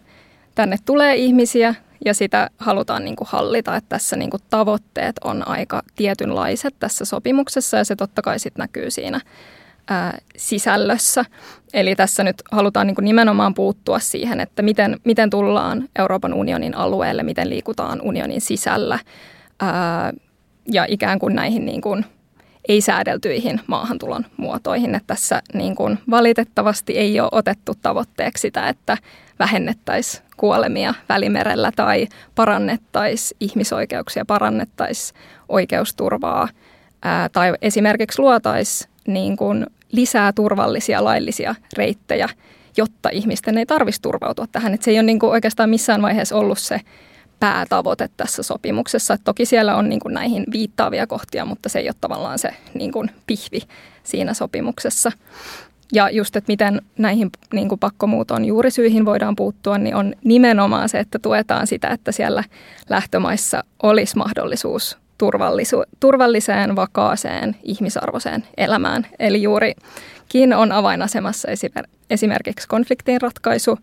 tänne 0.55 0.77
tulee 0.85 1.15
ihmisiä 1.15 1.75
ja 2.05 2.15
sitä 2.15 2.51
halutaan 2.59 3.05
niin 3.05 3.17
kuin 3.17 3.29
hallita, 3.31 3.77
että 3.77 3.89
tässä 3.89 4.17
niin 4.17 4.31
kuin 4.31 4.43
tavoitteet 4.51 5.17
on 5.25 5.49
aika 5.49 5.83
tietynlaiset 5.97 6.75
tässä 6.79 7.05
sopimuksessa 7.05 7.77
ja 7.77 7.85
se 7.85 7.97
totta 7.97 8.23
kai 8.23 8.39
sitten 8.39 8.63
näkyy 8.63 8.91
siinä 8.91 9.21
ää, 9.89 10.19
sisällössä. 10.37 11.25
Eli 11.73 11.97
tässä 11.97 12.25
nyt 12.25 12.43
halutaan 12.51 12.87
niin 12.87 12.95
kuin 12.95 13.05
nimenomaan 13.05 13.55
puuttua 13.55 13.99
siihen, 13.99 14.41
että 14.41 14.63
miten, 14.63 15.01
miten 15.05 15.31
tullaan 15.31 15.89
Euroopan 15.99 16.35
unionin 16.35 16.77
alueelle, 16.77 17.23
miten 17.23 17.51
liikutaan 17.51 18.01
unionin 18.03 18.41
sisällä 18.41 18.99
ää, 19.61 20.13
ja 20.73 20.85
ikään 20.89 21.19
kuin 21.19 21.35
näihin 21.35 21.67
niin 21.67 21.81
kuin 21.81 22.05
ei-säädeltyihin 22.69 23.61
maahantulon 23.67 24.27
muotoihin. 24.37 24.95
Että 24.95 25.07
tässä 25.07 25.43
niin 25.55 25.77
kuin 25.77 25.99
valitettavasti 26.11 26.99
ei 26.99 27.21
ole 27.21 27.29
otettu 27.33 27.73
tavoitteeksi 27.83 28.41
sitä, 28.43 28.69
että 28.69 28.99
vähennettäisiin 29.39 30.24
kuolemia 30.37 30.95
välimerellä 31.09 31.73
tai 31.77 32.07
parannettaisiin 32.35 33.37
ihmisoikeuksia, 33.41 34.25
parannettaisiin 34.25 35.21
oikeusturvaa 35.49 36.49
ää, 37.03 37.29
tai 37.29 37.53
esimerkiksi 37.63 38.23
luotaisiin 38.23 38.91
niin 39.07 39.37
kuin 39.37 39.67
lisää 39.93 40.33
turvallisia 40.33 41.05
laillisia 41.05 41.55
reittejä, 41.77 42.29
jotta 42.77 43.09
ihmisten 43.13 43.59
ei 43.59 43.67
tarvitsisi 43.67 44.03
turvautua 44.03 44.47
tähän. 44.53 44.75
Että 44.75 44.85
se 44.85 44.91
ei 44.91 44.97
ole 44.97 45.03
niin 45.03 45.19
kuin 45.19 45.31
oikeastaan 45.31 45.71
missään 45.71 46.03
vaiheessa 46.03 46.37
ollut 46.37 46.59
se 46.59 46.81
päätavoite 47.41 48.09
tässä 48.17 48.43
sopimuksessa. 48.43 49.15
Että 49.15 49.25
toki 49.25 49.47
siellä 49.47 49.77
on 49.77 49.89
niin 49.89 50.01
kuin 50.01 50.15
näihin 50.15 50.45
viittaavia 50.53 51.07
kohtia, 51.07 51.45
mutta 51.45 51.69
se 51.69 51.79
ei 51.79 51.89
ole 51.89 51.95
tavallaan 52.01 52.39
se 52.39 52.51
niin 52.75 52.93
kuin 52.93 53.11
pihvi 53.27 53.61
siinä 54.03 54.35
sopimuksessa. 54.35 55.13
Ja 55.93 56.11
just, 56.11 56.37
että 56.37 56.53
miten 56.53 56.83
näihin 56.99 57.31
niin 57.53 57.69
kuin 57.69 57.79
pakkomuuton 57.79 58.45
juurisyihin 58.45 59.05
voidaan 59.05 59.37
puuttua, 59.37 59.79
niin 59.79 59.95
on 59.95 60.15
nimenomaan 60.25 60.89
se, 60.89 60.99
että 60.99 61.19
tuetaan 61.19 61.67
sitä, 61.67 61.89
että 61.89 62.13
siellä 62.13 62.45
lähtömaissa 62.89 63.65
olisi 63.83 64.17
mahdollisuus 64.17 64.99
turvallisu- 65.19 65.85
turvalliseen, 66.01 66.77
vakaaseen, 66.77 67.57
ihmisarvoiseen 67.63 68.45
elämään. 68.57 69.07
Eli 69.19 69.43
juurikin 69.43 70.55
on 70.55 70.73
avainasemassa 70.73 71.49
esimerkiksi 72.11 72.69
konfliktin 72.69 73.21
ratkaisu, 73.21 73.79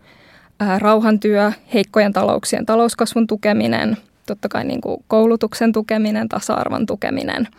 rauhantyö, 0.78 1.52
heikkojen 1.74 2.14
talouksien 2.14 2.66
talouskasvun 2.66 3.28
tukeminen, 3.28 3.98
totta 4.28 4.50
kai 4.50 4.66
niin 4.66 4.82
kuin 4.82 5.04
koulutuksen 5.08 5.72
tukeminen, 5.72 6.30
tasa-arvon 6.30 6.86
tukeminen– 6.86 7.48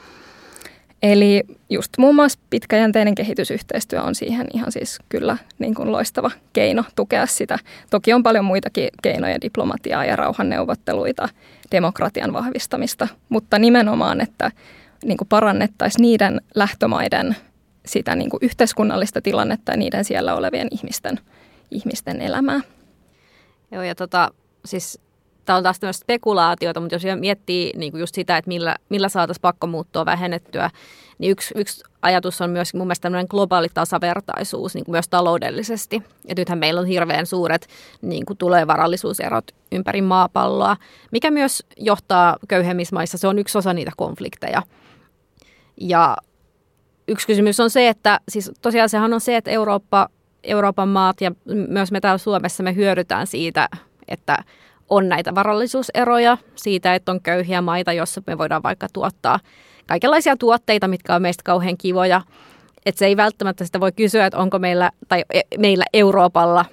Eli 1.02 1.42
just 1.70 1.92
muun 1.98 2.14
muassa 2.14 2.38
pitkäjänteinen 2.50 3.14
kehitysyhteistyö 3.14 4.02
on 4.02 4.14
siihen 4.14 4.46
ihan 4.54 4.72
siis 4.72 4.98
kyllä 5.08 5.36
niin 5.58 5.74
kuin 5.74 5.92
loistava 5.92 6.30
keino 6.52 6.84
tukea 6.96 7.26
sitä. 7.26 7.58
Toki 7.90 8.12
on 8.12 8.22
paljon 8.22 8.44
muitakin 8.44 8.88
keinoja, 9.02 9.40
diplomatiaa 9.40 10.04
ja 10.04 10.16
rauhanneuvotteluita, 10.16 11.28
demokratian 11.70 12.32
vahvistamista, 12.32 13.08
mutta 13.28 13.58
nimenomaan, 13.58 14.20
että 14.20 14.50
niin 15.04 15.18
kuin 15.18 15.28
parannettaisiin 15.28 16.02
niiden 16.02 16.40
lähtömaiden 16.54 17.36
sitä 17.86 18.16
niin 18.16 18.30
kuin 18.30 18.38
yhteiskunnallista 18.42 19.20
tilannetta 19.20 19.72
ja 19.72 19.76
niiden 19.76 20.04
siellä 20.04 20.34
olevien 20.34 20.68
ihmisten, 20.70 21.20
ihmisten 21.70 22.20
elämää. 22.20 22.60
Joo, 23.70 23.82
ja 23.82 23.94
tota, 23.94 24.30
siis 24.64 25.00
tämä 25.52 25.56
on 25.56 25.62
taas 25.62 25.80
tämmöistä 25.80 26.02
spekulaatiota, 26.02 26.80
mutta 26.80 26.94
jos 26.94 27.02
miettii 27.20 27.72
niin 27.76 27.92
kuin 27.92 28.00
just 28.00 28.14
sitä, 28.14 28.36
että 28.36 28.48
millä, 28.48 28.76
millä 28.88 29.08
saataisiin 29.08 29.42
pakkomuuttoa 29.42 30.06
vähennettyä, 30.06 30.70
niin 31.18 31.30
yksi, 31.30 31.54
yksi 31.56 31.84
ajatus 32.02 32.40
on 32.40 32.50
myös 32.50 32.74
mun 32.74 32.86
mielestä 32.86 33.02
tämmöinen 33.02 33.26
globaali 33.30 33.68
tasavertaisuus 33.74 34.74
niin 34.74 34.84
kuin 34.84 34.92
myös 34.92 35.08
taloudellisesti. 35.08 36.02
Ja 36.28 36.34
nythän 36.36 36.58
meillä 36.58 36.80
on 36.80 36.86
hirveän 36.86 37.26
suuret 37.26 37.68
niin 38.02 38.26
kuin 38.26 38.36
tulee 38.36 38.66
varallisuuserot 38.66 39.44
ympäri 39.72 40.02
maapalloa, 40.02 40.76
mikä 41.10 41.30
myös 41.30 41.62
johtaa 41.76 42.36
köyhemmissä 42.48 42.96
maissa. 42.96 43.18
Se 43.18 43.28
on 43.28 43.38
yksi 43.38 43.58
osa 43.58 43.72
niitä 43.72 43.90
konflikteja. 43.96 44.62
Ja 45.80 46.16
yksi 47.08 47.26
kysymys 47.26 47.60
on 47.60 47.70
se, 47.70 47.88
että 47.88 48.20
siis 48.28 48.50
tosiaan 48.62 48.88
sehän 48.88 49.12
on 49.12 49.20
se, 49.20 49.36
että 49.36 49.50
Eurooppa, 49.50 50.08
Euroopan 50.44 50.88
maat 50.88 51.20
ja 51.20 51.32
myös 51.68 51.92
me 51.92 52.00
täällä 52.00 52.18
Suomessa 52.18 52.62
me 52.62 52.74
hyödytään 52.74 53.26
siitä, 53.26 53.68
että 54.08 54.38
on 54.92 55.08
näitä 55.08 55.34
varallisuuseroja 55.34 56.38
siitä, 56.54 56.94
että 56.94 57.12
on 57.12 57.20
köyhiä 57.22 57.60
maita, 57.60 57.92
joissa 57.92 58.22
me 58.26 58.38
voidaan 58.38 58.62
vaikka 58.62 58.86
tuottaa 58.92 59.40
kaikenlaisia 59.86 60.36
tuotteita, 60.36 60.88
mitkä 60.88 61.14
on 61.14 61.22
meistä 61.22 61.42
kauhean 61.44 61.76
kivoja. 61.76 62.20
Että 62.86 62.98
se 62.98 63.06
ei 63.06 63.16
välttämättä 63.16 63.64
sitä 63.64 63.80
voi 63.80 63.92
kysyä, 63.92 64.26
että 64.26 64.38
onko 64.38 64.58
meillä, 64.58 64.90
tai 65.08 65.24
e, 65.32 65.40
meillä 65.58 65.84
Euroopalla 65.92 66.64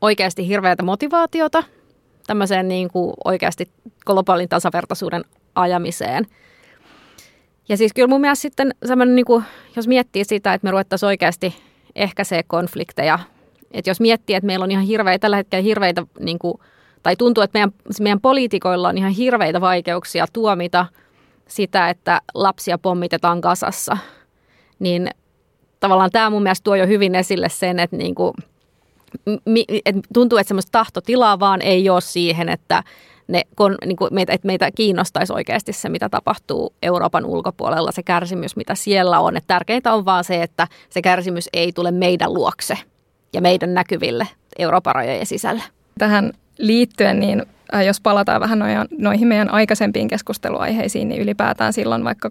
oikeasti 0.00 0.48
hirveätä 0.48 0.82
motivaatiota 0.82 1.62
tämmöiseen 2.26 2.68
niin 2.68 2.88
kuin 2.88 3.14
oikeasti 3.24 3.70
globaalin 4.06 4.48
tasavertaisuuden 4.48 5.24
ajamiseen. 5.54 6.26
Ja 7.68 7.76
siis 7.76 7.92
kyllä 7.92 8.08
mun 8.08 8.20
mielestä 8.20 8.42
sitten 8.42 8.74
niin 9.14 9.24
kuin, 9.24 9.44
jos 9.76 9.88
miettii 9.88 10.24
sitä, 10.24 10.54
että 10.54 10.66
me 10.66 10.70
ruvettaisiin 10.70 11.08
oikeasti 11.08 11.56
ehkäisee 11.94 12.42
konflikteja, 12.46 13.18
että 13.70 13.90
jos 13.90 14.00
miettii, 14.00 14.36
että 14.36 14.46
meillä 14.46 14.62
on 14.62 14.70
ihan 14.70 14.84
hirveitä, 14.84 15.22
tällä 15.22 15.36
hetkellä 15.36 15.62
hirveitä, 15.62 16.02
niin 16.20 16.38
kuin, 16.38 16.58
tai 17.04 17.16
tuntuu, 17.16 17.42
että 17.42 17.58
meidän, 17.58 17.72
meidän 18.00 18.20
poliitikoilla 18.20 18.88
on 18.88 18.98
ihan 18.98 19.10
hirveitä 19.10 19.60
vaikeuksia 19.60 20.26
tuomita 20.32 20.86
sitä, 21.48 21.90
että 21.90 22.20
lapsia 22.34 22.78
pommitetaan 22.78 23.40
kasassa, 23.40 23.96
niin 24.78 25.10
tavallaan 25.80 26.10
tämä 26.10 26.30
mun 26.30 26.42
mielestä 26.42 26.64
tuo 26.64 26.74
jo 26.74 26.86
hyvin 26.86 27.14
esille 27.14 27.48
sen, 27.48 27.78
että 27.78 27.96
niin 27.96 28.14
kuin, 28.14 28.32
et 29.86 29.96
tuntuu, 30.14 30.38
että 30.38 30.48
semmoista 30.48 30.72
tahtotilaa 30.72 31.40
vaan 31.40 31.62
ei 31.62 31.90
ole 31.90 32.00
siihen, 32.00 32.48
että, 32.48 32.82
ne, 33.28 33.42
kun, 33.56 33.76
niin 33.84 33.96
kuin 33.96 34.14
meitä, 34.14 34.32
että 34.32 34.46
meitä 34.46 34.70
kiinnostaisi 34.70 35.32
oikeasti 35.32 35.72
se, 35.72 35.88
mitä 35.88 36.08
tapahtuu 36.08 36.74
Euroopan 36.82 37.24
ulkopuolella, 37.24 37.92
se 37.92 38.02
kärsimys, 38.02 38.56
mitä 38.56 38.74
siellä 38.74 39.20
on. 39.20 39.36
Että 39.36 39.48
tärkeintä 39.48 39.92
on 39.92 40.04
vaan 40.04 40.24
se, 40.24 40.42
että 40.42 40.68
se 40.90 41.02
kärsimys 41.02 41.48
ei 41.52 41.72
tule 41.72 41.90
meidän 41.90 42.34
luokse 42.34 42.78
ja 43.32 43.40
meidän 43.40 43.74
näkyville 43.74 44.28
Euroopan 44.58 44.94
rajojen 44.94 45.26
sisällä. 45.26 45.62
Tähän 45.98 46.32
liittyen, 46.58 47.20
niin 47.20 47.42
äh, 47.74 47.84
jos 47.84 48.00
palataan 48.00 48.40
vähän 48.40 48.58
noihin 48.98 49.28
meidän 49.28 49.50
aikaisempiin 49.50 50.08
keskusteluaiheisiin, 50.08 51.08
niin 51.08 51.22
ylipäätään 51.22 51.72
silloin 51.72 52.04
vaikka 52.04 52.28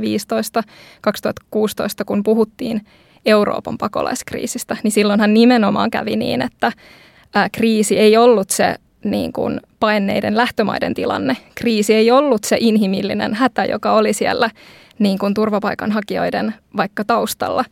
2015-2016, 0.00 2.04
kun 2.06 2.22
puhuttiin 2.22 2.80
Euroopan 3.26 3.78
pakolaiskriisistä, 3.78 4.76
niin 4.82 4.92
silloinhan 4.92 5.34
nimenomaan 5.34 5.90
kävi 5.90 6.16
niin, 6.16 6.42
että 6.42 6.72
kriisi 7.52 7.98
ei 7.98 8.16
ollut 8.16 8.50
se 8.50 8.74
niin 9.04 9.32
kuin 9.32 9.60
paineiden 9.80 10.36
lähtömaiden 10.36 10.94
tilanne. 10.94 11.36
Kriisi 11.54 11.94
ei 11.94 12.10
ollut 12.10 12.44
se 12.44 12.56
inhimillinen 12.60 13.34
hätä, 13.34 13.64
joka 13.64 13.92
oli 13.92 14.12
siellä 14.12 14.50
niin 14.98 15.18
kuin 15.18 15.34
turvapaikanhakijoiden 15.34 16.54
vaikka 16.76 17.04
taustalla, 17.04 17.64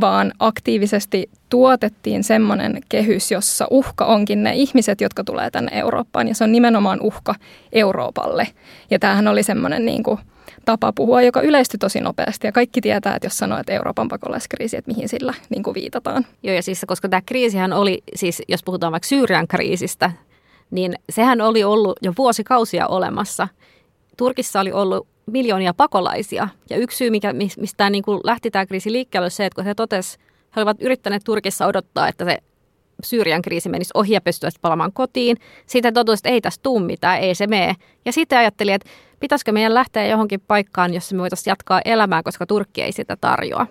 vaan 0.00 0.32
aktiivisesti 0.38 1.30
tuotettiin 1.48 2.24
semmoinen 2.24 2.80
kehys, 2.88 3.30
jossa 3.30 3.66
uhka 3.70 4.04
onkin 4.04 4.42
ne 4.42 4.54
ihmiset, 4.54 5.00
jotka 5.00 5.24
tulee 5.24 5.50
tänne 5.50 5.78
Eurooppaan, 5.78 6.28
ja 6.28 6.34
se 6.34 6.44
on 6.44 6.52
nimenomaan 6.52 7.00
uhka 7.00 7.34
Euroopalle. 7.72 8.48
Ja 8.90 8.98
tämähän 8.98 9.28
oli 9.28 9.42
semmoinen 9.42 9.86
niin 9.86 10.02
kuin 10.02 10.18
tapa 10.64 10.92
puhua, 10.92 11.22
joka 11.22 11.40
yleistyi 11.40 11.78
tosi 11.78 12.00
nopeasti. 12.00 12.46
Ja 12.46 12.52
kaikki 12.52 12.80
tietää, 12.80 13.16
että 13.16 13.26
jos 13.26 13.38
sanoo, 13.38 13.58
että 13.58 13.72
Euroopan 13.72 14.08
pakolaiskriisi, 14.08 14.76
että 14.76 14.90
mihin 14.90 15.08
sillä 15.08 15.34
niin 15.50 15.62
kuin 15.62 15.74
viitataan. 15.74 16.26
Joo, 16.42 16.54
ja 16.54 16.62
siis 16.62 16.84
koska 16.86 17.08
tämä 17.08 17.22
kriisihän 17.26 17.72
oli, 17.72 18.02
siis 18.14 18.42
jos 18.48 18.62
puhutaan 18.64 18.92
vaikka 18.92 19.08
Syyrian 19.08 19.48
kriisistä, 19.48 20.10
niin 20.70 20.94
sehän 21.10 21.40
oli 21.40 21.64
ollut 21.64 21.98
jo 22.02 22.12
vuosikausia 22.18 22.86
olemassa. 22.86 23.48
Turkissa 24.16 24.60
oli 24.60 24.72
ollut 24.72 25.06
miljoonia 25.26 25.74
pakolaisia. 25.74 26.48
Ja 26.70 26.76
yksi 26.76 26.96
syy, 26.96 27.10
mikä, 27.10 27.32
mistä 27.32 27.90
niin 27.90 28.02
kuin 28.02 28.20
lähti 28.24 28.50
tämä 28.50 28.66
kriisi 28.66 28.92
liikkeelle, 28.92 29.30
se, 29.30 29.46
että 29.46 29.54
kun 29.54 29.64
he 29.64 29.74
totesivat, 29.74 30.26
he 30.56 30.60
olivat 30.60 30.82
yrittäneet 30.82 31.24
Turkissa 31.24 31.66
odottaa, 31.66 32.08
että 32.08 32.24
se 32.24 32.38
Syyrian 33.04 33.42
kriisi 33.42 33.68
menisi 33.68 33.90
ohi 33.94 34.12
ja 34.12 34.20
pystyisivät 34.20 34.62
palaamaan 34.62 34.92
kotiin. 34.92 35.36
Sitten 35.66 35.94
totesi, 35.94 36.20
että 36.20 36.28
ei 36.28 36.40
tästä 36.40 36.62
tule 36.62 36.86
mitään, 36.86 37.20
ei 37.20 37.34
se 37.34 37.46
mene. 37.46 37.74
Ja 38.04 38.12
sitten 38.12 38.38
ajatteli, 38.38 38.72
että 38.72 38.88
pitäisikö 39.20 39.52
meidän 39.52 39.74
lähteä 39.74 40.06
johonkin 40.06 40.40
paikkaan, 40.40 40.94
jossa 40.94 41.16
me 41.16 41.20
voitaisiin 41.22 41.50
jatkaa 41.50 41.80
elämää, 41.84 42.22
koska 42.22 42.46
Turkki 42.46 42.82
ei 42.82 42.92
sitä 42.92 43.16
tarjoa. 43.20 43.66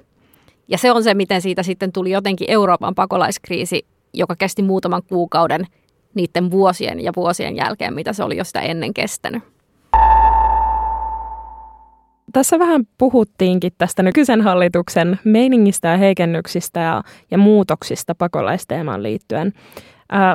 Ja 0.68 0.78
se 0.78 0.92
on 0.92 1.04
se, 1.04 1.14
miten 1.14 1.42
siitä 1.42 1.64
sitten 1.64 1.92
tuli 1.92 2.12
jotenkin 2.12 2.52
Euroopan 2.52 2.96
pakolaiskriisi, 2.96 3.86
joka 4.14 4.36
kesti 4.36 4.64
muutaman 4.64 5.04
kuukauden 5.04 5.68
niiden 6.14 6.52
vuosien 6.52 7.00
ja 7.04 7.12
vuosien 7.16 7.56
jälkeen, 7.56 7.94
mitä 7.94 8.14
se 8.14 8.24
oli 8.24 8.38
jo 8.38 8.44
sitä 8.44 8.62
ennen 8.62 8.94
kestänyt. 8.94 9.44
Tässä 12.36 12.60
vähän 12.60 12.82
puhuttiinkin 12.98 13.72
tästä 13.78 14.04
nykyisen 14.04 14.42
hallituksen 14.42 15.20
meiningistä 15.24 15.88
ja 15.88 15.98
heikennyksistä 15.98 16.80
ja, 16.80 17.04
ja 17.32 17.38
muutoksista 17.38 18.16
pakolaisteemaan 18.16 19.04
liittyen. 19.04 19.54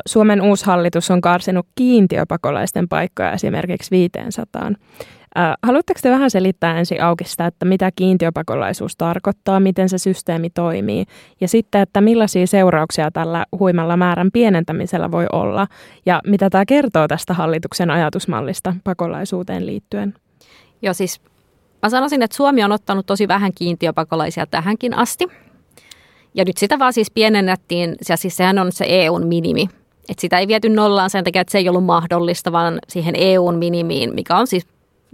Suomen 0.06 0.42
uusi 0.42 0.66
hallitus 0.66 1.10
on 1.10 1.20
karsinut 1.20 1.66
kiintiöpakolaisten 1.74 2.88
paikkoja 2.88 3.32
esimerkiksi 3.32 3.90
500. 3.90 4.72
Haluatteko 5.62 6.00
te 6.02 6.10
vähän 6.10 6.30
selittää 6.30 6.78
ensin 6.78 7.02
auki 7.02 7.24
sitä, 7.24 7.46
että 7.46 7.64
mitä 7.64 7.90
kiintiöpakolaisuus 7.96 8.96
tarkoittaa, 8.96 9.60
miten 9.60 9.88
se 9.88 9.98
systeemi 9.98 10.50
toimii 10.50 11.04
ja 11.40 11.48
sitten, 11.48 11.80
että 11.80 12.00
millaisia 12.00 12.46
seurauksia 12.46 13.10
tällä 13.10 13.44
huimalla 13.58 13.96
määrän 13.96 14.30
pienentämisellä 14.32 15.10
voi 15.10 15.26
olla 15.32 15.66
ja 16.06 16.20
mitä 16.26 16.50
tämä 16.50 16.64
kertoo 16.64 17.08
tästä 17.08 17.34
hallituksen 17.34 17.90
ajatusmallista 17.90 18.74
pakolaisuuteen 18.84 19.66
liittyen? 19.66 20.14
Joo, 20.82 20.94
siis 20.94 21.20
mä 21.82 21.88
sanoisin, 21.88 22.22
että 22.22 22.36
Suomi 22.36 22.64
on 22.64 22.72
ottanut 22.72 23.06
tosi 23.06 23.28
vähän 23.28 23.52
kiintiöpakolaisia 23.54 24.46
tähänkin 24.46 24.94
asti. 24.94 25.28
Ja 26.34 26.44
nyt 26.44 26.56
sitä 26.56 26.78
vaan 26.78 26.92
siis 26.92 27.10
pienennettiin, 27.10 27.96
ja 28.08 28.16
siis 28.16 28.36
sehän 28.36 28.58
on 28.58 28.72
se 28.72 28.84
EUn 28.88 29.26
minimi. 29.26 29.68
että 30.08 30.20
sitä 30.20 30.38
ei 30.38 30.48
viety 30.48 30.68
nollaan 30.68 31.10
sen 31.10 31.24
takia, 31.24 31.40
että 31.40 31.52
se 31.52 31.58
ei 31.58 31.68
ollut 31.68 31.84
mahdollista, 31.84 32.52
vaan 32.52 32.78
siihen 32.88 33.14
EUn 33.18 33.58
minimiin, 33.58 34.14
mikä 34.14 34.36
on 34.36 34.46
siis 34.46 34.66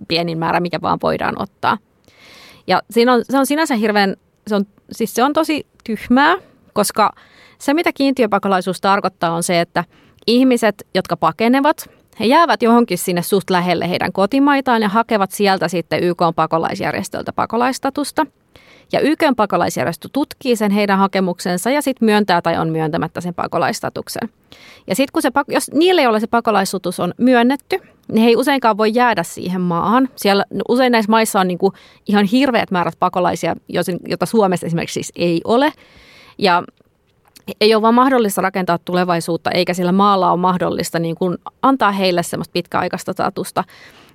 pienin 0.09 0.39
määrä, 0.39 0.61
mikä 0.61 0.79
vaan 0.83 0.99
voidaan 1.03 1.43
ottaa. 1.43 1.79
Ja 2.67 2.83
siinä 2.91 3.13
on, 3.13 3.25
se 3.31 3.39
on 3.39 3.47
sinänsä 3.47 3.75
hirveän, 3.75 4.17
se 4.47 4.55
on, 4.55 4.65
siis 4.93 5.15
se 5.15 5.25
on 5.25 5.33
tosi 5.33 5.67
tyhmää, 5.85 6.37
koska 6.73 7.13
se 7.59 7.75
mitä 7.75 7.93
kiintiöpakolaisuus 7.93 8.81
tarkoittaa 8.81 9.35
on 9.35 9.43
se, 9.43 9.61
että 9.61 9.85
ihmiset, 10.27 10.87
jotka 10.95 11.17
pakenevat, 11.17 11.91
he 12.21 12.25
jäävät 12.25 12.63
johonkin 12.63 12.99
sinne 12.99 13.23
suht 13.23 13.51
lähelle 13.51 13.89
heidän 13.89 14.13
kotimaitaan 14.13 14.83
ja 14.83 14.89
hakevat 14.89 15.31
sieltä 15.31 15.69
sitten 15.69 16.05
YK 16.05 16.23
pakolaisjärjestöltä 16.37 17.33
pakolaistatusta– 17.33 18.27
ja 18.93 19.01
YKn 19.01 19.35
pakolaisjärjestö 19.37 20.09
tutkii 20.13 20.57
sen 20.57 20.71
heidän 20.71 20.99
hakemuksensa 20.99 21.71
ja 21.71 21.83
sitten 21.83 22.07
myöntää 22.07 22.43
tai 22.43 22.59
on 22.59 22.69
myöntämättä 22.69 23.21
sen 23.21 23.35
pakolaistatuksen. 23.35 24.29
Ja 24.87 24.95
sitten 24.95 25.13
kun 25.13 25.23
se, 25.23 25.31
jos 25.49 25.71
niille, 25.73 26.03
joille 26.03 26.21
se 26.21 26.27
pakolaisutus 26.27 27.01
on 27.01 27.15
myönnetty, 27.19 27.79
niin 28.13 28.23
he 28.23 28.29
ei 28.29 28.37
useinkaan 28.37 28.77
voi 28.77 28.91
jäädä 28.95 29.23
siihen 29.23 29.61
maahan. 29.61 30.09
Siellä 30.17 30.45
usein 30.69 30.93
näissä 30.93 31.11
maissa 31.11 31.41
on 31.41 31.49
niin 31.49 31.59
kuin 31.59 31.73
ihan 32.07 32.25
hirveät 32.25 32.71
määrät 32.71 32.95
pakolaisia, 32.99 33.57
joita 34.09 34.27
Suomessa 34.27 34.67
esimerkiksi 34.67 34.95
siis 34.95 35.13
ei 35.17 35.41
ole. 35.45 35.73
Ja 36.39 36.63
ei 37.61 37.75
ole 37.75 37.83
vaan 37.83 37.95
mahdollista 37.95 38.43
rakentaa 38.43 38.79
tulevaisuutta, 38.79 39.51
eikä 39.51 39.75
sillä 39.75 39.93
maalla 39.93 40.33
ole 40.33 40.41
mahdollista 40.41 40.99
niin 40.99 41.17
kuin 41.17 41.39
antaa 41.63 41.93
heille 41.93 42.23
semmoista 42.23 42.53
pitkäaikaista 42.53 43.13
statusta. 43.13 43.65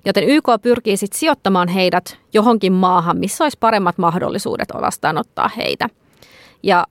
Joten 0.05 0.23
YK 0.23 0.47
pyrkii 0.61 0.97
sitten 0.97 1.19
sijoittamaan 1.19 1.67
heidät 1.67 2.17
johonkin 2.34 2.73
maahan, 2.73 3.17
missä 3.17 3.43
olisi 3.43 3.57
paremmat 3.59 3.97
mahdollisuudet 3.97 4.69
vastaanottaa 4.82 5.49
heitä. 5.57 5.89
Ja, 6.63 6.86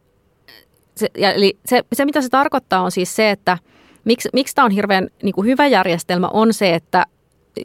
se, 0.96 1.08
ja 1.18 1.32
eli 1.32 1.58
se, 1.66 1.82
se, 1.92 2.04
mitä 2.04 2.20
se 2.20 2.28
tarkoittaa, 2.28 2.82
on 2.82 2.90
siis 2.90 3.16
se, 3.16 3.30
että 3.30 3.58
miksi, 4.04 4.28
miksi 4.32 4.54
tämä 4.54 4.64
on 4.64 4.70
hirveän 4.70 5.08
niin 5.22 5.34
kuin 5.34 5.46
hyvä 5.46 5.66
järjestelmä, 5.66 6.28
on 6.32 6.54
se, 6.54 6.74
että 6.74 7.06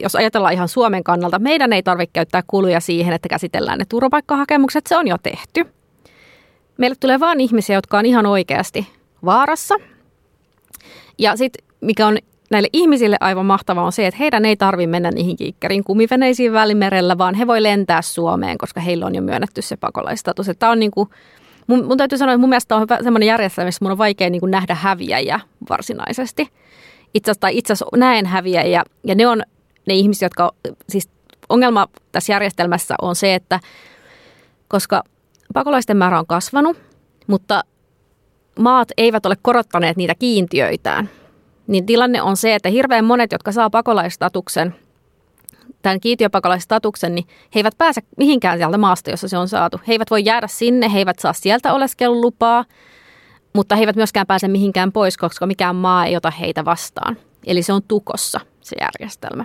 jos 0.02 0.16
ajatellaan 0.16 0.54
ihan 0.54 0.68
Suomen 0.68 1.04
kannalta, 1.04 1.38
meidän 1.38 1.72
ei 1.72 1.82
tarvitse 1.82 2.12
käyttää 2.12 2.42
kuluja 2.46 2.80
siihen, 2.80 3.14
että 3.14 3.28
käsitellään 3.28 3.78
ne 3.78 3.84
turvapaikkahakemukset, 3.88 4.86
se 4.86 4.96
on 4.96 5.08
jo 5.08 5.16
tehty. 5.22 5.75
Meille 6.78 6.96
tulee 7.00 7.20
vain 7.20 7.40
ihmisiä, 7.40 7.76
jotka 7.76 7.98
on 7.98 8.06
ihan 8.06 8.26
oikeasti 8.26 8.86
vaarassa. 9.24 9.74
Ja 11.18 11.36
sitten 11.36 11.66
mikä 11.80 12.06
on 12.06 12.18
näille 12.50 12.68
ihmisille 12.72 13.16
aivan 13.20 13.46
mahtavaa 13.46 13.84
on 13.84 13.92
se, 13.92 14.06
että 14.06 14.18
heidän 14.18 14.44
ei 14.44 14.56
tarvitse 14.56 14.90
mennä 14.90 15.10
niihin 15.10 15.36
kiikkerin 15.36 15.84
kumiveneisiin 15.84 16.52
välimerellä, 16.52 17.18
vaan 17.18 17.34
he 17.34 17.46
voi 17.46 17.62
lentää 17.62 18.02
Suomeen, 18.02 18.58
koska 18.58 18.80
heillä 18.80 19.06
on 19.06 19.14
jo 19.14 19.22
myönnetty 19.22 19.62
se 19.62 19.76
pakolaistatus. 19.76 20.50
Tämä 20.58 20.72
on 20.72 20.80
niin 20.80 20.90
kuin, 20.90 21.08
mun, 21.66 21.84
mun 21.86 21.96
täytyy 21.96 22.18
sanoa, 22.18 22.32
että 22.32 22.40
mun 22.40 22.48
mielestä 22.48 22.76
on 22.76 22.86
sellainen 23.02 23.26
järjestelmä, 23.26 23.66
missä 23.68 23.84
mun 23.84 23.92
on 23.92 23.98
vaikea 23.98 24.30
niin 24.30 24.40
kuin 24.40 24.50
nähdä 24.50 24.74
häviäjiä 24.74 25.40
varsinaisesti. 25.70 26.48
Itse 27.14 27.30
asiassa, 27.30 27.48
itse 27.48 27.72
asiassa 27.72 27.96
näen 27.96 28.26
häviäjiä 28.26 28.82
ja 29.04 29.14
ne 29.14 29.26
on 29.26 29.42
ne 29.86 29.94
ihmiset, 29.94 30.22
jotka, 30.22 30.52
siis 30.88 31.08
ongelma 31.48 31.86
tässä 32.12 32.32
järjestelmässä 32.32 32.94
on 33.02 33.16
se, 33.16 33.34
että 33.34 33.60
koska 34.68 35.02
pakolaisten 35.54 35.96
määrä 35.96 36.18
on 36.18 36.26
kasvanut, 36.26 36.76
mutta 37.26 37.64
maat 38.58 38.88
eivät 38.96 39.26
ole 39.26 39.36
korottaneet 39.42 39.96
niitä 39.96 40.14
kiintiöitään– 40.14 41.10
niin 41.66 41.86
tilanne 41.86 42.22
on 42.22 42.36
se, 42.36 42.54
että 42.54 42.68
hirveän 42.68 43.04
monet, 43.04 43.32
jotka 43.32 43.52
saa 43.52 43.70
pakolaistatuksen, 43.70 44.74
tämän 45.82 46.00
kiintiöpakolaistatuksen, 46.00 47.14
niin 47.14 47.26
he 47.54 47.60
eivät 47.60 47.78
pääse 47.78 48.00
mihinkään 48.16 48.58
sieltä 48.58 48.78
maasta, 48.78 49.10
jossa 49.10 49.28
se 49.28 49.38
on 49.38 49.48
saatu. 49.48 49.80
He 49.88 49.92
eivät 49.92 50.10
voi 50.10 50.24
jäädä 50.24 50.46
sinne, 50.46 50.92
he 50.92 50.98
eivät 50.98 51.18
saa 51.18 51.32
sieltä 51.32 51.74
oleskelulupaa, 51.74 52.64
mutta 53.52 53.76
he 53.76 53.82
eivät 53.82 53.96
myöskään 53.96 54.26
pääse 54.26 54.48
mihinkään 54.48 54.92
pois, 54.92 55.16
koska 55.16 55.46
mikään 55.46 55.76
maa 55.76 56.06
ei 56.06 56.16
ota 56.16 56.30
heitä 56.30 56.64
vastaan. 56.64 57.16
Eli 57.46 57.62
se 57.62 57.72
on 57.72 57.82
tukossa 57.88 58.40
se 58.60 58.76
järjestelmä. 58.80 59.44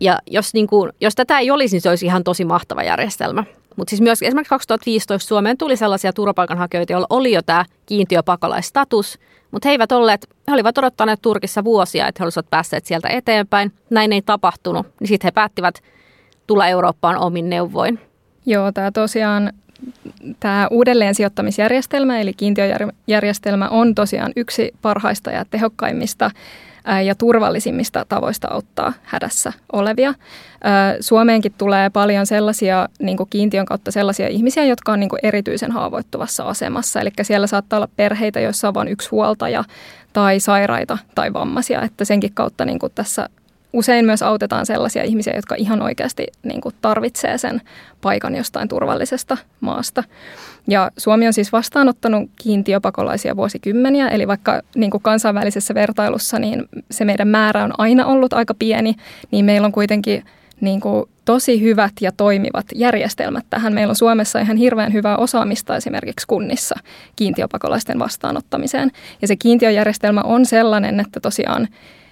Ja 0.00 0.18
jos, 0.26 0.54
niin 0.54 0.66
kuin, 0.66 0.92
jos 1.00 1.14
tätä 1.14 1.38
ei 1.38 1.50
olisi, 1.50 1.74
niin 1.74 1.80
se 1.80 1.88
olisi 1.88 2.06
ihan 2.06 2.24
tosi 2.24 2.44
mahtava 2.44 2.82
järjestelmä. 2.82 3.44
Mutta 3.76 3.90
siis 3.90 4.00
myös 4.00 4.22
esimerkiksi 4.22 4.50
2015 4.50 5.28
Suomeen 5.28 5.58
tuli 5.58 5.76
sellaisia 5.76 6.12
turvapaikanhakijoita, 6.12 6.92
joilla 6.92 7.06
oli 7.10 7.32
jo 7.32 7.42
tämä 7.42 7.64
kiintiöpakolaistatus, 7.86 9.18
mutta 9.50 9.68
he 9.68 9.72
eivät 9.72 9.92
olleet, 9.92 10.28
he 10.48 10.54
olivat 10.54 10.78
odottaneet 10.78 11.22
Turkissa 11.22 11.64
vuosia, 11.64 12.08
että 12.08 12.22
he 12.22 12.24
olisivat 12.24 12.50
päässeet 12.50 12.86
sieltä 12.86 13.08
eteenpäin. 13.08 13.72
Näin 13.90 14.12
ei 14.12 14.22
tapahtunut, 14.22 14.86
niin 15.00 15.08
sitten 15.08 15.26
he 15.26 15.32
päättivät 15.32 15.74
tulla 16.46 16.68
Eurooppaan 16.68 17.16
omin 17.16 17.50
neuvoin. 17.50 18.00
Joo, 18.46 18.72
tämä 18.72 18.90
tosiaan 18.90 19.52
tämä 20.40 20.68
uudelleen 20.70 21.14
sijoittamisjärjestelmä 21.14 22.20
eli 22.20 22.32
kiintiöjärjestelmä 22.32 23.68
on 23.68 23.94
tosiaan 23.94 24.32
yksi 24.36 24.72
parhaista 24.82 25.30
ja 25.30 25.44
tehokkaimmista 25.44 26.30
ja 27.04 27.14
turvallisimmista 27.14 28.04
tavoista 28.08 28.48
auttaa 28.50 28.92
hädässä 29.02 29.52
olevia. 29.72 30.14
Suomeenkin 31.00 31.54
tulee 31.58 31.90
paljon 31.90 32.26
sellaisia 32.26 32.88
niin 32.98 33.16
kuin 33.16 33.30
kiintiön 33.30 33.66
kautta 33.66 33.90
sellaisia 33.90 34.28
ihmisiä, 34.28 34.64
jotka 34.64 34.92
on 34.92 35.00
niin 35.00 35.10
kuin 35.10 35.20
erityisen 35.22 35.72
haavoittuvassa 35.72 36.44
asemassa. 36.44 37.00
Eli 37.00 37.10
siellä 37.22 37.46
saattaa 37.46 37.76
olla 37.76 37.88
perheitä, 37.96 38.40
joissa 38.40 38.68
on 38.68 38.74
vain 38.74 38.88
yksi 38.88 39.08
huoltaja 39.10 39.64
tai 40.12 40.40
sairaita 40.40 40.98
tai 41.14 41.32
vammaisia, 41.32 41.82
että 41.82 42.04
senkin 42.04 42.34
kautta 42.34 42.64
niin 42.64 42.78
kuin 42.78 42.92
tässä 42.94 43.28
usein 43.72 44.04
myös 44.04 44.22
autetaan 44.22 44.66
sellaisia 44.66 45.02
ihmisiä, 45.02 45.36
jotka 45.36 45.54
ihan 45.58 45.82
oikeasti 45.82 46.26
niin 46.42 46.60
kuin 46.60 46.74
tarvitsee 46.82 47.38
sen 47.38 47.60
paikan 48.00 48.36
jostain 48.36 48.68
turvallisesta 48.68 49.36
maasta. 49.60 50.04
Ja 50.68 50.90
Suomi 50.96 51.26
on 51.26 51.32
siis 51.32 51.52
vastaanottanut 51.52 52.30
kiintiöpakolaisia 52.42 53.36
vuosikymmeniä, 53.36 54.08
eli 54.08 54.28
vaikka 54.28 54.60
niin 54.74 54.90
kuin 54.90 55.02
kansainvälisessä 55.02 55.74
vertailussa 55.74 56.38
niin 56.38 56.64
se 56.90 57.04
meidän 57.04 57.28
määrä 57.28 57.64
on 57.64 57.72
aina 57.78 58.06
ollut 58.06 58.32
aika 58.32 58.54
pieni, 58.54 58.94
niin 59.30 59.44
meillä 59.44 59.66
on 59.66 59.72
kuitenkin 59.72 60.24
niin 60.60 60.80
kuin 60.80 61.04
tosi 61.24 61.62
hyvät 61.62 61.92
ja 62.00 62.12
toimivat 62.12 62.66
järjestelmät 62.74 63.44
tähän. 63.50 63.72
Meillä 63.72 63.90
on 63.90 63.96
Suomessa 63.96 64.38
ihan 64.38 64.56
hirveän 64.56 64.92
hyvää 64.92 65.16
osaamista 65.16 65.76
esimerkiksi 65.76 66.26
kunnissa 66.26 66.74
kiintiöpakolaisten 67.16 67.98
vastaanottamiseen. 67.98 68.90
Ja 69.22 69.28
se 69.28 69.36
kiintiöjärjestelmä 69.36 70.20
on 70.20 70.46
sellainen, 70.46 71.00
että 71.00 71.20
tosiaan 71.20 71.68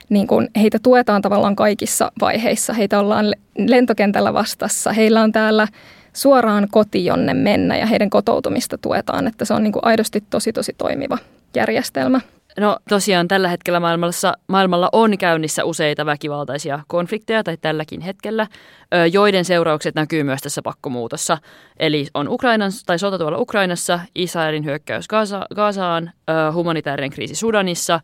niin 0.09 0.27
kuin 0.27 0.49
heitä 0.57 0.79
tuetaan 0.83 1.23
tavallaan 1.23 1.57
kaikissa 1.57 2.13
vaiheissa. 2.21 2.73
Heitä 2.73 2.99
ollaan 2.99 3.35
lentokentällä 3.59 4.35
vastassa. 4.35 4.93
Heillä 4.93 5.23
on 5.23 5.33
täällä 5.33 5.69
suoraan 6.13 6.69
koti, 6.71 7.05
jonne 7.05 7.35
mennä 7.35 7.77
ja 7.77 7.87
heidän 7.87 8.11
kotoutumista 8.11 8.79
tuetaan. 8.79 9.27
Että 9.27 9.45
se 9.45 9.55
on 9.55 9.63
niin 9.63 9.73
kuin 9.73 9.85
aidosti 9.85 10.25
tosi 10.31 10.53
tosi 10.53 10.73
toimiva 10.79 11.19
järjestelmä. 11.55 12.21
No 12.59 12.79
tosiaan 12.89 13.29
tällä 13.29 13.49
hetkellä 13.49 13.81
maailmassa, 13.81 14.33
maailmalla 14.47 14.89
on 14.93 15.19
käynnissä 15.19 15.65
useita 15.65 16.07
väkivaltaisia 16.07 16.81
konflikteja 16.87 17.45
tai 17.45 17.57
tälläkin 17.57 18.01
hetkellä, 18.01 18.47
joiden 19.13 19.45
seuraukset 19.45 19.95
näkyy 19.95 20.23
myös 20.23 20.41
tässä 20.41 20.63
pakkomuutossa. 20.63 21.39
Eli 21.79 22.07
on 22.15 22.29
Ukrainan, 22.29 22.71
tai 22.87 22.99
sota 22.99 23.19
tuolla 23.19 23.39
Ukrainassa, 23.39 24.01
Israelin 24.15 24.65
hyökkäys 24.65 25.09
Gaza, 25.09 25.47
Gazaan, 25.55 26.11
humanitaarinen 26.55 27.11
kriisi 27.11 27.35
Sudanissa, 27.35 28.01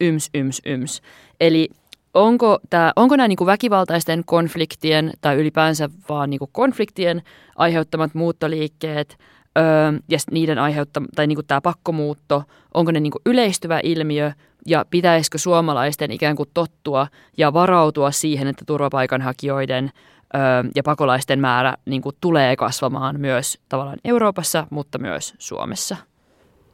yms, 0.00 0.30
yms, 0.34 0.62
yms. 0.66 1.02
Eli 1.40 1.68
onko, 2.14 2.58
tää, 2.70 2.92
onko 2.96 3.16
nämä 3.16 3.28
niinku 3.28 3.46
väkivaltaisten 3.46 4.22
konfliktien 4.26 5.12
tai 5.20 5.36
ylipäänsä 5.36 5.88
vaan 6.08 6.30
niinku 6.30 6.48
konfliktien 6.52 7.22
aiheuttamat 7.56 8.14
muuttoliikkeet 8.14 9.18
öö, 9.58 9.64
ja 10.08 10.18
niiden 10.30 10.58
aiheuttama, 10.58 11.06
tai 11.16 11.26
niinku 11.26 11.42
tämä 11.42 11.60
pakkomuutto, 11.60 12.42
onko 12.74 12.92
ne 12.92 13.00
niinku 13.00 13.18
yleistyvä 13.26 13.80
ilmiö 13.82 14.32
ja 14.66 14.84
pitäisikö 14.90 15.38
suomalaisten 15.38 16.10
ikään 16.10 16.36
kuin 16.36 16.48
tottua 16.54 17.06
ja 17.36 17.52
varautua 17.52 18.10
siihen, 18.10 18.48
että 18.48 18.64
turvapaikanhakijoiden 18.64 19.90
öö, 20.34 20.40
ja 20.74 20.82
pakolaisten 20.82 21.40
määrä 21.40 21.74
niinku 21.84 22.12
tulee 22.20 22.56
kasvamaan 22.56 23.20
myös 23.20 23.58
tavallaan 23.68 23.98
Euroopassa, 24.04 24.66
mutta 24.70 24.98
myös 24.98 25.34
Suomessa? 25.38 25.96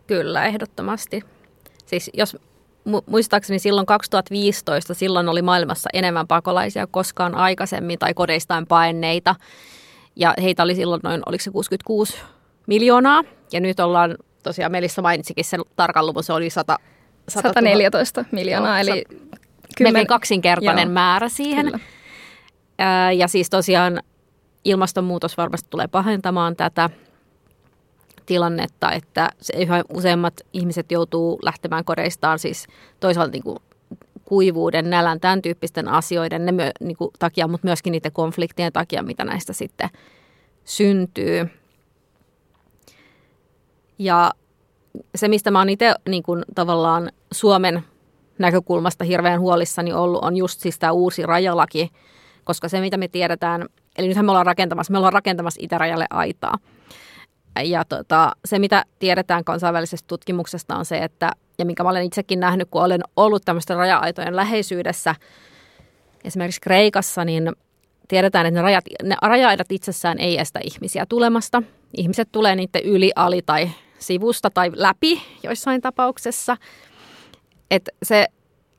Kyllä, 0.07 0.45
ehdottomasti. 0.45 1.22
Siis 1.87 2.11
jos 2.14 2.37
muistaakseni 3.07 3.59
silloin 3.59 3.87
2015, 3.87 4.95
silloin 4.95 5.28
oli 5.28 5.43
maailmassa 5.43 5.91
enemmän 5.93 6.26
pakolaisia 6.26 6.87
koskaan 6.87 7.35
aikaisemmin 7.35 7.99
tai 7.99 8.14
kodeistaan 8.14 8.66
paenneita. 8.66 9.35
Ja 10.16 10.35
heitä 10.43 10.62
oli 10.62 10.74
silloin 10.74 11.01
noin, 11.05 11.22
oliko 11.26 11.43
se 11.45 11.51
66 11.51 12.18
miljoonaa. 12.66 13.22
Ja 13.53 13.61
nyt 13.61 13.80
ollaan, 13.80 14.16
tosiaan 14.43 14.72
Melissa 14.72 15.03
mainitsikin 15.03 15.45
sen 15.45 15.61
tarkan 15.76 16.07
luvun, 16.07 16.24
se 16.24 16.32
oli 16.32 16.51
100, 16.51 16.78
100 17.28 17.49
114 17.49 18.24
miljoonaa, 18.32 18.82
Joo, 18.82 18.95
eli 18.95 19.05
kymmen... 19.76 20.07
kaksinkertainen 20.07 20.89
Joo, 20.89 20.93
määrä 20.93 21.28
siihen. 21.28 21.66
Kyllä. 21.66 21.78
Ja 23.12 23.28
siis 23.28 23.51
tosiaan 23.51 24.03
ilmastonmuutos 24.64 25.37
varmasti 25.37 25.70
tulee 25.70 25.87
pahentamaan 25.87 26.57
tätä 26.57 26.91
tilannetta, 28.27 28.93
että 28.93 29.31
yhä 29.57 29.85
useammat 29.95 30.35
ihmiset 30.53 30.93
joutuu 30.93 31.39
lähtemään 31.43 31.85
kodeistaan 31.85 32.39
siis 32.39 32.66
toisaalta 33.01 33.33
niin 33.33 33.43
kuin 33.43 33.59
kuivuuden, 34.25 34.91
nälän, 34.91 35.20
tämän 35.20 35.43
tyyppisten 35.43 35.89
asioiden 35.89 36.47
ne 36.47 36.53
myö, 36.53 36.70
niin 36.81 36.97
kuin, 36.97 37.11
takia, 37.18 37.49
mutta 37.49 37.66
myöskin 37.66 37.91
niiden 37.91 38.12
konfliktien 38.12 38.72
takia, 38.72 39.03
mitä 39.03 39.25
näistä 39.25 39.53
sitten 39.53 39.89
syntyy. 40.64 41.49
Ja 43.99 44.33
se, 45.14 45.29
mistä 45.29 45.51
mä 45.51 45.59
oon 45.59 45.68
itse 45.68 45.95
niin 46.09 46.22
kuin, 46.22 46.45
tavallaan 46.55 47.11
Suomen 47.33 47.85
näkökulmasta 48.39 49.05
hirveän 49.05 49.41
huolissani 49.41 49.93
ollut, 49.93 50.25
on 50.25 50.37
just 50.37 50.61
siis 50.61 50.79
tämä 50.79 50.93
uusi 50.93 51.22
rajalaki, 51.22 51.91
koska 52.45 52.68
se, 52.68 52.81
mitä 52.81 52.97
me 52.97 53.09
tiedetään, 53.09 53.66
eli 53.99 54.09
nythän 54.09 54.25
me 54.25 54.31
ollaan 54.31 54.47
rakentamassa, 54.47 54.93
me 54.93 54.99
ollaan 54.99 55.12
rakentamassa 55.12 55.61
itärajalle 55.62 56.07
aitaa– 56.11 56.59
ja 57.62 57.84
tota, 57.84 58.32
se, 58.44 58.59
mitä 58.59 58.84
tiedetään 58.98 59.44
kansainvälisestä 59.44 60.07
tutkimuksesta 60.07 60.76
on 60.76 60.84
se, 60.84 60.98
että, 60.98 61.32
ja 61.59 61.64
minkä 61.64 61.82
mä 61.82 61.90
olen 61.90 62.05
itsekin 62.05 62.40
nähnyt, 62.40 62.68
kun 62.70 62.82
olen 62.82 63.00
ollut 63.16 63.42
tämmöisten 63.44 63.76
raja-aitojen 63.76 64.36
läheisyydessä, 64.36 65.14
esimerkiksi 66.24 66.61
Kreikassa, 66.61 67.24
niin 67.24 67.52
tiedetään, 68.09 68.46
että 68.46 68.59
ne, 68.59 68.62
rajat, 68.62 68.84
ne 69.02 69.16
raja-aidat 69.22 69.72
itsessään 69.72 70.18
ei 70.18 70.38
estä 70.38 70.61
ihmisiä 70.64 71.07
tulemasta. 71.07 71.62
Ihmiset 71.96 72.28
tulee 72.32 72.57
niiden 72.57 72.82
yli, 72.82 73.12
ali 73.16 73.42
tai 73.42 73.70
sivusta 73.98 74.50
tai 74.50 74.70
läpi 74.74 75.22
joissain 75.42 75.80
tapauksessa. 75.80 76.57
Että 77.70 77.90
se 78.02 78.26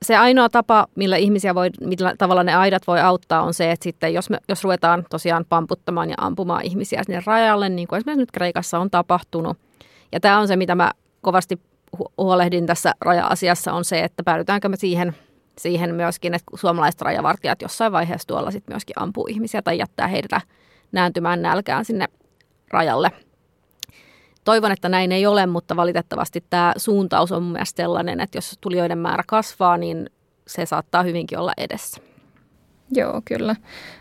se 0.05 0.15
ainoa 0.15 0.49
tapa, 0.49 0.87
millä 0.95 1.17
ihmisiä 1.17 1.55
voi, 1.55 1.69
millä 1.81 2.15
tavalla 2.17 2.43
ne 2.43 2.55
aidat 2.55 2.87
voi 2.87 3.01
auttaa, 3.01 3.41
on 3.41 3.53
se, 3.53 3.71
että 3.71 3.83
sitten 3.83 4.13
jos, 4.13 4.29
me, 4.29 4.37
jos 4.49 4.63
ruvetaan 4.63 5.05
tosiaan 5.09 5.45
pamputtamaan 5.49 6.09
ja 6.09 6.15
ampumaan 6.17 6.65
ihmisiä 6.65 7.03
sinne 7.03 7.21
rajalle, 7.25 7.69
niin 7.69 7.87
kuin 7.87 7.97
esimerkiksi 7.97 8.21
nyt 8.21 8.31
Kreikassa 8.31 8.79
on 8.79 8.91
tapahtunut. 8.91 9.57
Ja 10.11 10.19
tämä 10.19 10.39
on 10.39 10.47
se, 10.47 10.55
mitä 10.55 10.75
mä 10.75 10.91
kovasti 11.21 11.59
huolehdin 12.17 12.65
tässä 12.65 12.93
raja-asiassa, 13.01 13.73
on 13.73 13.85
se, 13.85 13.99
että 13.99 14.23
päädytäänkö 14.23 14.69
me 14.69 14.75
siihen, 14.75 15.15
siihen 15.57 15.95
myöskin, 15.95 16.33
että 16.33 16.57
suomalaiset 16.57 17.01
rajavartijat 17.01 17.61
jossain 17.61 17.91
vaiheessa 17.91 18.27
tuolla 18.27 18.51
sitten 18.51 18.73
myöskin 18.73 18.99
ampuu 18.99 19.27
ihmisiä 19.29 19.61
tai 19.61 19.77
jättää 19.77 20.07
heitä 20.07 20.41
nääntymään 20.91 21.41
nälkään 21.41 21.85
sinne 21.85 22.05
rajalle– 22.71 23.11
Toivon, 24.45 24.71
että 24.71 24.89
näin 24.89 25.11
ei 25.11 25.25
ole, 25.25 25.45
mutta 25.45 25.75
valitettavasti 25.75 26.43
tämä 26.49 26.73
suuntaus 26.77 27.31
on 27.31 27.43
mielestäni 27.43 27.83
sellainen, 27.83 28.19
että 28.19 28.37
jos 28.37 28.57
tulijoiden 28.61 28.97
määrä 28.97 29.23
kasvaa, 29.27 29.77
niin 29.77 30.09
se 30.47 30.65
saattaa 30.65 31.03
hyvinkin 31.03 31.39
olla 31.39 31.53
edessä. 31.57 32.01
Joo, 32.91 33.21
kyllä. 33.25 33.55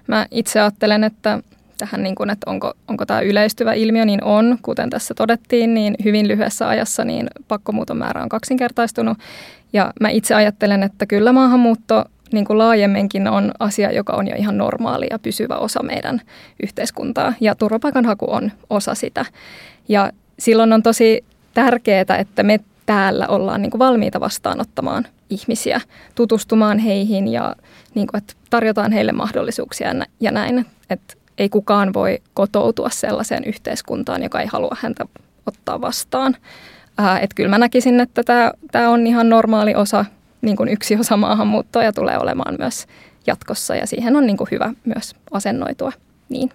Mä 0.06 0.26
itse 0.30 0.60
ajattelen, 0.60 1.04
että 1.04 1.38
tähän, 1.78 2.02
niin 2.02 2.14
kuin, 2.14 2.30
että 2.30 2.50
onko, 2.50 2.74
onko 2.88 3.06
tämä 3.06 3.20
yleistyvä 3.20 3.72
ilmiö, 3.72 4.04
niin 4.04 4.24
on, 4.24 4.58
kuten 4.62 4.90
tässä 4.90 5.14
todettiin, 5.14 5.74
niin 5.74 5.94
hyvin 6.04 6.28
lyhyessä 6.28 6.68
ajassa 6.68 7.04
niin 7.04 7.26
pakkomuuton 7.48 7.96
määrä 7.96 8.22
on 8.22 8.28
kaksinkertaistunut. 8.28 9.18
Ja 9.72 9.92
mä 10.00 10.08
itse 10.08 10.34
ajattelen, 10.34 10.82
että 10.82 11.06
kyllä 11.06 11.32
maahanmuutto 11.32 12.04
niin 12.32 12.44
kuin 12.44 12.58
laajemminkin 12.58 13.28
on 13.28 13.52
asia, 13.58 13.92
joka 13.92 14.12
on 14.12 14.28
jo 14.28 14.36
ihan 14.36 14.58
normaali 14.58 15.06
ja 15.10 15.18
pysyvä 15.18 15.56
osa 15.56 15.82
meidän 15.82 16.20
yhteiskuntaa. 16.62 17.32
Ja 17.40 17.54
turvapaikanhaku 17.54 18.26
on 18.28 18.52
osa 18.70 18.94
sitä. 18.94 19.24
Ja 19.88 20.10
silloin 20.38 20.72
on 20.72 20.82
tosi 20.82 21.24
tärkeää, 21.54 22.18
että 22.18 22.42
me 22.42 22.60
täällä 22.86 23.26
ollaan 23.28 23.62
niin 23.62 23.70
kuin 23.70 23.78
valmiita 23.78 24.20
vastaanottamaan 24.20 25.06
ihmisiä, 25.30 25.80
tutustumaan 26.14 26.78
heihin 26.78 27.28
ja 27.28 27.56
niin 27.94 28.06
kuin, 28.06 28.18
että 28.18 28.34
tarjotaan 28.50 28.92
heille 28.92 29.12
mahdollisuuksia 29.12 29.94
ja 30.20 30.30
näin. 30.30 30.66
Että 30.90 31.14
ei 31.38 31.48
kukaan 31.48 31.94
voi 31.94 32.18
kotoutua 32.34 32.90
sellaiseen 32.90 33.44
yhteiskuntaan, 33.44 34.22
joka 34.22 34.40
ei 34.40 34.46
halua 34.46 34.76
häntä 34.80 35.04
ottaa 35.46 35.80
vastaan. 35.80 36.36
Ää, 36.98 37.20
että 37.20 37.34
kyllä 37.34 37.48
mä 37.48 37.58
näkisin, 37.58 38.00
että 38.00 38.22
tämä 38.72 38.88
on 38.88 39.06
ihan 39.06 39.28
normaali 39.28 39.74
osa, 39.74 40.04
niin 40.42 40.56
kuin 40.56 40.68
yksi 40.68 40.96
osa 40.96 41.16
maahanmuuttoa 41.16 41.82
ja 41.84 41.92
tulee 41.92 42.18
olemaan 42.18 42.54
myös 42.58 42.86
jatkossa 43.26 43.74
ja 43.74 43.86
siihen 43.86 44.16
on 44.16 44.26
niin 44.26 44.36
kuin 44.36 44.48
hyvä 44.50 44.72
myös 44.84 45.14
asennoitua 45.30 45.92
niin. 46.28 46.50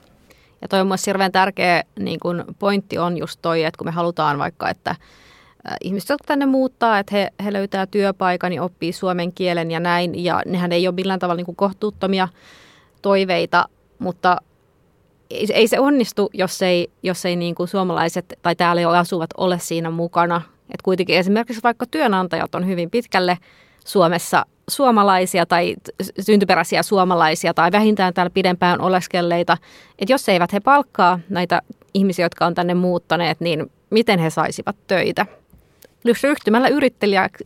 Ja 0.61 0.67
toi 0.67 0.81
on 0.81 0.87
myös 0.87 1.07
hirveän 1.07 1.31
tärkeä 1.31 1.83
niin 1.99 2.19
kun 2.19 2.45
pointti 2.59 2.97
on 2.97 3.17
just 3.17 3.39
toi, 3.41 3.63
että 3.63 3.77
kun 3.77 3.87
me 3.87 3.91
halutaan 3.91 4.39
vaikka, 4.39 4.69
että 4.69 4.95
ihmiset, 5.81 6.09
jotka 6.09 6.27
tänne 6.27 6.45
muuttaa, 6.45 6.99
että 6.99 7.15
he, 7.15 7.29
he 7.43 7.53
löytää 7.53 7.85
työpaikan 7.85 8.53
ja 8.53 8.63
oppii 8.63 8.93
suomen 8.93 9.33
kielen 9.33 9.71
ja 9.71 9.79
näin. 9.79 10.23
Ja 10.23 10.41
nehän 10.45 10.71
ei 10.71 10.87
ole 10.87 10.95
millään 10.95 11.19
tavalla 11.19 11.37
niin 11.37 11.45
kuin 11.45 11.55
kohtuuttomia 11.55 12.27
toiveita, 13.01 13.65
mutta 13.99 14.37
ei, 15.29 15.47
ei 15.53 15.67
se 15.67 15.79
onnistu, 15.79 16.29
jos 16.33 16.61
ei, 16.61 16.91
jos 17.03 17.25
ei 17.25 17.35
niin 17.35 17.55
kuin 17.55 17.67
suomalaiset 17.67 18.39
tai 18.41 18.55
täällä 18.55 18.81
jo 18.81 18.89
asuvat 18.89 19.29
ole 19.37 19.59
siinä 19.59 19.89
mukana. 19.89 20.41
Et 20.73 20.81
kuitenkin 20.81 21.17
esimerkiksi 21.17 21.63
vaikka 21.63 21.85
työnantajat 21.91 22.55
on 22.55 22.67
hyvin 22.67 22.89
pitkälle 22.89 23.37
Suomessa 23.85 24.45
suomalaisia 24.69 25.45
tai 25.45 25.75
syntyperäisiä 26.19 26.83
suomalaisia 26.83 27.53
tai 27.53 27.71
vähintään 27.71 28.13
täällä 28.13 28.29
pidempään 28.29 28.81
oleskelleita. 28.81 29.57
Että 29.99 30.13
jos 30.13 30.29
eivät 30.29 30.53
he 30.53 30.59
palkkaa 30.59 31.19
näitä 31.29 31.61
ihmisiä, 31.93 32.25
jotka 32.25 32.45
on 32.45 32.55
tänne 32.55 32.73
muuttaneet, 32.73 33.39
niin 33.39 33.71
miten 33.89 34.19
he 34.19 34.29
saisivat 34.29 34.75
töitä? 34.87 35.25
Ryhtymällä 36.23 36.67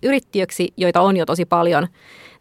yrittäjäksi, 0.01 0.74
joita 0.78 1.01
on 1.01 1.17
jo 1.17 1.26
tosi 1.26 1.45
paljon 1.45 1.88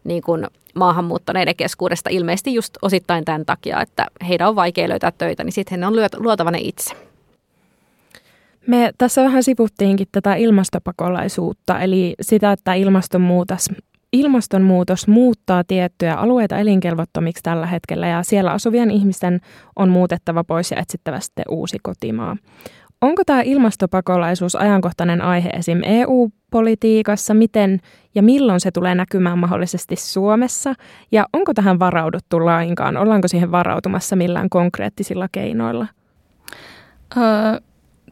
niin 0.03 0.21
kuin 0.21 0.47
maahanmuuttaneiden 0.75 1.55
keskuudesta 1.55 2.09
ilmeisesti 2.09 2.53
just 2.53 2.77
osittain 2.81 3.25
tämän 3.25 3.45
takia, 3.45 3.81
että 3.81 4.07
heidän 4.27 4.49
on 4.49 4.55
vaikea 4.55 4.89
löytää 4.89 5.11
töitä, 5.11 5.43
niin 5.43 5.53
sitten 5.53 5.79
he 5.79 5.87
on 5.87 5.95
luotava 6.17 6.51
ne 6.51 6.59
itse. 6.61 6.95
Me 8.67 8.91
tässä 8.97 9.23
vähän 9.23 9.43
sivuttiinkin 9.43 10.07
tätä 10.11 10.35
ilmastopakolaisuutta, 10.35 11.79
eli 11.79 12.15
sitä, 12.21 12.51
että 12.51 12.73
ilmastonmuutos, 12.73 13.69
ilmastonmuutos 14.13 15.07
muuttaa 15.07 15.63
tiettyjä 15.63 16.15
alueita 16.15 16.57
elinkelvottomiksi 16.57 17.43
tällä 17.43 17.65
hetkellä 17.65 18.07
ja 18.07 18.23
siellä 18.23 18.51
asuvien 18.51 18.91
ihmisten 18.91 19.41
on 19.75 19.89
muutettava 19.89 20.43
pois 20.43 20.71
ja 20.71 20.79
etsittävä 20.79 21.19
sitten 21.19 21.45
uusi 21.49 21.77
kotimaa. 21.83 22.37
Onko 23.01 23.23
tämä 23.25 23.41
ilmastopakolaisuus 23.41 24.55
ajankohtainen 24.55 25.21
aihe 25.21 25.49
esim. 25.49 25.81
EU-politiikassa? 25.83 27.33
Miten 27.33 27.79
ja 28.15 28.23
milloin 28.23 28.59
se 28.59 28.71
tulee 28.71 28.95
näkymään 28.95 29.39
mahdollisesti 29.39 29.95
Suomessa? 29.95 30.73
Ja 31.11 31.27
onko 31.33 31.53
tähän 31.53 31.79
varauduttu 31.79 32.45
lainkaan? 32.45 32.97
Ollaanko 32.97 33.27
siihen 33.27 33.51
varautumassa 33.51 34.15
millään 34.15 34.49
konkreettisilla 34.49 35.27
keinoilla? 35.31 35.87
Öö, 37.17 37.23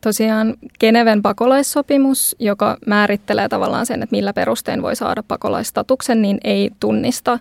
tosiaan 0.01 0.53
Geneven 0.79 1.21
pakolaissopimus, 1.21 2.35
joka 2.39 2.77
määrittelee 2.87 3.49
tavallaan 3.49 3.85
sen, 3.85 4.03
että 4.03 4.15
millä 4.15 4.33
perustein 4.33 4.81
voi 4.81 4.95
saada 4.95 5.23
pakolaistatuksen, 5.23 6.21
niin 6.21 6.37
ei 6.43 6.71
tunnista 6.79 7.39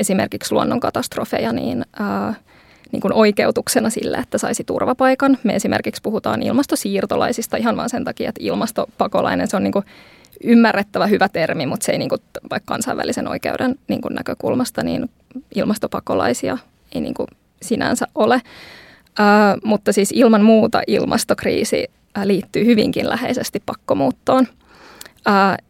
esimerkiksi 0.00 0.52
luonnonkatastrofeja, 0.52 1.52
niin 1.52 1.84
öö, 2.00 2.32
niin 2.92 3.00
kuin 3.00 3.12
oikeutuksena 3.12 3.90
sille, 3.90 4.16
että 4.16 4.38
saisi 4.38 4.64
turvapaikan. 4.64 5.38
Me 5.42 5.54
esimerkiksi 5.54 6.02
puhutaan 6.02 6.42
ilmastosiirtolaisista 6.42 7.56
ihan 7.56 7.76
vain 7.76 7.90
sen 7.90 8.04
takia, 8.04 8.28
että 8.28 8.44
ilmastopakolainen 8.44 9.48
se 9.48 9.56
on 9.56 9.62
niin 9.62 9.72
kuin 9.72 9.84
ymmärrettävä 10.44 11.06
hyvä 11.06 11.28
termi, 11.28 11.66
mutta 11.66 11.84
se 11.84 11.92
ei 11.92 11.98
niin 11.98 12.08
kuin, 12.08 12.20
vaikka 12.50 12.72
kansainvälisen 12.74 13.28
oikeuden 13.28 13.74
niin 13.88 14.00
kuin 14.00 14.14
näkökulmasta 14.14 14.82
niin 14.82 15.10
ilmastopakolaisia 15.54 16.58
ei 16.94 17.00
niin 17.00 17.14
kuin 17.14 17.26
sinänsä 17.62 18.06
ole. 18.14 18.42
Ää, 19.18 19.56
mutta 19.64 19.92
siis 19.92 20.12
ilman 20.12 20.42
muuta 20.42 20.82
ilmastokriisi 20.86 21.88
liittyy 22.24 22.64
hyvinkin 22.64 23.08
läheisesti 23.08 23.62
pakkomuuttoon. 23.66 24.46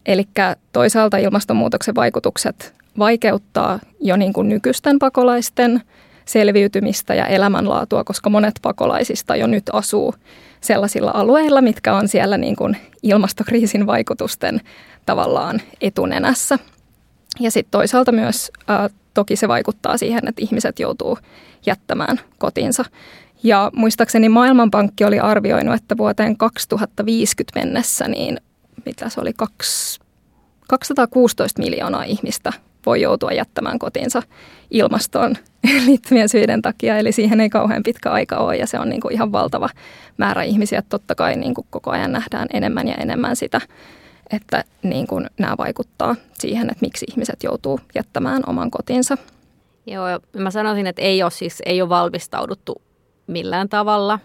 Eli 0.05 0.27
toisaalta 0.71 1.17
ilmastonmuutoksen 1.17 1.95
vaikutukset 1.95 2.73
vaikeuttaa 2.99 3.79
jo 3.99 4.15
niin 4.15 4.33
kuin 4.33 4.49
nykyisten 4.49 4.99
pakolaisten– 4.99 5.81
selviytymistä 6.29 7.15
ja 7.15 7.25
elämänlaatua, 7.25 8.03
koska 8.03 8.29
monet 8.29 8.55
pakolaisista 8.61 9.35
jo 9.35 9.47
nyt 9.47 9.63
asuu 9.73 10.15
sellaisilla 10.61 11.11
alueilla, 11.13 11.61
mitkä 11.61 11.93
on 11.93 12.07
siellä 12.07 12.37
niin 12.37 12.55
kuin 12.55 12.77
ilmastokriisin 13.03 13.87
vaikutusten 13.87 14.61
tavallaan 15.05 15.61
etunenässä. 15.81 16.59
Ja 17.39 17.51
sitten 17.51 17.71
toisaalta 17.71 18.11
myös 18.11 18.51
ää, 18.67 18.89
toki 19.13 19.35
se 19.35 19.47
vaikuttaa 19.47 19.97
siihen, 19.97 20.27
että 20.27 20.41
ihmiset 20.41 20.79
joutuu 20.79 21.17
jättämään 21.65 22.19
kotinsa. 22.37 22.85
Ja 23.43 23.71
muistaakseni 23.75 24.29
Maailmanpankki 24.29 25.05
oli 25.05 25.19
arvioinut, 25.19 25.75
että 25.75 25.97
vuoteen 25.97 26.37
2050 26.37 27.59
mennessä, 27.59 28.07
niin 28.07 28.41
mitä 28.85 29.09
se 29.09 29.21
oli, 29.21 29.33
216 30.67 31.61
miljoonaa 31.61 32.03
ihmistä 32.03 32.53
voi 32.85 33.01
joutua 33.01 33.31
jättämään 33.31 33.79
kotinsa 33.79 34.23
ilmastoon 34.71 35.35
liittyvien 35.85 36.29
syiden 36.29 36.61
takia. 36.61 36.97
Eli 36.97 37.11
siihen 37.11 37.41
ei 37.41 37.49
kauhean 37.49 37.83
pitkä 37.83 38.11
aika 38.11 38.37
ole 38.37 38.57
ja 38.57 38.67
se 38.67 38.79
on 38.79 38.89
niin 38.89 39.01
kuin 39.01 39.13
ihan 39.13 39.31
valtava 39.31 39.69
määrä 40.17 40.43
ihmisiä. 40.43 40.83
Totta 40.89 41.15
kai 41.15 41.35
niin 41.35 41.53
kuin 41.53 41.67
koko 41.69 41.91
ajan 41.91 42.11
nähdään 42.11 42.47
enemmän 42.53 42.87
ja 42.87 42.95
enemmän 42.95 43.35
sitä, 43.35 43.61
että 44.31 44.63
niin 44.83 45.07
kuin 45.07 45.27
nämä 45.39 45.55
vaikuttaa 45.57 46.15
siihen, 46.33 46.69
että 46.69 46.85
miksi 46.85 47.05
ihmiset 47.11 47.43
joutuu 47.43 47.79
jättämään 47.95 48.41
oman 48.47 48.71
kotinsa. 48.71 49.17
Joo, 49.85 50.05
mä 50.37 50.51
sanoisin, 50.51 50.87
että 50.87 51.01
ei 51.01 51.23
ole, 51.23 51.31
siis, 51.31 51.61
ei 51.65 51.81
ole 51.81 51.89
valmistauduttu 51.89 52.81
millään 53.31 53.69
tavalla. 53.69 54.19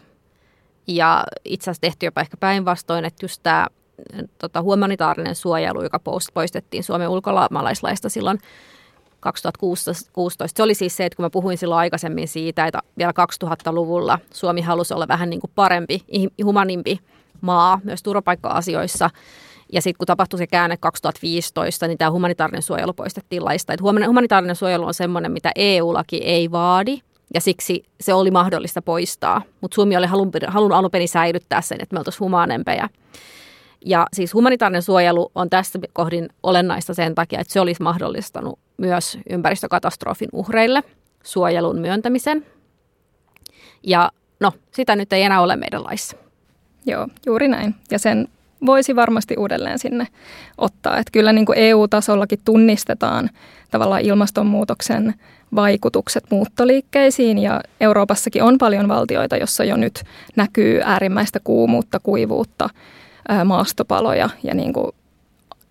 Ja 0.87 1.25
itse 1.45 1.65
asiassa 1.65 1.81
tehty 1.81 2.07
jopa 2.07 2.21
ehkä 2.21 2.37
päinvastoin, 2.37 3.05
että 3.05 3.25
just 3.25 3.41
tämä 3.43 3.67
tota, 4.39 4.63
humanitaarinen 4.63 5.35
suojelu, 5.35 5.83
joka 5.83 6.01
poistettiin 6.35 6.85
Suomen 6.85 7.09
ulkomaalaislaista 7.09 8.09
silloin 8.09 8.39
2016. 9.21 10.57
Se 10.57 10.63
oli 10.63 10.75
siis 10.75 10.97
se, 10.97 11.05
että 11.05 11.17
kun 11.17 11.25
mä 11.25 11.31
puhuin 11.31 11.59
silloin 11.59 11.79
aikaisemmin 11.79 12.29
siitä, 12.29 12.67
että 12.67 12.79
vielä 12.99 13.13
2000-luvulla 13.45 14.19
Suomi 14.35 14.61
halusi 14.61 14.95
olla 14.95 15.09
vähän 15.09 15.31
niin 15.31 15.41
kuin 15.41 15.51
parempi, 15.55 16.05
humanimpi 16.45 16.99
maa 17.41 17.81
myös 17.85 18.03
turvapaikka-asioissa. 18.03 19.11
Ja 19.73 19.83
sitten 19.83 19.99
kun 19.99 20.07
tapahtui 20.07 20.39
se 20.39 20.47
käänne 20.47 20.77
2015, 20.77 21.87
niin 21.87 21.99
tämä 21.99 22.11
humanitaarinen 22.11 22.63
suojelu 22.63 22.93
poistettiin 22.93 23.45
laista. 23.45 23.73
Et 23.73 23.81
humanitaarinen 23.83 24.57
suojelu 24.57 24.87
on 24.87 24.95
semmoinen, 24.95 25.33
mitä 25.33 25.53
EU-laki 25.57 26.17
ei 26.17 26.51
vaadi, 26.51 27.01
ja 27.35 27.41
siksi 27.41 27.85
se 28.01 28.15
oli 28.15 28.31
mahdollista 28.31 28.83
poistaa. 28.83 29.43
Mutta 29.61 29.75
Suomi 29.75 29.97
oli 29.97 30.07
halunnut 30.07 30.73
alun 30.73 30.91
perin 30.91 31.09
säilyttää 31.09 31.61
sen, 31.61 31.81
että 31.81 31.95
me 31.95 31.99
oltaisiin 31.99 32.21
humaanempeja. 32.21 32.89
Ja 33.87 34.07
siis 34.13 34.35
humanitaarinen 34.35 34.83
suojelu 34.83 35.31
on 35.35 35.51
tässä 35.51 35.79
kohdin 35.93 36.29
olennaista 36.43 36.95
sen 36.95 37.15
takia, 37.15 37.41
että 37.41 37.53
se 37.53 37.61
olisi 37.61 37.83
mahdollistanut 37.83 38.59
myös 38.77 39.19
ympäristökatastrofin 39.31 40.29
uhreille 40.33 40.83
suojelun 41.25 41.81
myöntämisen. 41.81 42.47
Ja 43.83 44.13
no, 44.41 44.53
sitä 44.71 44.97
nyt 44.97 45.13
ei 45.13 45.23
enää 45.23 45.41
ole 45.41 45.57
meidän 45.57 45.85
laissa. 45.85 46.17
Joo, 46.87 47.09
juuri 47.27 47.49
näin. 47.49 47.75
Ja 47.91 47.99
sen 47.99 48.29
voisi 48.67 48.97
varmasti 48.97 49.35
uudelleen 49.39 49.79
sinne 49.79 50.07
ottaa. 50.59 50.99
Että 50.99 51.11
kyllä 51.13 51.33
niin 51.33 51.47
kuin 51.47 51.59
EU-tasollakin 51.59 52.39
tunnistetaan 52.45 53.31
tavallaan 53.71 54.01
ilmastonmuutoksen 54.01 55.15
vaikutukset 55.55 56.25
muuttoliikkeisiin 56.31 57.39
ja 57.39 57.61
Euroopassakin 57.81 58.43
on 58.43 58.59
paljon 58.59 58.89
valtioita, 58.89 59.37
jossa 59.37 59.65
jo 59.65 59.77
nyt 59.77 60.05
näkyy 60.37 60.81
äärimmäistä 60.85 61.41
kuumuutta, 61.45 62.01
kuivuutta, 62.01 62.69
maastopaloja 63.45 64.31
ja 64.43 64.55
niin 64.55 64.73
kuin 64.73 64.93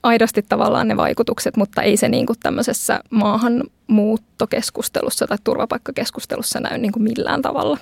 aidosti 0.03 0.41
tavallaan 0.49 0.87
ne 0.87 0.97
vaikutukset, 0.97 1.57
mutta 1.57 1.81
ei 1.81 1.97
se 1.97 2.09
niin 2.09 2.25
kuin 2.25 2.39
tämmöisessä 2.43 2.99
maahanmuuttokeskustelussa 3.09 5.27
tai 5.27 5.37
turvapaikkakeskustelussa 5.43 6.59
näy 6.59 6.77
niin 6.77 6.91
kuin 6.91 7.03
millään 7.03 7.41
tavalla. 7.41 7.77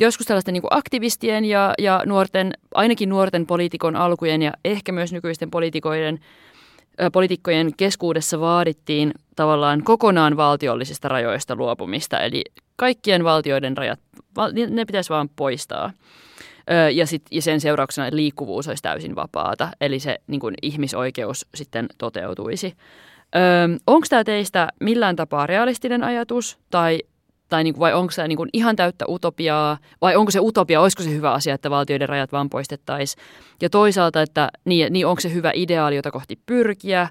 Joskus 0.00 0.26
tällaisten 0.26 0.52
niin 0.52 0.62
kuin 0.62 0.76
aktivistien 0.76 1.44
ja, 1.44 1.74
ja 1.78 2.02
nuorten, 2.06 2.52
ainakin 2.74 3.08
nuorten 3.08 3.46
poliitikon 3.46 3.96
alkujen 3.96 4.42
ja 4.42 4.52
ehkä 4.64 4.92
myös 4.92 5.12
nykyisten 5.12 5.50
poliitikoiden 5.50 6.18
poliitikkojen 7.12 7.70
keskuudessa 7.76 8.40
vaadittiin 8.40 9.14
tavallaan 9.36 9.82
kokonaan 9.82 10.36
valtiollisista 10.36 11.08
rajoista 11.08 11.56
luopumista, 11.56 12.20
eli 12.20 12.44
kaikkien 12.76 13.24
valtioiden 13.24 13.76
rajat, 13.76 14.00
ne 14.70 14.84
pitäisi 14.84 15.10
vaan 15.10 15.28
poistaa. 15.36 15.92
Ja, 16.92 17.06
sit, 17.06 17.22
ja 17.30 17.42
sen 17.42 17.60
seurauksena 17.60 18.08
liikkuvuus 18.12 18.68
olisi 18.68 18.82
täysin 18.82 19.16
vapaata, 19.16 19.68
eli 19.80 19.98
se 19.98 20.18
niin 20.26 20.40
kuin 20.40 20.54
ihmisoikeus 20.62 21.46
sitten 21.54 21.86
toteutuisi. 21.98 22.76
Onko 23.86 24.06
tämä 24.10 24.24
teistä 24.24 24.68
millään 24.80 25.16
tapaa 25.16 25.46
realistinen 25.46 26.04
ajatus, 26.04 26.58
tai, 26.70 27.00
tai 27.48 27.64
niin 27.64 27.74
kuin, 27.74 27.80
vai 27.80 27.94
onko 27.94 28.10
se 28.10 28.28
niin 28.28 28.36
kuin 28.36 28.50
ihan 28.52 28.76
täyttä 28.76 29.04
utopiaa, 29.08 29.78
vai 30.00 30.16
onko 30.16 30.30
se 30.30 30.40
utopia, 30.40 30.80
olisiko 30.80 31.02
se 31.02 31.10
hyvä 31.10 31.32
asia, 31.32 31.54
että 31.54 31.70
valtioiden 31.70 32.08
rajat 32.08 32.32
vaan 32.32 32.50
poistettaisiin? 32.50 33.24
Ja 33.62 33.70
toisaalta, 33.70 34.22
että 34.22 34.48
niin, 34.64 34.92
niin 34.92 35.06
onko 35.06 35.20
se 35.20 35.32
hyvä 35.32 35.50
ideaali, 35.54 35.96
jota 35.96 36.10
kohti 36.10 36.38
pyrkiä, 36.46 37.08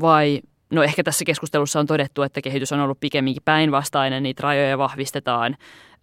vai 0.00 0.40
No 0.72 0.82
ehkä 0.82 1.02
tässä 1.02 1.24
keskustelussa 1.24 1.80
on 1.80 1.86
todettu, 1.86 2.22
että 2.22 2.40
kehitys 2.40 2.72
on 2.72 2.80
ollut 2.80 3.00
pikemminkin 3.00 3.42
päinvastainen, 3.44 4.22
niitä 4.22 4.42
rajoja 4.42 4.78
vahvistetaan, 4.78 5.56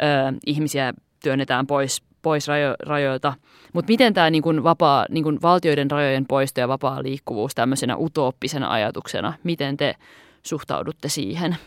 ö, 0.04 0.06
ihmisiä 0.46 0.94
työnnetään 1.24 1.68
pois 1.68 2.02
pois 2.22 2.48
rajo- 2.48 2.76
rajoilta. 2.80 3.34
Mutta 3.74 3.92
miten 3.92 4.14
tämä 4.14 4.30
niin 4.30 4.64
vapaa, 4.64 5.06
niin 5.10 5.24
kun 5.24 5.40
valtioiden 5.42 5.92
rajojen 5.92 6.26
poisto 6.26 6.60
ja 6.60 6.68
vapaa 6.68 7.04
liikkuvuus 7.04 7.56
tämmöisenä 7.56 7.98
utooppisena 7.98 8.72
ajatuksena, 8.72 9.34
miten 9.44 9.78
te 9.78 9.96
suhtaudutte 10.44 11.10
siihen? 11.10 11.58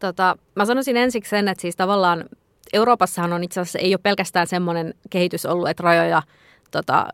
Tota, 0.00 0.36
mä 0.56 0.64
sanoisin 0.64 0.96
ensiksi 0.96 1.30
sen, 1.30 1.48
että 1.48 1.62
siis 1.62 1.76
tavallaan 1.76 2.24
Euroopassahan 2.72 3.32
on 3.32 3.44
itse 3.44 3.60
asiassa 3.60 3.78
ei 3.78 3.94
ole 3.94 4.00
pelkästään 4.02 4.46
semmoinen 4.46 4.94
kehitys 5.10 5.46
ollut, 5.46 5.68
että 5.68 5.82
rajoja 5.82 6.22
tota, 6.70 7.06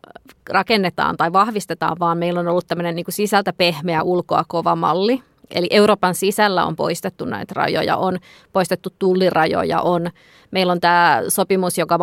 rakennetaan 0.49 1.17
tai 1.17 1.33
vahvistetaan, 1.33 1.97
vaan 1.99 2.17
meillä 2.17 2.39
on 2.39 2.47
ollut 2.47 2.67
tämmöinen 2.67 2.95
niin 2.95 3.05
sisältä 3.09 3.53
pehmeä, 3.53 4.03
ulkoa 4.03 4.43
kova 4.47 4.75
malli. 4.75 5.23
Eli 5.51 5.67
Euroopan 5.71 6.15
sisällä 6.15 6.65
on 6.65 6.75
poistettu 6.75 7.25
näitä 7.25 7.53
rajoja, 7.55 7.97
on 7.97 8.17
poistettu 8.53 8.89
tullirajoja, 8.99 9.81
on, 9.81 10.09
meillä 10.51 10.71
on 10.71 10.79
tämä 10.79 11.21
sopimus, 11.27 11.77
joka 11.77 11.97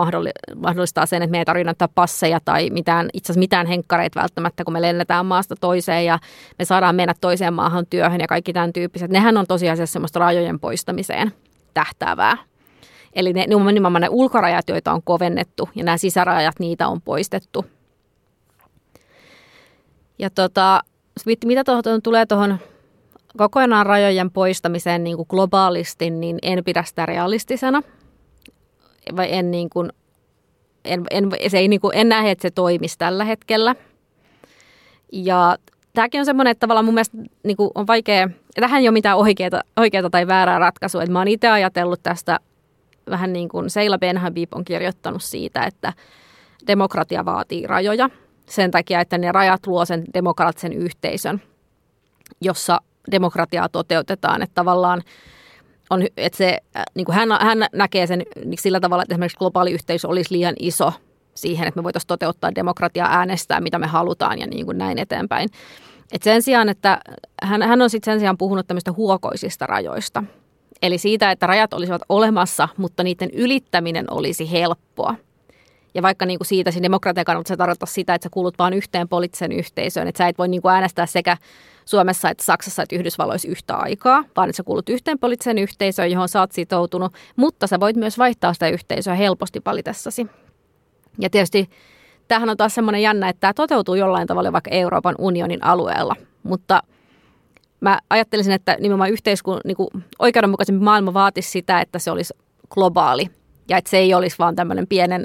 mahdollistaa 0.57 1.07
sen, 1.07 1.23
että 1.23 1.31
me 1.31 1.39
ei 1.39 1.45
tarvitse 1.45 1.65
näyttää 1.65 1.89
passeja 1.95 2.41
tai 2.45 2.71
mitään, 2.71 3.09
itse 3.13 3.27
asiassa 3.27 3.39
mitään 3.39 3.67
henkkareita 3.67 4.21
välttämättä, 4.21 4.65
kun 4.65 4.73
me 4.73 4.83
lennetään 4.83 5.27
maasta 5.27 5.55
toiseen 5.61 6.05
ja 6.05 6.19
me 6.59 6.65
saadaan 6.65 6.95
mennä 6.95 7.15
toiseen 7.21 7.55
maahan 7.55 7.87
työhön 7.87 8.21
ja 8.21 8.27
kaikki 8.27 8.53
tämän 8.53 8.73
tyyppiset. 8.73 9.11
Nehän 9.11 9.37
on 9.37 9.47
tosiasiassa 9.47 9.93
semmoista 9.93 10.19
rajojen 10.19 10.61
poistamiseen 10.61 11.33
tähtäävää. 11.75 12.37
Eli 13.13 13.33
ne, 13.33 13.47
nimenomaan 13.47 14.01
ne 14.01 14.09
ulkorajat, 14.11 14.69
joita 14.69 14.93
on 14.93 15.03
kovennettu 15.03 15.69
ja 15.75 15.85
nämä 15.85 15.97
sisärajat, 15.97 16.59
niitä 16.59 16.89
on 16.89 17.01
poistettu. 17.01 17.65
Ja 20.19 20.31
tota, 20.31 20.81
mitä 21.45 21.65
tuohon 21.65 22.03
tulee 22.03 22.27
tuohon 22.27 22.59
kokonaan 23.37 23.87
rajojen 23.87 24.31
poistamiseen 24.31 25.05
niin 25.05 25.17
kuin 25.17 25.27
globaalisti, 25.31 26.11
niin 26.11 26.39
en 26.43 26.65
pidä 26.65 26.83
sitä 26.83 27.07
realistisena. 27.07 27.83
Vai 29.17 29.33
en, 29.33 29.51
niin 29.51 29.71
kuin, 29.71 29.93
en, 30.85 31.05
en, 31.11 31.31
se 31.49 31.59
ei, 31.59 31.69
niin 31.69 31.81
kuin, 31.81 31.97
en 31.97 32.09
näe, 32.09 32.31
että 32.31 32.43
se 32.43 32.51
toimisi 32.51 32.99
tällä 32.99 33.25
hetkellä. 33.25 33.75
Ja 35.13 35.57
tämäkin 35.93 36.21
on 36.21 36.25
semmoinen, 36.25 36.51
että 36.51 36.61
tavallaan 36.61 36.85
mun 36.85 36.95
mielestä 36.95 37.17
niin 37.43 37.57
kuin 37.57 37.71
on 37.75 37.87
vaikea, 37.87 38.29
tähän 38.61 38.81
ei 38.81 38.89
ole 38.89 38.93
mitään 38.93 39.17
oikeaa, 39.17 39.63
oikeaa 39.77 40.11
tai 40.11 40.27
väärää 40.27 40.59
ratkaisua. 40.59 41.03
Että 41.03 41.13
mä 41.13 41.19
oon 41.19 41.29
itse 41.29 41.49
ajatellut 41.49 42.03
tästä 42.03 42.41
vähän 43.11 43.33
niin 43.33 43.49
kuin 43.49 43.71
Seila 43.71 43.99
Benhabib 43.99 44.55
on 44.55 44.65
kirjoittanut 44.65 45.23
siitä, 45.23 45.63
että 45.63 45.93
demokratia 46.67 47.25
vaatii 47.25 47.67
rajoja 47.67 48.11
sen 48.49 48.71
takia, 48.71 49.01
että 49.01 49.19
ne 49.19 49.33
rajat 49.33 49.67
luo 49.67 49.85
sen 49.85 50.05
demokraattisen 50.15 50.73
yhteisön, 50.73 51.43
jossa 52.41 52.81
demokratiaa 53.11 53.69
toteutetaan. 53.69 54.43
Että 54.43 54.55
tavallaan 54.55 55.03
on, 55.91 56.03
että 56.17 56.37
se, 56.37 56.59
äh, 56.77 56.83
niin 56.95 57.05
kuin 57.05 57.17
hän, 57.17 57.29
hän 57.41 57.67
näkee 57.73 58.07
sen 58.07 58.23
sillä 58.61 58.81
tavalla, 58.81 59.03
että 59.03 59.15
esimerkiksi 59.15 59.39
globaali 59.39 59.73
yhteisö 59.73 60.09
olisi 60.09 60.35
liian 60.35 60.55
iso 60.59 60.93
siihen, 61.35 61.69
että 61.69 61.81
me 61.81 61.85
voitaisiin 61.85 62.09
toteuttaa 62.09 62.55
demokratiaa, 62.55 63.17
äänestää, 63.17 63.61
mitä 63.61 63.79
me 63.79 63.87
halutaan 63.87 64.39
ja 64.39 64.47
niin 64.47 64.67
kuin 64.67 64.79
näin 64.79 64.99
eteenpäin. 64.99 65.49
Et 66.13 66.23
sen 66.23 66.43
sijaan, 66.43 66.69
että 66.69 67.01
hän, 67.43 67.63
hän 67.63 67.83
on 67.83 67.91
sitten 67.91 68.13
sen 68.13 68.21
sijaan 68.21 68.39
puhunut 68.39 68.67
tämmöistä 68.67 68.93
huokoisista 68.93 69.67
rajoista. 69.67 70.25
Eli 70.83 70.99
siitä, 70.99 71.31
että 71.31 71.47
rajat 71.47 71.73
olisivat 71.73 72.03
olemassa, 72.09 72.69
mutta 72.77 73.03
niiden 73.03 73.31
ylittäminen 73.31 74.05
olisi 74.11 74.51
helppoa. 74.51 75.15
Ja 75.95 76.03
vaikka 76.03 76.27
niin 76.27 76.39
kuin 76.39 76.47
siitä 76.47 76.71
siinä 76.71 76.83
demokratian 76.83 77.25
kannalta 77.25 77.49
se 77.49 77.57
tarkoittaa 77.57 77.87
sitä, 77.87 78.15
että 78.15 78.27
sä 78.27 78.31
kuulut 78.31 78.59
vain 78.59 78.75
yhteen 78.75 79.09
poliittisen 79.09 79.53
yhteisöön, 79.53 80.09
että 80.09 80.19
sä 80.19 80.29
et 80.29 80.39
voi 80.39 80.49
niin 80.49 80.63
kuin 80.63 80.73
äänestää 80.73 81.07
sekä 81.07 81.37
Suomessa 81.85 82.31
että 82.31 82.45
Saksassa 82.45 82.83
että 82.83 82.97
Yhdysvalloissa 82.97 83.49
yhtä 83.49 83.77
aikaa, 83.77 84.25
vaan 84.37 84.49
että 84.49 84.57
sä 84.57 84.63
kuulut 84.63 84.89
yhteen 84.89 85.19
poliittiseen 85.19 85.59
yhteisöön, 85.59 86.11
johon 86.11 86.29
sä 86.29 86.41
oot 86.41 86.53
sitoutunut, 86.53 87.13
mutta 87.37 87.67
sä 87.67 87.81
voit 87.81 87.97
myös 87.97 88.19
vaihtaa 88.19 88.55
sitä 88.55 88.69
yhteisöä 88.69 89.15
helposti 89.15 89.61
valitessasi. 89.67 90.27
Ja 91.19 91.31
tietysti 91.31 91.69
tämähän 92.29 92.49
on 92.49 92.57
taas 92.57 92.75
semmoinen 92.75 93.03
jännä, 93.03 93.29
että 93.29 93.41
tämä 93.41 93.53
toteutuu 93.55 93.95
jollain 93.95 94.27
tavalla 94.27 94.53
vaikka 94.53 94.71
Euroopan 94.71 95.15
unionin 95.19 95.65
alueella, 95.65 96.17
mutta 96.43 96.83
mä 97.81 97.99
ajattelisin, 98.11 98.53
että 98.53 98.77
nimenomaan 98.81 99.11
yhteiskun, 99.11 99.61
niin 99.65 99.77
kuin 99.77 99.89
oikeudenmukaisempi 100.19 100.85
maailma 100.85 101.15
vaatisi 101.15 101.51
sitä, 101.51 101.81
että 101.81 101.99
se 101.99 102.11
olisi 102.11 102.35
globaali 102.71 103.31
ja 103.69 103.77
että 103.77 103.91
se 103.91 103.99
ei 103.99 104.15
olisi 104.15 104.39
vaan 104.39 104.57
tämmöinen 104.57 104.87
pienen 104.87 105.25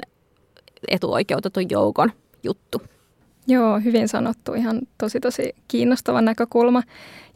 etuoikeutetun 0.88 1.70
joukon 1.70 2.12
juttu. 2.42 2.82
Joo, 3.46 3.80
hyvin 3.84 4.08
sanottu. 4.08 4.54
Ihan 4.54 4.80
tosi 4.98 5.20
tosi 5.20 5.54
kiinnostava 5.68 6.20
näkökulma. 6.20 6.82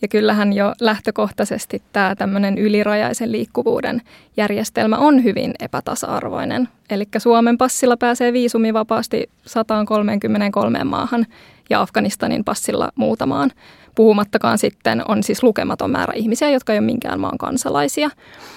Ja 0.02 0.08
kyllähän 0.08 0.52
jo 0.52 0.72
lähtökohtaisesti 0.80 1.82
tämä 1.92 2.14
tämmöinen 2.14 2.58
ylirajaisen 2.58 3.32
liikkuvuuden 3.32 4.02
järjestelmä 4.36 4.96
on 4.96 5.24
hyvin 5.24 5.54
epätasa-arvoinen. 5.60 6.68
Eli 6.90 7.04
Suomen 7.18 7.58
passilla 7.58 7.96
pääsee 7.96 8.32
viisumivapaasti 8.32 9.30
133 9.46 10.84
maahan 10.84 11.26
ja 11.70 11.80
Afganistanin 11.80 12.44
passilla 12.44 12.90
muutamaan. 12.94 13.50
Puhumattakaan 13.94 14.58
sitten 14.58 15.02
on 15.08 15.22
siis 15.22 15.42
lukematon 15.42 15.90
määrä 15.90 16.12
ihmisiä, 16.16 16.50
jotka 16.50 16.72
ei 16.72 16.78
ole 16.78 16.86
minkään 16.86 17.20
maan 17.20 17.38
kansalaisia. 17.38 18.10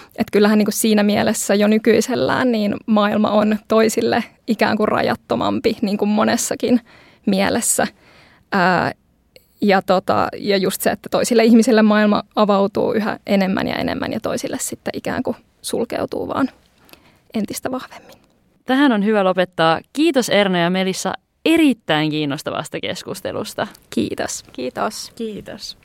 Että 0.08 0.32
kyllähän 0.32 0.58
niin 0.58 0.66
kuin 0.66 0.74
siinä 0.74 1.04
mielessä 1.04 1.56
jo 1.56 1.68
nykyisellään 1.68 2.52
niin 2.52 2.76
maailma 2.86 3.32
on 3.32 3.58
toisille 3.68 4.24
ikään 4.48 4.78
kuin 4.78 4.88
rajattomampi 4.88 5.78
niin 5.82 5.98
kuin 5.98 6.10
monessakin 6.10 6.82
mielessä. 7.26 7.88
Ää, 8.52 8.92
ja, 9.62 9.82
tota, 9.82 10.28
ja 10.38 10.58
just 10.58 10.82
se, 10.82 10.90
että 10.90 11.10
toisille 11.10 11.44
ihmisille 11.44 11.82
maailma 11.82 12.24
avautuu 12.36 12.94
yhä 12.94 13.20
enemmän 13.28 13.68
ja 13.68 13.76
enemmän 13.76 14.14
ja 14.14 14.20
toisille 14.20 14.58
sitten 14.60 14.92
ikään 14.94 15.24
kuin 15.24 15.38
sulkeutuu 15.62 16.28
vaan 16.28 16.50
entistä 17.34 17.72
vahvemmin. 17.72 18.16
Tähän 18.66 18.92
on 18.92 19.06
hyvä 19.06 19.24
lopettaa. 19.24 19.80
Kiitos 19.94 20.30
Erna 20.30 20.60
ja 20.60 20.70
Melissa 20.70 21.14
erittäin 21.48 22.10
kiinnostavasta 22.10 22.80
keskustelusta. 22.80 23.68
Kiitos. 23.90 24.44
Kiitos. 24.54 25.12
Kiitos. 25.16 25.78